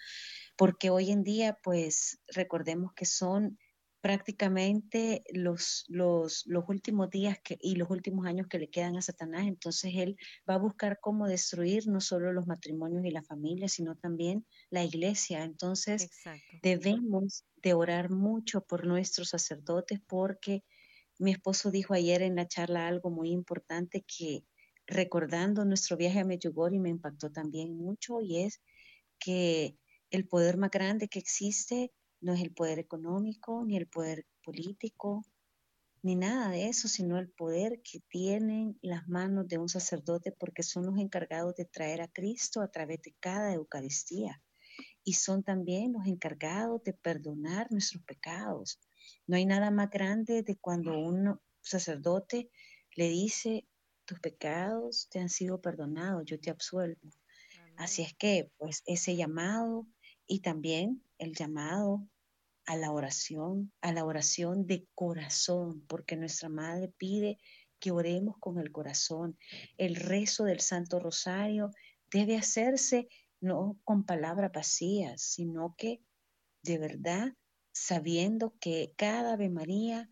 porque 0.55 0.89
hoy 0.89 1.11
en 1.11 1.23
día 1.23 1.57
pues 1.63 2.19
recordemos 2.27 2.93
que 2.93 3.05
son 3.05 3.57
prácticamente 4.03 5.23
los, 5.33 5.85
los, 5.87 6.43
los 6.45 6.65
últimos 6.67 7.09
días 7.09 7.37
que, 7.41 7.57
y 7.61 7.75
los 7.75 7.89
últimos 7.89 8.25
años 8.25 8.47
que 8.49 8.59
le 8.59 8.69
quedan 8.69 8.97
a 8.97 9.01
Satanás. 9.01 9.47
Entonces 9.47 9.93
él 9.95 10.17
va 10.47 10.55
a 10.55 10.59
buscar 10.59 10.99
cómo 10.99 11.25
destruir 11.25 11.87
no 11.87 12.01
solo 12.01 12.33
los 12.33 12.45
matrimonios 12.45 13.05
y 13.05 13.11
la 13.11 13.23
familia, 13.23 13.69
sino 13.69 13.95
también 13.95 14.45
la 14.69 14.83
iglesia. 14.83 15.45
Entonces 15.45 16.09
debemos 16.61 17.45
de 17.55 17.73
orar 17.73 18.09
mucho 18.09 18.65
por 18.65 18.85
nuestros 18.85 19.29
sacerdotes 19.29 20.01
porque 20.05 20.65
mi 21.17 21.31
esposo 21.31 21.71
dijo 21.71 21.93
ayer 21.93 22.23
en 22.23 22.35
la 22.35 22.45
charla 22.45 22.87
algo 22.89 23.09
muy 23.09 23.29
importante 23.29 24.03
que 24.05 24.43
recordando 24.85 25.63
nuestro 25.63 25.95
viaje 25.95 26.19
a 26.19 26.25
Medjugorje 26.25 26.77
me 26.77 26.89
impactó 26.89 27.31
también 27.31 27.77
mucho 27.77 28.19
y 28.19 28.39
es 28.39 28.61
que 29.17 29.77
el 30.13 30.27
poder 30.27 30.57
más 30.57 30.69
grande 30.69 31.07
que 31.07 31.17
existe 31.17 31.91
no 32.21 32.33
es 32.33 32.41
el 32.41 32.53
poder 32.53 32.77
económico, 32.77 33.65
ni 33.65 33.77
el 33.77 33.87
poder 33.87 34.27
político, 34.43 35.23
ni 36.03 36.15
nada 36.15 36.51
de 36.51 36.67
eso, 36.67 36.87
sino 36.87 37.17
el 37.17 37.31
poder 37.31 37.81
que 37.81 37.99
tienen 38.09 38.77
las 38.83 39.07
manos 39.07 39.47
de 39.47 39.57
un 39.57 39.69
sacerdote 39.69 40.31
porque 40.31 40.61
son 40.61 40.85
los 40.85 40.99
encargados 40.99 41.55
de 41.55 41.65
traer 41.65 42.01
a 42.01 42.07
Cristo 42.07 42.61
a 42.61 42.69
través 42.69 43.01
de 43.01 43.15
cada 43.19 43.53
Eucaristía. 43.53 44.43
Y 45.03 45.13
son 45.13 45.43
también 45.43 45.93
los 45.93 46.05
encargados 46.05 46.83
de 46.83 46.93
perdonar 46.93 47.71
nuestros 47.71 48.03
pecados. 48.03 48.79
No 49.25 49.35
hay 49.35 49.47
nada 49.47 49.71
más 49.71 49.89
grande 49.89 50.43
de 50.43 50.55
cuando 50.57 50.95
un 50.95 51.39
sacerdote 51.61 52.51
le 52.95 53.09
dice, 53.09 53.67
tus 54.05 54.19
pecados 54.19 55.07
te 55.09 55.19
han 55.19 55.29
sido 55.29 55.59
perdonados, 55.59 56.23
yo 56.25 56.39
te 56.39 56.51
absuelvo. 56.51 57.09
Así 57.75 58.03
es 58.03 58.13
que, 58.13 58.51
pues, 58.57 58.83
ese 58.85 59.15
llamado 59.15 59.87
y 60.27 60.39
también 60.39 61.03
el 61.17 61.33
llamado 61.33 62.07
a 62.65 62.77
la 62.77 62.91
oración, 62.91 63.71
a 63.81 63.91
la 63.91 64.05
oración 64.05 64.65
de 64.65 64.87
corazón, 64.95 65.85
porque 65.87 66.15
nuestra 66.15 66.49
Madre 66.49 66.93
pide 66.97 67.37
que 67.79 67.91
oremos 67.91 68.37
con 68.39 68.59
el 68.59 68.71
corazón. 68.71 69.37
El 69.77 69.95
rezo 69.95 70.45
del 70.45 70.61
Santo 70.61 70.99
Rosario 70.99 71.71
debe 72.09 72.37
hacerse 72.37 73.07
no 73.41 73.77
con 73.83 74.05
palabras 74.05 74.51
vacías, 74.53 75.21
sino 75.21 75.75
que 75.77 76.01
de 76.61 76.77
verdad 76.77 77.33
sabiendo 77.73 78.55
que 78.59 78.93
cada 78.95 79.33
Ave 79.33 79.49
María 79.49 80.09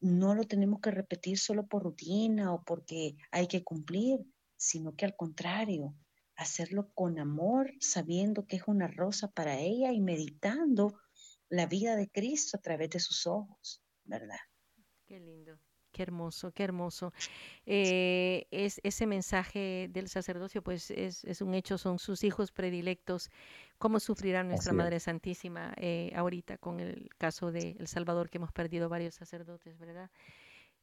no 0.00 0.34
lo 0.34 0.44
tenemos 0.44 0.80
que 0.80 0.92
repetir 0.92 1.38
solo 1.38 1.66
por 1.66 1.82
rutina 1.82 2.54
o 2.54 2.62
porque 2.62 3.16
hay 3.32 3.48
que 3.48 3.64
cumplir, 3.64 4.20
sino 4.56 4.94
que 4.94 5.04
al 5.04 5.16
contrario, 5.16 5.94
hacerlo 6.38 6.88
con 6.94 7.18
amor, 7.18 7.72
sabiendo 7.80 8.46
que 8.46 8.56
es 8.56 8.62
una 8.66 8.86
rosa 8.86 9.28
para 9.32 9.58
ella 9.58 9.92
y 9.92 10.00
meditando 10.00 10.96
la 11.48 11.66
vida 11.66 11.96
de 11.96 12.08
Cristo 12.08 12.56
a 12.56 12.60
través 12.60 12.90
de 12.90 13.00
sus 13.00 13.26
ojos, 13.26 13.82
¿verdad? 14.04 14.38
Qué 15.04 15.18
lindo. 15.18 15.58
Qué 15.90 16.02
hermoso, 16.04 16.52
qué 16.52 16.62
hermoso. 16.62 17.12
Eh, 17.66 18.46
es, 18.52 18.80
ese 18.84 19.06
mensaje 19.06 19.88
del 19.90 20.08
sacerdocio, 20.08 20.62
pues 20.62 20.92
es, 20.92 21.24
es, 21.24 21.40
un 21.42 21.54
hecho, 21.54 21.76
son 21.76 21.98
sus 21.98 22.22
hijos 22.22 22.52
predilectos. 22.52 23.30
¿Cómo 23.78 23.98
sufrirá 23.98 24.44
nuestra 24.44 24.72
Madre 24.72 25.00
Santísima 25.00 25.74
eh, 25.76 26.12
ahorita 26.14 26.58
con 26.58 26.78
el 26.78 27.08
caso 27.18 27.50
de 27.50 27.74
El 27.80 27.88
Salvador, 27.88 28.30
que 28.30 28.38
hemos 28.38 28.52
perdido 28.52 28.88
varios 28.88 29.16
sacerdotes, 29.16 29.76
¿verdad? 29.78 30.10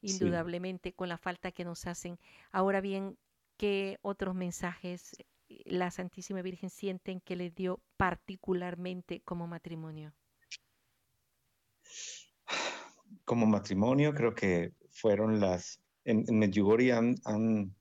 Indudablemente, 0.01 0.91
con 0.91 1.07
la 1.07 1.17
falta 1.17 1.51
que 1.53 1.63
nos 1.63 1.87
hacen. 1.87 2.19
Ahora 2.51 2.81
bien, 2.81 3.17
¿qué 3.57 3.99
otros 4.01 4.35
mensajes 4.35 5.15
la 5.47 5.91
Santísima 5.91 6.41
Virgen 6.41 6.69
sienten 6.69 7.21
que 7.21 7.35
le 7.35 7.49
dio 7.49 7.81
particularmente 7.97 9.21
como 9.21 9.47
matrimonio? 9.47 10.13
como 13.25 13.45
matrimonio, 13.45 14.13
creo 14.13 14.33
que 14.33 14.73
fueron 14.91 15.39
las, 15.39 15.81
en, 16.05 16.23
en 16.27 16.39
Medjugorje 16.39 16.93
han, 16.93 17.75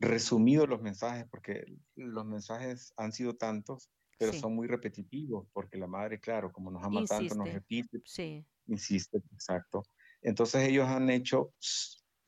resumido 0.00 0.66
los 0.66 0.82
mensajes, 0.82 1.24
porque 1.30 1.64
los 1.94 2.26
mensajes 2.26 2.92
han 2.96 3.12
sido 3.12 3.36
tantos, 3.36 3.90
pero 4.18 4.32
son 4.34 4.54
muy 4.54 4.66
repetitivos, 4.66 5.46
porque 5.52 5.78
la 5.78 5.86
madre, 5.86 6.20
claro, 6.20 6.52
como 6.52 6.70
nos 6.70 6.84
ama 6.84 7.04
tanto, 7.06 7.34
nos 7.34 7.50
repite, 7.50 8.02
sí. 8.04 8.44
insiste, 8.66 9.22
exacto. 9.32 9.84
Entonces 10.20 10.68
ellos 10.68 10.88
han 10.88 11.08
hecho, 11.08 11.54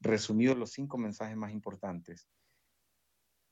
resumido 0.00 0.54
los 0.54 0.70
cinco 0.72 0.96
mensajes 0.96 1.36
más 1.36 1.52
importantes, 1.52 2.26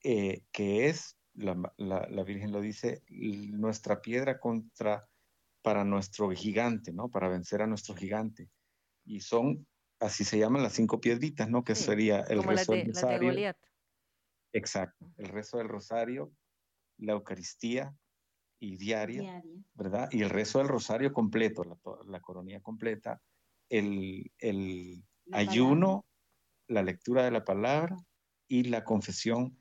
eh, 0.05 0.45
que 0.53 0.89
es, 0.89 1.19
la, 1.35 1.57
la, 1.77 2.07
la 2.09 2.23
Virgen 2.23 2.53
lo 2.53 2.61
dice, 2.61 3.03
nuestra 3.09 4.01
piedra 4.01 4.39
contra 4.39 5.09
para 5.63 5.83
nuestro 5.83 6.31
gigante, 6.31 6.93
¿no? 6.93 7.09
Para 7.09 7.29
vencer 7.29 7.63
a 7.63 7.67
nuestro 7.67 7.95
gigante. 7.95 8.51
Y 9.07 9.21
son, 9.21 9.67
así 9.99 10.23
se 10.23 10.39
llaman 10.39 10.63
las 10.63 10.75
cinco 10.75 11.01
piedritas, 11.01 11.49
¿no? 11.49 11.65
Que 11.65 11.75
sería 11.75 12.21
el 12.21 12.43
rezo 12.43 12.73
del 12.73 12.87
rosario. 12.89 13.55
Exacto, 14.53 15.11
el 15.17 15.27
rezo 15.29 15.57
del 15.57 15.69
rosario, 15.69 16.31
la 16.99 17.15
Eucaristía 17.15 17.97
y 18.61 18.77
diaria, 18.77 19.43
¿verdad? 19.73 20.09
Y 20.13 20.23
el 20.23 20.31
rezo 20.31 20.59
del 20.59 20.69
rosario 20.69 21.15
completo, 21.15 21.65
la, 21.65 21.79
la 22.07 22.21
coronía 22.21 22.61
completa, 22.61 23.23
el, 23.71 24.31
el 24.39 25.03
ayuno, 25.33 26.07
la 26.69 26.83
lectura 26.83 27.25
de 27.25 27.31
la 27.31 27.45
palabra 27.45 27.97
y 28.47 28.65
la 28.65 28.85
confesión 28.85 29.59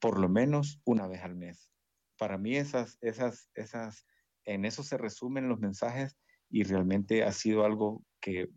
por 0.00 0.18
lo 0.18 0.28
menos 0.28 0.80
una 0.84 1.06
vez 1.06 1.22
al 1.22 1.36
mes. 1.36 1.72
Para 2.16 2.38
mí 2.38 2.56
esas, 2.56 2.98
esas, 3.00 3.50
esas 3.54 4.06
en 4.44 4.64
eso 4.64 4.82
se 4.82 4.96
resumen 4.96 5.48
los 5.48 5.60
mensajes 5.60 6.16
y 6.50 6.62
realmente 6.64 7.22
ha 7.22 7.32
sido 7.32 7.64
algo 7.64 8.02
que, 8.20 8.48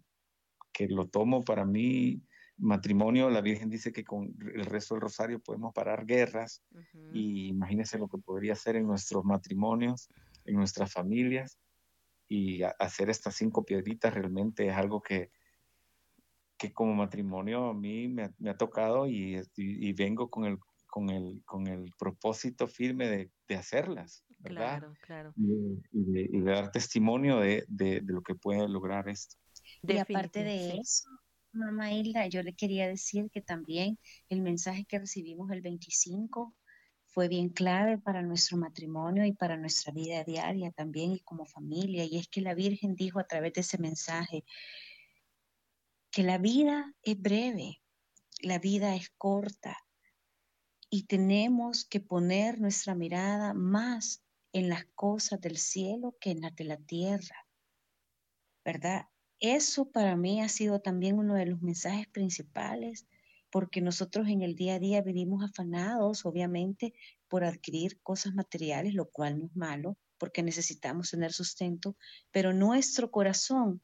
que 0.73 0.87
lo 0.87 1.07
tomo. 1.07 1.43
Para 1.43 1.65
mí 1.65 2.23
matrimonio, 2.57 3.29
la 3.29 3.41
Virgen 3.41 3.69
dice 3.69 3.91
que 3.91 4.03
con 4.03 4.35
el 4.53 4.65
resto 4.65 4.93
del 4.93 5.01
rosario 5.01 5.39
podemos 5.39 5.73
parar 5.73 6.05
guerras 6.05 6.63
y 7.11 7.47
imagínense 7.47 7.97
lo 7.97 8.07
que 8.07 8.19
podría 8.19 8.53
hacer 8.53 8.75
en 8.75 8.87
nuestros 8.87 9.25
matrimonios, 9.25 10.09
en 10.45 10.55
nuestras 10.55 10.93
familias. 10.93 11.57
Y 12.27 12.61
hacer 12.79 13.09
estas 13.09 13.35
cinco 13.35 13.65
piedritas 13.65 14.13
realmente 14.13 14.65
es 14.65 14.73
algo 14.73 15.01
que, 15.01 15.31
que 16.57 16.71
como 16.71 16.93
matrimonio 16.93 17.71
a 17.71 17.73
mí 17.73 18.07
me, 18.07 18.31
ha 18.49 18.57
tocado 18.57 19.05
y, 19.07 19.41
vengo 19.97 20.29
con 20.29 20.45
el, 20.45 20.57
con, 20.91 21.09
el, 21.09 21.41
con 21.45 21.67
el 21.67 21.91
propósito 21.97 22.67
firme 22.67 23.07
de, 23.07 23.31
de 23.47 23.55
hacerlas. 23.55 24.25
Claro, 24.43 24.93
claro. 25.01 25.33
Y, 25.37 25.81
de, 25.91 26.41
dar 26.43 26.71
testimonio 26.71 27.39
de, 27.39 27.65
lo 28.05 28.21
que 28.21 28.35
puede 28.35 28.67
lograr 28.67 29.07
esto. 29.07 29.37
Y 29.83 29.97
aparte 29.97 30.43
de 30.43 30.77
eso, 30.77 31.09
mamá 31.53 31.93
Hilda, 31.93 32.27
yo 32.27 32.43
le 32.43 32.53
quería 32.53 32.87
decir 32.87 33.31
que 33.31 33.41
también 33.41 33.97
el 34.29 34.41
mensaje 34.41 34.83
que 34.83 34.99
recibimos 34.99 35.49
el 35.51 35.61
25 35.61 36.53
fue 37.05 37.29
bien 37.29 37.49
clave 37.49 37.97
para 37.97 38.21
nuestro 38.21 38.57
matrimonio 38.57 39.25
y 39.25 39.31
para 39.31 39.57
nuestra 39.57 39.93
vida 39.93 40.25
diaria 40.25 40.71
también 40.71 41.13
y 41.13 41.21
como 41.21 41.45
familia. 41.45 42.03
Y 42.03 42.17
es 42.17 42.27
que 42.27 42.41
la 42.41 42.53
Virgen 42.53 42.95
dijo 42.95 43.19
a 43.19 43.27
través 43.27 43.53
de 43.53 43.61
ese 43.61 43.77
mensaje 43.77 44.43
que 46.11 46.23
la 46.23 46.37
vida 46.37 46.93
es 47.01 47.17
breve, 47.21 47.81
la 48.41 48.59
vida 48.59 48.93
es 48.95 49.09
corta 49.17 49.77
y 50.93 51.03
tenemos 51.03 51.85
que 51.85 52.01
poner 52.01 52.59
nuestra 52.59 52.95
mirada 52.95 53.53
más 53.53 54.21
en 54.51 54.67
las 54.67 54.85
cosas 54.93 55.39
del 55.39 55.57
cielo 55.57 56.17
que 56.19 56.31
en 56.31 56.41
las 56.41 56.53
de 56.53 56.65
la 56.65 56.77
tierra. 56.77 57.47
¿Verdad? 58.65 59.05
Eso 59.39 59.89
para 59.89 60.17
mí 60.17 60.41
ha 60.41 60.49
sido 60.49 60.81
también 60.81 61.17
uno 61.17 61.35
de 61.35 61.45
los 61.45 61.61
mensajes 61.61 62.07
principales 62.09 63.07
porque 63.49 63.79
nosotros 63.79 64.27
en 64.27 64.41
el 64.41 64.55
día 64.55 64.75
a 64.75 64.79
día 64.79 65.01
vivimos 65.01 65.43
afanados, 65.43 66.25
obviamente, 66.25 66.93
por 67.29 67.45
adquirir 67.45 68.01
cosas 68.01 68.33
materiales, 68.33 68.93
lo 68.93 69.09
cual 69.09 69.39
no 69.39 69.45
es 69.45 69.55
malo, 69.55 69.97
porque 70.17 70.43
necesitamos 70.43 71.11
tener 71.11 71.31
sustento, 71.31 71.95
pero 72.31 72.53
nuestro 72.53 73.11
corazón 73.11 73.81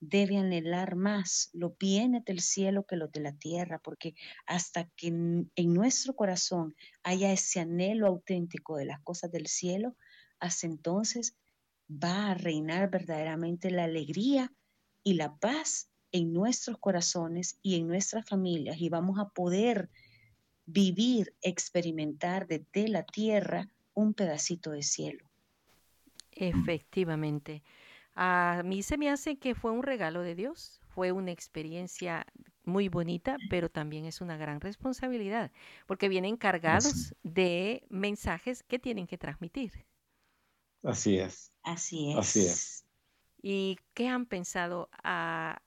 debe 0.00 0.38
anhelar 0.38 0.94
más 0.96 1.50
lo 1.52 1.76
viene 1.78 2.22
del 2.24 2.40
cielo 2.40 2.84
que 2.86 2.96
lo 2.96 3.08
de 3.08 3.20
la 3.20 3.32
tierra, 3.32 3.80
porque 3.82 4.14
hasta 4.46 4.84
que 4.96 5.08
en, 5.08 5.50
en, 5.56 5.74
nuestro 5.74 6.14
corazón 6.14 6.74
haya 7.02 7.32
ese 7.32 7.60
anhelo 7.60 8.06
auténtico 8.06 8.76
de 8.76 8.86
las 8.86 9.00
cosas 9.00 9.32
del 9.32 9.46
cielo, 9.46 9.96
hasta 10.38 10.66
entonces 10.66 11.36
va 11.90 12.30
a 12.30 12.34
reinar 12.34 12.90
verdaderamente 12.90 13.70
la 13.70 13.84
alegría 13.84 14.52
y 15.02 15.14
la 15.14 15.36
paz 15.36 15.90
en 16.12 16.32
nuestros 16.32 16.78
corazones 16.78 17.58
y 17.62 17.76
en 17.76 17.86
nuestras 17.86 18.26
familias 18.26 18.80
y 18.80 18.88
vamos 18.88 19.18
a 19.18 19.28
poder 19.28 19.90
vivir, 20.66 21.34
experimentar 21.42 22.46
desde 22.46 22.88
la 22.88 23.04
tierra 23.04 23.68
un 23.94 24.14
pedacito 24.14 24.70
de 24.70 24.82
cielo. 24.82 25.28
Efectivamente. 26.32 27.62
A 28.20 28.62
mí 28.64 28.82
se 28.82 28.98
me 28.98 29.10
hace 29.10 29.36
que 29.36 29.54
fue 29.54 29.70
un 29.70 29.84
regalo 29.84 30.22
de 30.22 30.34
Dios, 30.34 30.80
fue 30.88 31.12
una 31.12 31.30
experiencia 31.30 32.26
muy 32.64 32.88
bonita, 32.88 33.36
pero 33.48 33.68
también 33.68 34.06
es 34.06 34.20
una 34.20 34.36
gran 34.36 34.60
responsabilidad, 34.60 35.52
porque 35.86 36.08
vienen 36.08 36.36
cargados 36.36 37.14
de 37.22 37.86
mensajes 37.90 38.64
que 38.64 38.80
tienen 38.80 39.06
que 39.06 39.18
transmitir. 39.18 39.86
Así 40.82 41.16
es. 41.16 41.52
Así 41.62 42.10
es. 42.10 42.16
Así 42.18 42.40
es. 42.40 42.84
¿Y 43.40 43.78
qué 43.94 44.08
han 44.08 44.26
pensado? 44.26 44.90
A, 45.04 45.62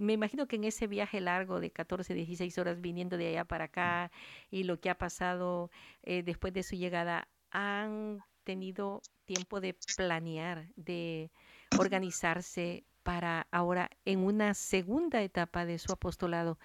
me 0.00 0.14
imagino 0.14 0.48
que 0.48 0.56
en 0.56 0.64
ese 0.64 0.86
viaje 0.86 1.20
largo 1.20 1.60
de 1.60 1.70
14, 1.70 2.14
16 2.14 2.56
horas 2.56 2.80
viniendo 2.80 3.18
de 3.18 3.28
allá 3.28 3.44
para 3.44 3.64
acá 3.64 4.10
y 4.50 4.64
lo 4.64 4.80
que 4.80 4.88
ha 4.88 4.96
pasado 4.96 5.70
eh, 6.02 6.22
después 6.22 6.54
de 6.54 6.62
su 6.62 6.76
llegada, 6.76 7.28
han 7.50 8.20
tenido 8.42 9.02
tiempo 9.26 9.60
de 9.60 9.76
planear, 9.98 10.66
de 10.76 11.30
organizarse 11.78 12.84
para 13.04 13.46
ahora 13.52 13.90
en 14.04 14.20
una 14.20 14.54
segunda 14.54 15.22
etapa 15.22 15.64
de 15.66 15.78
su 15.78 15.92
apostolado, 15.92 16.58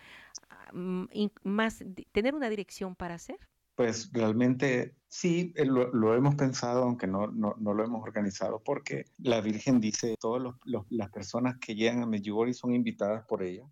mm, 0.73 1.05
más 1.43 1.83
tener 2.11 2.33
una 2.33 2.49
dirección 2.49 2.95
para 2.95 3.15
hacer? 3.15 3.37
Pues 3.75 4.11
realmente 4.11 4.95
sí, 5.07 5.53
eh, 5.55 5.65
lo, 5.65 6.15
hemos 6.15 6.35
pensado, 6.35 6.83
aunque 6.83 7.07
no, 7.07 7.27
no, 7.27 7.55
no, 7.57 7.73
lo 7.73 7.83
hemos 7.83 8.03
organizado, 8.03 8.61
porque 8.61 9.05
la 9.19 9.39
Virgen 9.41 9.79
dice, 9.79 10.15
todas 10.19 10.53
las 10.89 11.09
personas 11.11 11.57
que 11.59 11.75
llegan 11.75 12.01
a 12.01 12.05
Medjugorje 12.05 12.53
son 12.53 12.73
invitadas 12.73 13.25
por 13.25 13.41
ella, 13.41 13.63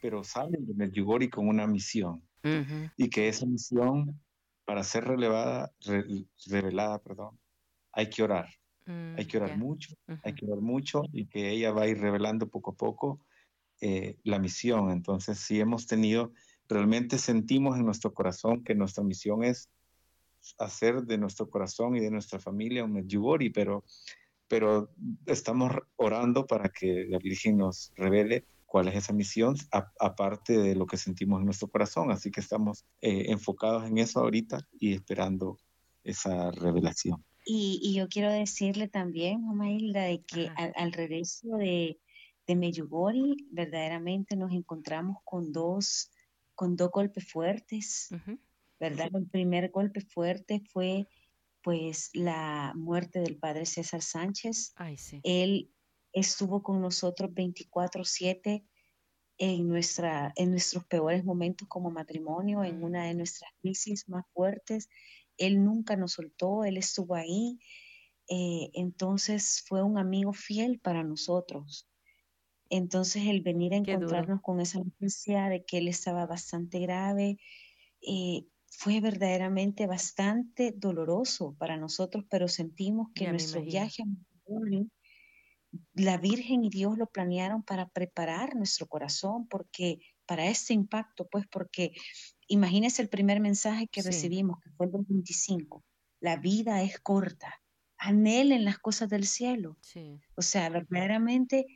pero 0.00 0.24
salen 0.24 0.66
de 0.66 0.74
Medjugorje 0.74 1.30
con 1.30 1.46
una 1.46 1.66
misión, 1.66 2.22
y 2.96 3.10
que 3.10 3.28
esa 3.28 3.46
misión, 3.46 4.20
para 4.64 4.82
ser 4.82 5.04
relevada, 5.04 5.72
revelada, 6.46 6.98
perdón, 7.00 7.38
hay 7.92 8.10
que 8.10 8.22
orar. 8.24 8.48
Hay 8.86 9.26
que 9.26 9.36
orar 9.36 9.56
mm, 9.56 9.60
mucho, 9.60 9.94
hay 10.22 10.34
que 10.34 10.46
orar 10.46 10.60
mucho 10.60 11.02
y 11.12 11.26
que 11.26 11.50
ella 11.50 11.72
va 11.72 11.82
a 11.82 11.88
ir 11.88 11.98
revelando 11.98 12.48
poco 12.48 12.72
a 12.72 12.76
poco 12.76 13.20
eh, 13.80 14.16
la 14.24 14.38
misión. 14.38 14.90
Entonces, 14.90 15.38
sí 15.38 15.60
hemos 15.60 15.86
tenido 15.86 16.32
realmente 16.68 17.18
sentimos 17.18 17.76
en 17.76 17.84
nuestro 17.84 18.12
corazón 18.12 18.64
que 18.64 18.74
nuestra 18.74 19.04
misión 19.04 19.44
es 19.44 19.68
hacer 20.58 21.02
de 21.02 21.18
nuestro 21.18 21.48
corazón 21.48 21.96
y 21.96 22.00
de 22.00 22.10
nuestra 22.10 22.38
familia 22.38 22.84
un 22.84 22.94
Medjugorje, 22.94 23.50
pero, 23.50 23.84
pero 24.48 24.90
estamos 25.26 25.72
orando 25.96 26.46
para 26.46 26.68
que 26.68 27.06
la 27.08 27.18
Virgen 27.18 27.58
nos 27.58 27.92
revele 27.96 28.44
cuál 28.66 28.88
es 28.88 28.96
esa 28.96 29.12
misión, 29.12 29.54
aparte 30.00 30.56
de 30.56 30.74
lo 30.74 30.86
que 30.86 30.96
sentimos 30.96 31.40
en 31.40 31.44
nuestro 31.44 31.68
corazón. 31.68 32.10
Así 32.10 32.30
que 32.30 32.40
estamos 32.40 32.86
eh, 33.02 33.26
enfocados 33.28 33.84
en 33.84 33.98
eso 33.98 34.20
ahorita 34.20 34.66
y 34.80 34.94
esperando 34.94 35.58
esa 36.02 36.50
revelación. 36.50 37.22
Y, 37.44 37.94
yo 37.94 38.08
quiero 38.08 38.30
decirle 38.30 38.88
también, 38.88 39.44
mamá 39.44 39.70
Hilda, 39.70 40.02
de 40.02 40.22
que 40.22 40.50
al, 40.56 40.92
regreso 40.92 41.56
de, 41.56 41.98
de 42.46 42.56
Medjugorje, 42.56 43.34
verdaderamente 43.50 44.36
nos 44.36 44.52
encontramos 44.52 45.18
con 45.24 45.52
dos 45.52 46.10
con 46.54 46.76
dos 46.76 46.90
golpes 46.90 47.26
fuertes, 47.26 48.08
¿verdad? 48.78 49.08
El 49.14 49.26
primer 49.26 49.70
golpe 49.70 50.00
fuerte 50.00 50.62
fue 50.72 51.08
pues 51.62 52.10
la 52.14 52.72
muerte 52.76 53.20
del 53.20 53.36
padre 53.36 53.66
César 53.66 54.02
Sánchez. 54.02 54.74
Él 55.22 55.72
estuvo 56.12 56.62
con 56.62 56.80
nosotros 56.80 57.30
24/7 57.30 58.64
en, 59.38 59.68
nuestra, 59.68 60.32
en 60.36 60.50
nuestros 60.50 60.84
peores 60.84 61.24
momentos 61.24 61.66
como 61.68 61.90
matrimonio, 61.90 62.62
en 62.64 62.80
mm. 62.80 62.84
una 62.84 63.04
de 63.06 63.14
nuestras 63.14 63.50
crisis 63.60 64.08
más 64.08 64.24
fuertes. 64.32 64.88
Él 65.36 65.64
nunca 65.64 65.96
nos 65.96 66.12
soltó, 66.12 66.64
él 66.64 66.76
estuvo 66.76 67.14
ahí. 67.14 67.58
Eh, 68.28 68.70
entonces 68.74 69.64
fue 69.66 69.82
un 69.82 69.98
amigo 69.98 70.32
fiel 70.32 70.78
para 70.80 71.02
nosotros. 71.02 71.88
Entonces 72.70 73.26
el 73.26 73.42
venir 73.42 73.74
a 73.74 73.76
encontrarnos 73.76 74.40
con 74.40 74.60
esa 74.60 74.78
noticia 74.78 75.48
de 75.48 75.64
que 75.64 75.78
él 75.78 75.88
estaba 75.88 76.24
bastante 76.24 76.78
grave 76.78 77.38
eh, 78.00 78.46
fue 78.66 79.00
verdaderamente 79.00 79.86
bastante 79.86 80.72
doloroso 80.74 81.54
para 81.58 81.76
nosotros, 81.76 82.24
pero 82.30 82.48
sentimos 82.48 83.08
que 83.14 83.28
nuestro 83.28 83.62
viaje 83.62 84.02
a 84.02 84.06
la 85.94 86.16
Virgen 86.16 86.64
y 86.64 86.70
Dios 86.70 86.96
lo 86.96 87.06
planearon 87.06 87.62
para 87.62 87.88
preparar 87.88 88.56
nuestro 88.56 88.86
corazón, 88.86 89.46
porque 89.48 89.98
para 90.26 90.46
este 90.46 90.72
impacto, 90.72 91.28
pues 91.28 91.46
porque 91.46 91.92
imagínese 92.52 93.00
el 93.00 93.08
primer 93.08 93.40
mensaje 93.40 93.88
que 93.88 94.02
recibimos, 94.02 94.60
que 94.60 94.70
fue 94.70 94.86
el 94.86 94.92
25, 94.92 95.82
la 96.20 96.36
vida 96.36 96.82
es 96.82 97.00
corta, 97.00 97.62
anhelen 97.96 98.64
las 98.64 98.78
cosas 98.78 99.08
del 99.08 99.24
cielo. 99.24 99.78
O 100.36 100.42
sea, 100.42 100.68
verdaderamente 100.68 101.66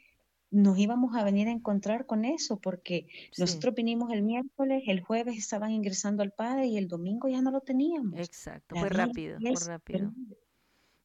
nos 0.51 0.79
íbamos 0.79 1.17
a 1.17 1.25
venir 1.25 1.49
a 1.49 1.53
encontrar 1.53 2.05
con 2.05 2.25
eso, 2.25 2.61
porque 2.61 3.07
nosotros 3.39 3.75
vinimos 3.75 4.13
el 4.13 4.23
miércoles, 4.23 4.83
el 4.87 5.01
jueves 5.01 5.39
estaban 5.39 5.71
ingresando 5.73 6.23
al 6.23 6.33
padre 6.33 6.67
y 6.67 6.77
el 6.77 6.89
domingo 6.89 7.29
ya 7.29 7.41
no 7.41 7.51
lo 7.51 7.63
teníamos. 7.63 8.21
Exacto, 8.21 8.77
fue 8.77 8.91
rápido, 8.91 9.39
fue 9.41 9.67
rápido. 9.67 10.13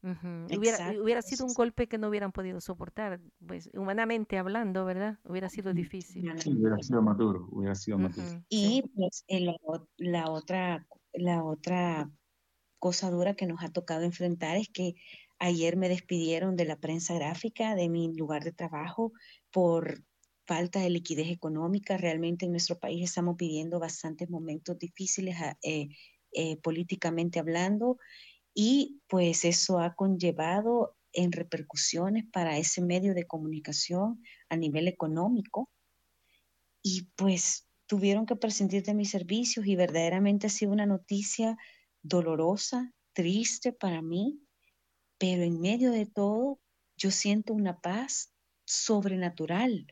Hubiera, 0.03 1.21
sido 1.21 1.45
un 1.45 1.53
golpe 1.53 1.87
que 1.87 1.97
no 1.97 2.09
hubieran 2.09 2.31
podido 2.31 2.59
soportar, 2.61 3.19
pues 3.45 3.69
humanamente 3.73 4.37
hablando, 4.37 4.85
¿verdad? 4.85 5.19
Hubiera 5.23 5.49
sido 5.49 5.73
difícil. 5.73 6.29
hubiera 6.29 6.77
sido 6.81 7.01
maduro, 7.01 7.47
hubiera 7.51 7.75
sido 7.75 7.99
Y 8.49 8.83
pues 8.95 9.25
la, 9.97 10.27
otra, 10.29 10.87
la 11.13 11.43
otra 11.43 12.09
cosa 12.79 13.11
dura 13.11 13.35
que 13.35 13.45
nos 13.45 13.63
ha 13.63 13.69
tocado 13.69 14.03
enfrentar 14.03 14.57
es 14.57 14.69
que 14.69 14.95
Ayer 15.43 15.75
me 15.75 15.89
despidieron 15.89 16.55
de 16.55 16.65
la 16.65 16.75
prensa 16.75 17.15
gráfica, 17.15 17.73
de 17.73 17.89
mi 17.89 18.13
lugar 18.13 18.43
de 18.43 18.51
trabajo, 18.51 19.11
por 19.49 20.03
falta 20.45 20.81
de 20.81 20.91
liquidez 20.91 21.31
económica. 21.31 21.97
Realmente 21.97 22.45
en 22.45 22.51
nuestro 22.51 22.77
país 22.77 23.03
estamos 23.03 23.37
viviendo 23.37 23.79
bastantes 23.79 24.29
momentos 24.29 24.77
difíciles 24.77 25.35
ah, 25.41 25.57
eh, 25.63 25.87
eh, 26.33 26.57
políticamente 26.57 27.39
hablando 27.39 27.97
y 28.53 29.01
pues 29.07 29.45
eso 29.45 29.79
ha 29.79 29.95
conllevado 29.95 30.95
en 31.13 31.31
repercusiones 31.31 32.25
para 32.31 32.57
ese 32.57 32.81
medio 32.81 33.13
de 33.13 33.27
comunicación 33.27 34.23
a 34.49 34.55
nivel 34.55 34.87
económico. 34.87 35.69
Y 36.81 37.09
pues 37.15 37.67
tuvieron 37.85 38.25
que 38.25 38.35
prescindir 38.35 38.83
de 38.83 38.93
mis 38.93 39.11
servicios 39.11 39.65
y 39.65 39.75
verdaderamente 39.75 40.47
ha 40.47 40.49
sido 40.49 40.71
una 40.71 40.85
noticia 40.85 41.57
dolorosa, 42.01 42.93
triste 43.13 43.73
para 43.73 44.01
mí, 44.01 44.41
pero 45.17 45.43
en 45.43 45.59
medio 45.59 45.91
de 45.91 46.05
todo 46.05 46.59
yo 46.97 47.11
siento 47.11 47.53
una 47.53 47.79
paz 47.79 48.33
sobrenatural. 48.65 49.87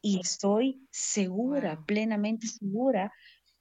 Y 0.00 0.20
estoy 0.20 0.86
segura, 0.90 1.84
plenamente 1.86 2.46
segura 2.46 3.12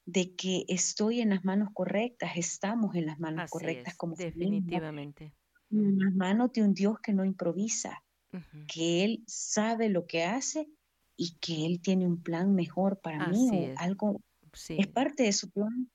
de 0.08 0.36
que 0.36 0.66
estoy 0.68 1.22
en 1.22 1.30
las 1.30 1.46
manos 1.46 1.70
correctas, 1.74 2.32
estamos 2.36 2.96
en 2.96 3.06
las 3.06 3.20
manos 3.20 3.52
correctas 3.52 3.96
como 3.96 4.16
definitivamente. 4.16 5.34
En 5.70 6.00
las 6.00 6.14
manos 6.16 6.52
de 6.54 6.64
un 6.64 6.74
Dios 6.74 6.98
que 7.04 7.14
no 7.14 7.24
improvisa, 7.24 8.04
que 8.68 9.04
Él 9.04 9.24
sabe 9.28 9.90
lo 9.90 10.08
que 10.08 10.24
hace 10.24 10.68
y 11.16 11.38
que 11.40 11.66
Él 11.66 11.82
tiene 11.82 12.08
un 12.08 12.24
plan 12.24 12.56
mejor 12.56 13.00
para 13.02 13.28
mí 13.28 13.72
algo 13.78 14.22
es 14.70 14.88
parte 14.88 15.24
de 15.24 15.34
su 15.34 15.52
plan. 15.52 15.92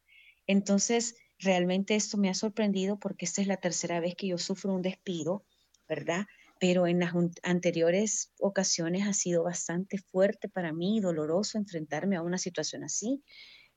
Entonces, 0.46 1.16
Realmente 1.42 1.96
esto 1.96 2.18
me 2.18 2.30
ha 2.30 2.34
sorprendido 2.34 3.00
porque 3.00 3.24
esta 3.24 3.40
es 3.40 3.48
la 3.48 3.56
tercera 3.56 3.98
vez 3.98 4.14
que 4.14 4.28
yo 4.28 4.38
sufro 4.38 4.72
un 4.72 4.82
despido, 4.82 5.44
¿verdad? 5.88 6.26
Pero 6.60 6.86
en 6.86 7.00
las 7.00 7.14
anteriores 7.42 8.32
ocasiones 8.38 9.08
ha 9.08 9.12
sido 9.12 9.42
bastante 9.42 9.98
fuerte 9.98 10.48
para 10.48 10.72
mí 10.72 11.00
doloroso 11.00 11.58
enfrentarme 11.58 12.14
a 12.14 12.22
una 12.22 12.38
situación 12.38 12.84
así. 12.84 13.24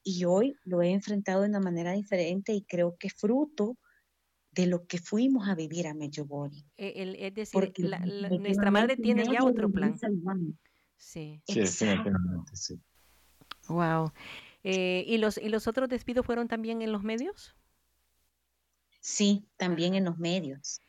Y 0.07 0.23
hoy 0.25 0.55
lo 0.63 0.83
he 0.83 0.91
enfrentado 0.91 1.41
de 1.41 1.49
una 1.49 1.59
manera 1.59 1.93
diferente 1.93 2.53
y 2.53 2.61
creo 2.61 2.95
que 2.95 3.09
fruto 3.09 3.75
de 4.51 4.67
lo 4.67 4.85
que 4.85 4.99
fuimos 4.99 5.49
a 5.49 5.55
vivir 5.55 5.87
a 5.87 5.95
Medjugorje. 5.95 6.63
E, 6.77 7.27
es 7.27 7.33
decir, 7.33 7.73
nuestra 8.39 8.69
madre 8.69 8.97
tiene 8.97 9.25
ya 9.25 9.43
otro 9.43 9.69
plan. 9.69 9.97
Sí. 10.95 11.41
Sí, 11.47 11.65
sí. 11.67 12.79
Wow. 13.67 14.11
Eh, 14.63 15.03
¿y, 15.07 15.17
los, 15.17 15.39
¿Y 15.39 15.49
los 15.49 15.67
otros 15.67 15.89
despidos 15.89 16.23
fueron 16.23 16.47
también 16.47 16.83
en 16.83 16.91
los 16.91 17.03
medios? 17.03 17.55
Sí, 19.01 19.47
también 19.57 19.95
en 19.95 20.05
los 20.05 20.19
medios. 20.19 20.79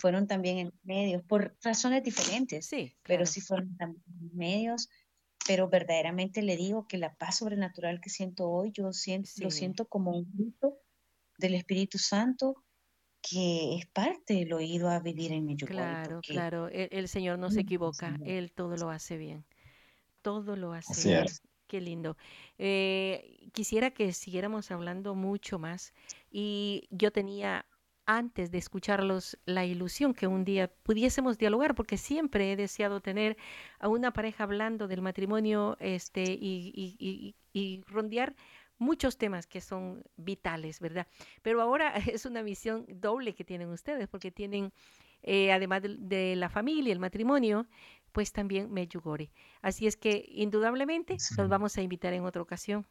Fueron 0.00 0.26
también 0.26 0.58
en 0.58 0.66
los 0.66 0.84
medios, 0.84 1.22
por 1.24 1.56
razones 1.62 2.02
diferentes, 2.02 2.66
sí, 2.66 2.94
pero 3.02 3.24
sí 3.26 3.40
fueron 3.40 3.76
también 3.76 4.02
en 4.06 4.26
los 4.26 4.34
medios. 4.34 4.90
Pero 5.46 5.68
verdaderamente 5.68 6.42
le 6.42 6.56
digo 6.56 6.86
que 6.86 6.98
la 6.98 7.14
paz 7.14 7.38
sobrenatural 7.38 8.00
que 8.00 8.10
siento 8.10 8.48
hoy, 8.48 8.70
yo 8.72 8.92
siento, 8.92 9.30
lo 9.38 9.50
siento 9.50 9.86
como 9.86 10.12
un 10.12 10.30
grito 10.32 10.78
del 11.38 11.54
Espíritu 11.54 11.98
Santo 11.98 12.62
que 13.22 13.76
es 13.76 13.86
parte 13.86 14.34
del 14.34 14.52
oído 14.52 14.90
a 14.90 14.98
vivir 14.98 15.32
en 15.32 15.46
medio 15.46 15.66
Claro, 15.66 16.20
claro, 16.22 16.68
el, 16.68 17.08
Señor 17.08 17.38
no 17.38 17.50
se 17.50 17.60
equivoca, 17.60 18.18
Él 18.24 18.50
todo 18.52 18.76
lo 18.76 18.90
hace 18.90 19.16
bien, 19.16 19.44
todo 20.22 20.56
lo 20.56 20.72
hace 20.72 21.08
bien. 21.08 21.26
Qué 21.68 21.80
lindo. 21.80 22.18
Eh, 22.58 23.48
quisiera 23.52 23.92
que 23.92 24.12
siguiéramos 24.12 24.70
hablando 24.70 25.14
mucho 25.14 25.58
más 25.58 25.94
y 26.30 26.86
yo 26.90 27.12
tenía 27.12 27.64
antes 28.16 28.50
de 28.50 28.58
escucharlos 28.58 29.38
la 29.44 29.64
ilusión 29.64 30.14
que 30.14 30.26
un 30.26 30.44
día 30.44 30.68
pudiésemos 30.82 31.38
dialogar, 31.38 31.74
porque 31.74 31.96
siempre 31.96 32.52
he 32.52 32.56
deseado 32.56 33.00
tener 33.00 33.36
a 33.78 33.88
una 33.88 34.12
pareja 34.12 34.44
hablando 34.44 34.88
del 34.88 35.02
matrimonio 35.02 35.76
este, 35.80 36.22
y, 36.22 36.72
y, 36.74 37.34
y 37.52 37.82
rondear 37.86 38.34
muchos 38.82 39.16
temas 39.16 39.46
que 39.46 39.60
son 39.60 40.02
vitales, 40.16 40.80
¿verdad? 40.80 41.06
Pero 41.40 41.62
ahora 41.62 41.94
es 42.18 42.26
una 42.26 42.42
misión 42.42 42.84
doble 42.88 43.34
que 43.34 43.44
tienen 43.44 43.68
ustedes, 43.68 44.08
porque 44.08 44.30
tienen, 44.30 44.72
eh, 45.22 45.52
además 45.52 45.82
de, 45.82 46.36
la 46.36 46.50
familia, 46.50 46.92
el 46.92 46.98
matrimonio, 46.98 47.66
pues 48.12 48.32
también 48.32 48.70
Medjugorje. 48.70 49.30
Así 49.62 49.86
es 49.86 49.96
que 49.96 50.26
indudablemente 50.28 51.16
los 51.38 51.48
vamos 51.48 51.78
a 51.78 51.82
invitar 51.82 52.12
en 52.12 52.24
otra 52.24 52.42
ocasión. 52.42 52.86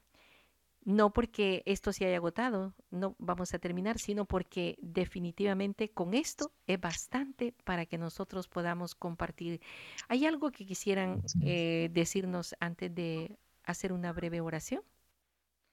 No 0.84 1.14
porque 1.14 1.62
esto 1.66 1.94
se 1.94 2.06
haya 2.06 2.18
agotado, 2.18 2.74
no 2.90 3.16
vamos 3.20 3.54
a 3.54 3.60
terminar, 3.60 4.00
sino 4.00 4.26
porque 4.26 4.78
definitivamente 4.82 5.90
con 5.90 6.14
esto 6.16 6.52
es 6.66 6.82
bastante 6.82 7.54
para 7.64 7.86
que 7.86 8.00
nosotros 8.00 8.48
podamos 8.48 8.96
compartir. 8.96 9.62
¿Hay 10.08 10.26
algo 10.26 10.52
que 10.52 10.66
quisieran 10.66 11.22
eh, 11.42 11.90
decirnos 11.92 12.56
antes 12.60 12.94
de 12.96 13.38
hacer 13.64 13.94
una 13.94 14.12
breve 14.12 14.42
oración? 14.42 14.82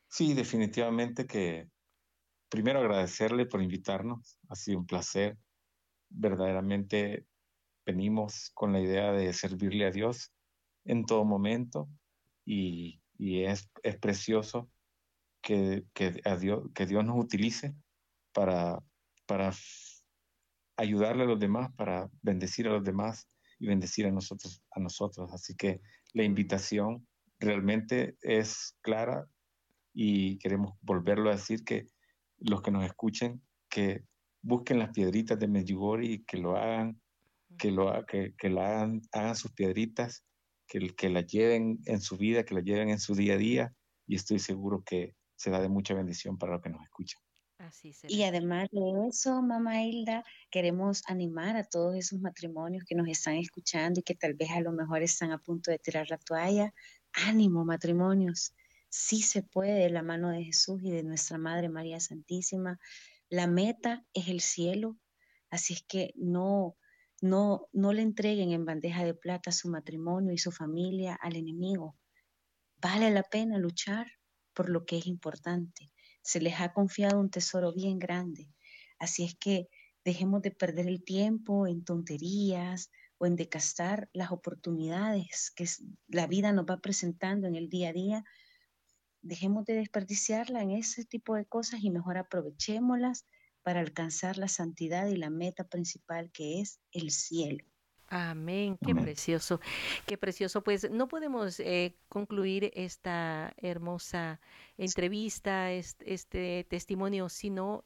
Sí, 0.08 0.34
definitivamente 0.34 1.26
que 1.26 1.68
primero 2.48 2.80
agradecerle 2.80 3.46
por 3.46 3.62
invitarnos. 3.62 4.38
Ha 4.48 4.56
sido 4.56 4.78
un 4.78 4.86
placer. 4.86 5.36
Verdaderamente 6.10 7.26
venimos 7.84 8.50
con 8.54 8.72
la 8.72 8.80
idea 8.80 9.12
de 9.12 9.32
servirle 9.32 9.86
a 9.86 9.90
Dios 9.90 10.32
en 10.84 11.04
todo 11.04 11.24
momento 11.24 11.88
y, 12.44 13.00
es, 13.18 13.68
precioso 14.00 14.70
que, 15.48 16.20
a 16.24 16.36
Dios, 16.36 16.68
que 16.74 16.84
Dios 16.84 17.04
nos 17.04 17.18
utilice 17.18 17.74
para, 18.34 18.82
para 19.26 19.52
ayudarle 20.76 21.22
a 21.22 21.26
los 21.26 21.40
demás, 21.40 21.72
para 21.74 22.10
bendecir 22.20 22.68
a 22.68 22.72
los 22.72 22.84
demás 22.84 23.26
y 23.58 23.66
bendecir 23.66 24.06
a 24.06 24.10
nosotros, 24.10 24.62
a 24.72 24.80
nosotros. 24.80 25.32
Así 25.32 25.54
que 25.56 25.80
la 26.12 26.24
invitación 26.24 27.06
realmente 27.40 28.16
es 28.20 28.76
clara 28.82 29.26
y 29.94 30.38
queremos 30.38 30.74
volverlo 30.82 31.30
a 31.30 31.36
decir 31.36 31.64
que 31.64 31.86
los 32.38 32.60
que 32.60 32.70
nos 32.70 32.84
escuchen, 32.84 33.42
que 33.70 34.04
busquen 34.42 34.78
las 34.78 34.90
piedritas 34.90 35.38
de 35.38 35.48
Medjugorje 35.48 36.06
y 36.06 36.24
que 36.24 36.36
lo 36.36 36.56
hagan, 36.56 37.00
que, 37.58 37.70
lo, 37.70 38.04
que, 38.06 38.34
que 38.36 38.50
la 38.50 38.66
hagan, 38.66 39.00
hagan 39.12 39.34
sus 39.34 39.52
piedritas, 39.52 40.24
que, 40.66 40.90
que 40.94 41.08
las 41.08 41.26
lleven 41.26 41.78
en 41.86 42.02
su 42.02 42.18
vida, 42.18 42.44
que 42.44 42.54
las 42.54 42.64
lleven 42.64 42.90
en 42.90 43.00
su 43.00 43.14
día 43.14 43.34
a 43.34 43.38
día 43.38 43.74
y 44.06 44.14
estoy 44.14 44.38
seguro 44.38 44.82
que 44.84 45.14
será 45.38 45.60
de 45.60 45.68
mucha 45.68 45.94
bendición 45.94 46.36
para 46.36 46.52
los 46.52 46.62
que 46.62 46.68
nos 46.68 46.82
escuchan. 46.82 47.22
Así 47.58 47.92
y 48.06 48.22
además 48.22 48.68
de 48.70 49.08
eso, 49.08 49.42
mamá 49.42 49.82
Hilda, 49.82 50.24
queremos 50.48 51.02
animar 51.06 51.56
a 51.56 51.64
todos 51.64 51.96
esos 51.96 52.20
matrimonios 52.20 52.84
que 52.84 52.94
nos 52.94 53.08
están 53.08 53.34
escuchando 53.34 53.98
y 53.98 54.04
que 54.04 54.14
tal 54.14 54.34
vez 54.34 54.50
a 54.50 54.60
lo 54.60 54.70
mejor 54.70 55.02
están 55.02 55.32
a 55.32 55.38
punto 55.38 55.72
de 55.72 55.78
tirar 55.80 56.08
la 56.08 56.18
toalla. 56.18 56.72
Ánimo, 57.12 57.64
matrimonios 57.64 58.54
sí 58.88 59.22
se 59.22 59.42
puede 59.42 59.72
de 59.72 59.90
la 59.90 60.02
mano 60.02 60.30
de 60.30 60.44
Jesús 60.44 60.80
y 60.84 60.90
de 60.90 61.02
nuestra 61.02 61.36
Madre 61.38 61.68
María 61.68 61.98
Santísima. 61.98 62.78
La 63.28 63.48
meta 63.48 64.04
es 64.14 64.28
el 64.28 64.40
cielo, 64.40 64.96
así 65.50 65.74
es 65.74 65.82
que 65.82 66.12
no, 66.16 66.76
no, 67.20 67.68
no 67.72 67.92
le 67.92 68.02
entreguen 68.02 68.52
en 68.52 68.64
bandeja 68.64 69.04
de 69.04 69.14
plata 69.14 69.50
su 69.50 69.68
matrimonio 69.68 70.32
y 70.32 70.38
su 70.38 70.52
familia 70.52 71.18
al 71.20 71.34
enemigo. 71.34 71.96
Vale 72.76 73.10
la 73.10 73.24
pena 73.24 73.58
luchar 73.58 74.06
por 74.58 74.70
lo 74.70 74.84
que 74.84 74.98
es 74.98 75.06
importante. 75.06 75.92
Se 76.20 76.40
les 76.40 76.58
ha 76.60 76.72
confiado 76.72 77.20
un 77.20 77.30
tesoro 77.30 77.72
bien 77.72 78.00
grande. 78.00 78.52
Así 78.98 79.22
es 79.22 79.36
que 79.36 79.68
dejemos 80.04 80.42
de 80.42 80.50
perder 80.50 80.88
el 80.88 81.04
tiempo 81.04 81.68
en 81.68 81.84
tonterías 81.84 82.90
o 83.18 83.26
en 83.26 83.36
decastar 83.36 84.10
las 84.12 84.32
oportunidades 84.32 85.52
que 85.54 85.64
la 86.08 86.26
vida 86.26 86.52
nos 86.52 86.64
va 86.64 86.78
presentando 86.78 87.46
en 87.46 87.54
el 87.54 87.68
día 87.68 87.90
a 87.90 87.92
día 87.92 88.24
dejemos 89.22 89.64
de 89.64 89.74
desperdiciarla 89.74 90.60
en 90.60 90.72
ese 90.72 91.04
tipo 91.04 91.36
de 91.36 91.46
cosas 91.46 91.84
y 91.84 91.90
mejor 91.90 92.18
aprovechémoslas 92.18 93.26
para 93.62 93.78
alcanzar 93.78 94.38
la 94.38 94.48
santidad 94.48 95.06
y 95.06 95.16
la 95.16 95.30
meta 95.30 95.68
principal 95.68 96.32
que 96.32 96.60
es 96.60 96.80
el 96.90 97.12
cielo. 97.12 97.64
Amén, 98.10 98.78
qué 98.84 98.94
precioso, 98.94 99.60
qué 100.06 100.16
precioso. 100.16 100.62
Pues 100.62 100.90
no 100.90 101.08
podemos 101.08 101.60
eh, 101.60 101.94
concluir 102.08 102.70
esta 102.74 103.52
hermosa 103.58 104.40
entrevista, 104.78 105.70
este, 105.72 106.64
testimonio, 106.70 107.28
sino 107.28 107.84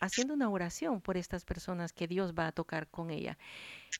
haciendo 0.00 0.34
una 0.34 0.50
oración 0.50 1.00
por 1.00 1.16
estas 1.16 1.46
personas 1.46 1.94
que 1.94 2.06
Dios 2.06 2.34
va 2.38 2.48
a 2.48 2.52
tocar 2.52 2.88
con 2.88 3.10
ella. 3.10 3.38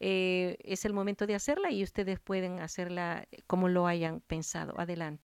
Eh, 0.01 0.59
es 0.61 0.85
el 0.85 0.93
momento 0.93 1.27
de 1.27 1.35
hacerla 1.35 1.71
y 1.71 1.83
ustedes 1.83 2.21
pueden 2.21 2.61
hacerla 2.61 3.27
como 3.47 3.69
lo 3.69 3.87
hayan 3.87 4.21
pensado. 4.21 4.79
Adelante. 4.79 5.25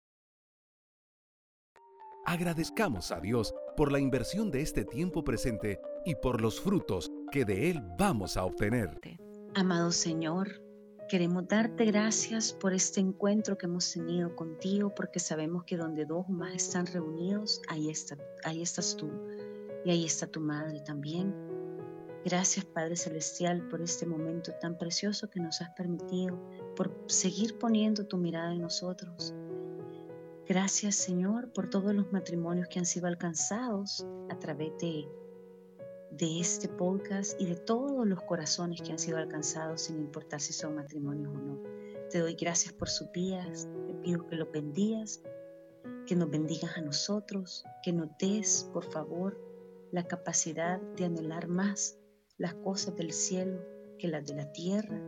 Agradezcamos 2.27 3.11
a 3.11 3.21
Dios 3.21 3.55
por 3.77 3.91
la 3.91 4.01
inversión 4.01 4.51
de 4.51 4.61
este 4.61 4.85
tiempo 4.85 5.25
presente 5.25 5.81
y 6.05 6.15
por 6.17 6.43
los 6.43 6.61
frutos 6.61 7.11
que 7.31 7.45
de 7.45 7.71
Él 7.71 7.81
vamos 7.97 8.37
a 8.37 8.45
obtener. 8.45 9.01
Amado 9.59 9.91
Señor, 9.91 10.61
queremos 11.09 11.49
darte 11.49 11.87
gracias 11.87 12.53
por 12.53 12.75
este 12.75 13.01
encuentro 13.01 13.57
que 13.57 13.65
hemos 13.65 13.91
tenido 13.91 14.37
contigo, 14.37 14.95
porque 14.95 15.19
sabemos 15.19 15.65
que 15.65 15.79
donde 15.79 16.05
dos 16.05 16.29
más 16.29 16.55
están 16.55 16.85
reunidos, 16.85 17.63
ahí, 17.69 17.91
ahí 18.45 18.61
estás 18.61 18.95
tú 18.99 19.11
y 19.83 19.91
ahí 19.91 20.05
está 20.05 20.27
tu 20.27 20.43
madre 20.43 20.81
también. 20.81 21.35
Gracias 22.23 22.67
Padre 22.67 22.97
Celestial 22.97 23.67
por 23.69 23.81
este 23.81 24.05
momento 24.05 24.53
tan 24.61 24.77
precioso 24.77 25.31
que 25.31 25.41
nos 25.41 25.63
has 25.63 25.71
permitido, 25.71 26.39
por 26.77 26.95
seguir 27.07 27.57
poniendo 27.57 28.07
tu 28.07 28.19
mirada 28.19 28.53
en 28.53 28.61
nosotros 28.61 29.33
Gracias 30.49 30.95
Señor 30.95 31.53
por 31.53 31.69
todos 31.71 31.93
los 31.93 32.13
matrimonios 32.13 32.69
que 32.69 32.79
han 32.79 32.87
sido 32.87 33.09
alcanzados 33.09 34.07
a 34.31 34.39
través 34.39 34.71
de, 34.79 35.09
de 36.19 36.41
este 36.41 36.69
podcast 36.69 37.39
y 37.41 37.47
de 37.47 37.57
todos 37.57 38.07
los 38.07 38.23
corazones 38.23 38.81
que 38.81 38.93
han 38.93 38.99
sido 38.99 39.19
alcanzados 39.19 39.83
sin 39.83 39.99
importar 39.99 40.41
si 40.41 40.53
son 40.53 40.77
matrimonios 40.77 41.35
o 41.35 41.39
no. 41.39 41.63
Te 42.11 42.21
doy 42.21 42.35
gracias 42.35 42.73
por 42.73 42.89
sus 42.89 43.11
vidas, 43.13 43.69
te 43.87 43.95
pido 43.95 44.27
que 44.27 44.37
los 44.37 44.51
bendigas, 44.51 45.23
que 46.07 46.17
nos 46.17 46.31
bendigas 46.31 46.77
a 46.77 46.81
nosotros, 46.81 47.65
que 47.83 47.93
nos 47.93 48.09
des, 48.19 48.71
por 48.73 48.85
favor, 48.85 49.39
la 49.93 50.05
capacidad 50.05 50.81
de 50.97 51.05
anhelar 51.05 51.49
más 51.49 51.99
las 52.39 52.55
cosas 52.55 52.97
del 52.97 53.13
cielo 53.13 53.61
que 53.99 54.09
las 54.09 54.27
de 54.27 54.35
la 54.35 54.53
tierra 54.53 55.01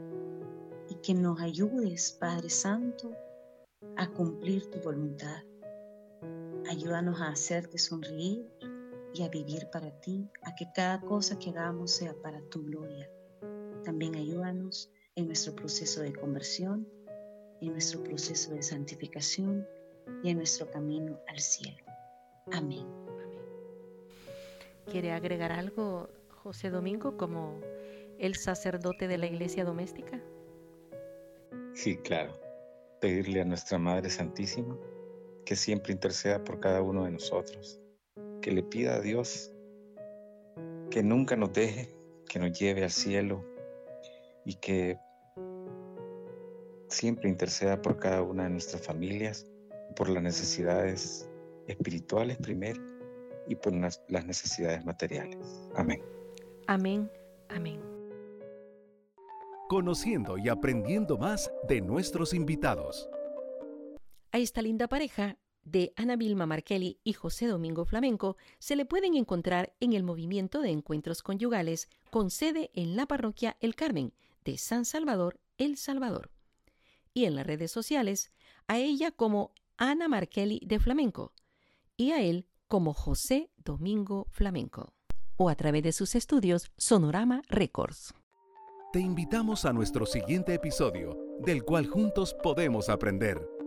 y 0.88 0.96
que 0.96 1.14
nos 1.14 1.40
ayudes, 1.40 2.16
Padre 2.18 2.50
Santo, 2.50 3.12
a 3.96 4.10
cumplir 4.10 4.70
tu 4.70 4.80
voluntad. 4.80 5.42
Ayúdanos 6.68 7.20
a 7.20 7.28
hacerte 7.28 7.78
sonreír 7.78 8.46
y 9.18 9.22
a 9.22 9.28
vivir 9.28 9.68
para 9.70 9.90
ti, 10.00 10.28
a 10.42 10.54
que 10.54 10.66
cada 10.74 11.00
cosa 11.00 11.38
que 11.38 11.50
hagamos 11.50 11.90
sea 11.90 12.14
para 12.22 12.40
tu 12.50 12.64
gloria. 12.64 13.10
También 13.84 14.14
ayúdanos 14.14 14.90
en 15.16 15.26
nuestro 15.26 15.54
proceso 15.54 16.00
de 16.00 16.12
conversión, 16.12 16.88
en 17.60 17.72
nuestro 17.72 18.02
proceso 18.02 18.52
de 18.52 18.62
santificación 18.62 19.66
y 20.22 20.30
en 20.30 20.36
nuestro 20.36 20.70
camino 20.70 21.18
al 21.28 21.40
cielo. 21.40 21.84
Amén. 22.52 22.86
¿Quiere 24.90 25.12
agregar 25.12 25.52
algo, 25.52 26.08
José 26.42 26.70
Domingo, 26.70 27.16
como 27.16 27.60
el 28.18 28.36
sacerdote 28.36 29.08
de 29.08 29.18
la 29.18 29.26
iglesia 29.26 29.64
doméstica? 29.64 30.22
Sí, 31.74 31.96
claro 31.96 32.48
pedirle 33.00 33.40
a 33.40 33.44
nuestra 33.44 33.78
Madre 33.78 34.10
Santísima 34.10 34.76
que 35.44 35.56
siempre 35.56 35.92
interceda 35.92 36.42
por 36.44 36.60
cada 36.60 36.82
uno 36.82 37.04
de 37.04 37.12
nosotros, 37.12 37.80
que 38.48 38.54
le 38.54 38.62
pida 38.62 38.94
a 38.94 39.00
Dios 39.00 39.52
que 40.90 41.02
nunca 41.02 41.36
nos 41.36 41.52
deje, 41.52 41.94
que 42.26 42.38
nos 42.38 42.58
lleve 42.58 42.82
al 42.82 42.90
cielo 42.90 43.44
y 44.46 44.54
que 44.54 44.98
siempre 46.88 47.28
interceda 47.28 47.82
por 47.82 47.98
cada 47.98 48.22
una 48.22 48.44
de 48.44 48.48
nuestras 48.48 48.80
familias, 48.80 49.46
por 49.94 50.08
las 50.08 50.22
necesidades 50.22 51.28
espirituales 51.66 52.38
primero 52.38 52.80
y 53.48 53.54
por 53.54 53.74
las 53.74 54.26
necesidades 54.26 54.82
materiales. 54.82 55.36
Amén. 55.74 56.02
Amén. 56.68 57.10
Amén. 57.50 57.82
Conociendo 59.68 60.38
y 60.38 60.48
aprendiendo 60.48 61.18
más 61.18 61.52
de 61.68 61.82
nuestros 61.82 62.32
invitados. 62.32 63.10
A 64.32 64.38
esta 64.38 64.62
linda 64.62 64.88
pareja 64.88 65.36
de 65.70 65.92
Ana 65.96 66.16
Vilma 66.16 66.46
Markelly 66.46 66.98
y 67.04 67.12
José 67.12 67.46
Domingo 67.46 67.84
Flamenco 67.84 68.36
se 68.58 68.76
le 68.76 68.84
pueden 68.84 69.14
encontrar 69.14 69.74
en 69.80 69.92
el 69.92 70.02
movimiento 70.02 70.60
de 70.60 70.70
encuentros 70.70 71.22
conyugales 71.22 71.88
con 72.10 72.30
sede 72.30 72.70
en 72.74 72.96
la 72.96 73.06
parroquia 73.06 73.56
El 73.60 73.74
Carmen 73.74 74.14
de 74.44 74.58
San 74.58 74.84
Salvador, 74.84 75.40
El 75.58 75.76
Salvador. 75.76 76.30
Y 77.12 77.24
en 77.24 77.34
las 77.34 77.46
redes 77.46 77.70
sociales, 77.70 78.32
a 78.66 78.78
ella 78.78 79.10
como 79.10 79.52
Ana 79.76 80.08
Markelly 80.08 80.60
de 80.64 80.78
Flamenco 80.78 81.32
y 81.96 82.12
a 82.12 82.22
él 82.22 82.46
como 82.66 82.94
José 82.94 83.50
Domingo 83.56 84.26
Flamenco, 84.30 84.92
o 85.36 85.48
a 85.48 85.54
través 85.54 85.82
de 85.82 85.92
sus 85.92 86.14
estudios 86.14 86.70
Sonorama 86.76 87.42
Records. 87.48 88.14
Te 88.92 89.00
invitamos 89.00 89.64
a 89.64 89.72
nuestro 89.72 90.06
siguiente 90.06 90.54
episodio, 90.54 91.18
del 91.40 91.62
cual 91.62 91.86
juntos 91.86 92.34
podemos 92.42 92.88
aprender. 92.88 93.57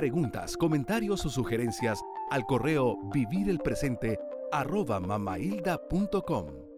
Preguntas, 0.00 0.56
comentarios 0.56 1.26
o 1.26 1.28
sugerencias 1.28 2.00
al 2.30 2.46
correo 2.46 2.96
vivirelpresente 3.12 4.18
arroba 4.50 4.98
mamahilda.com. 4.98 6.69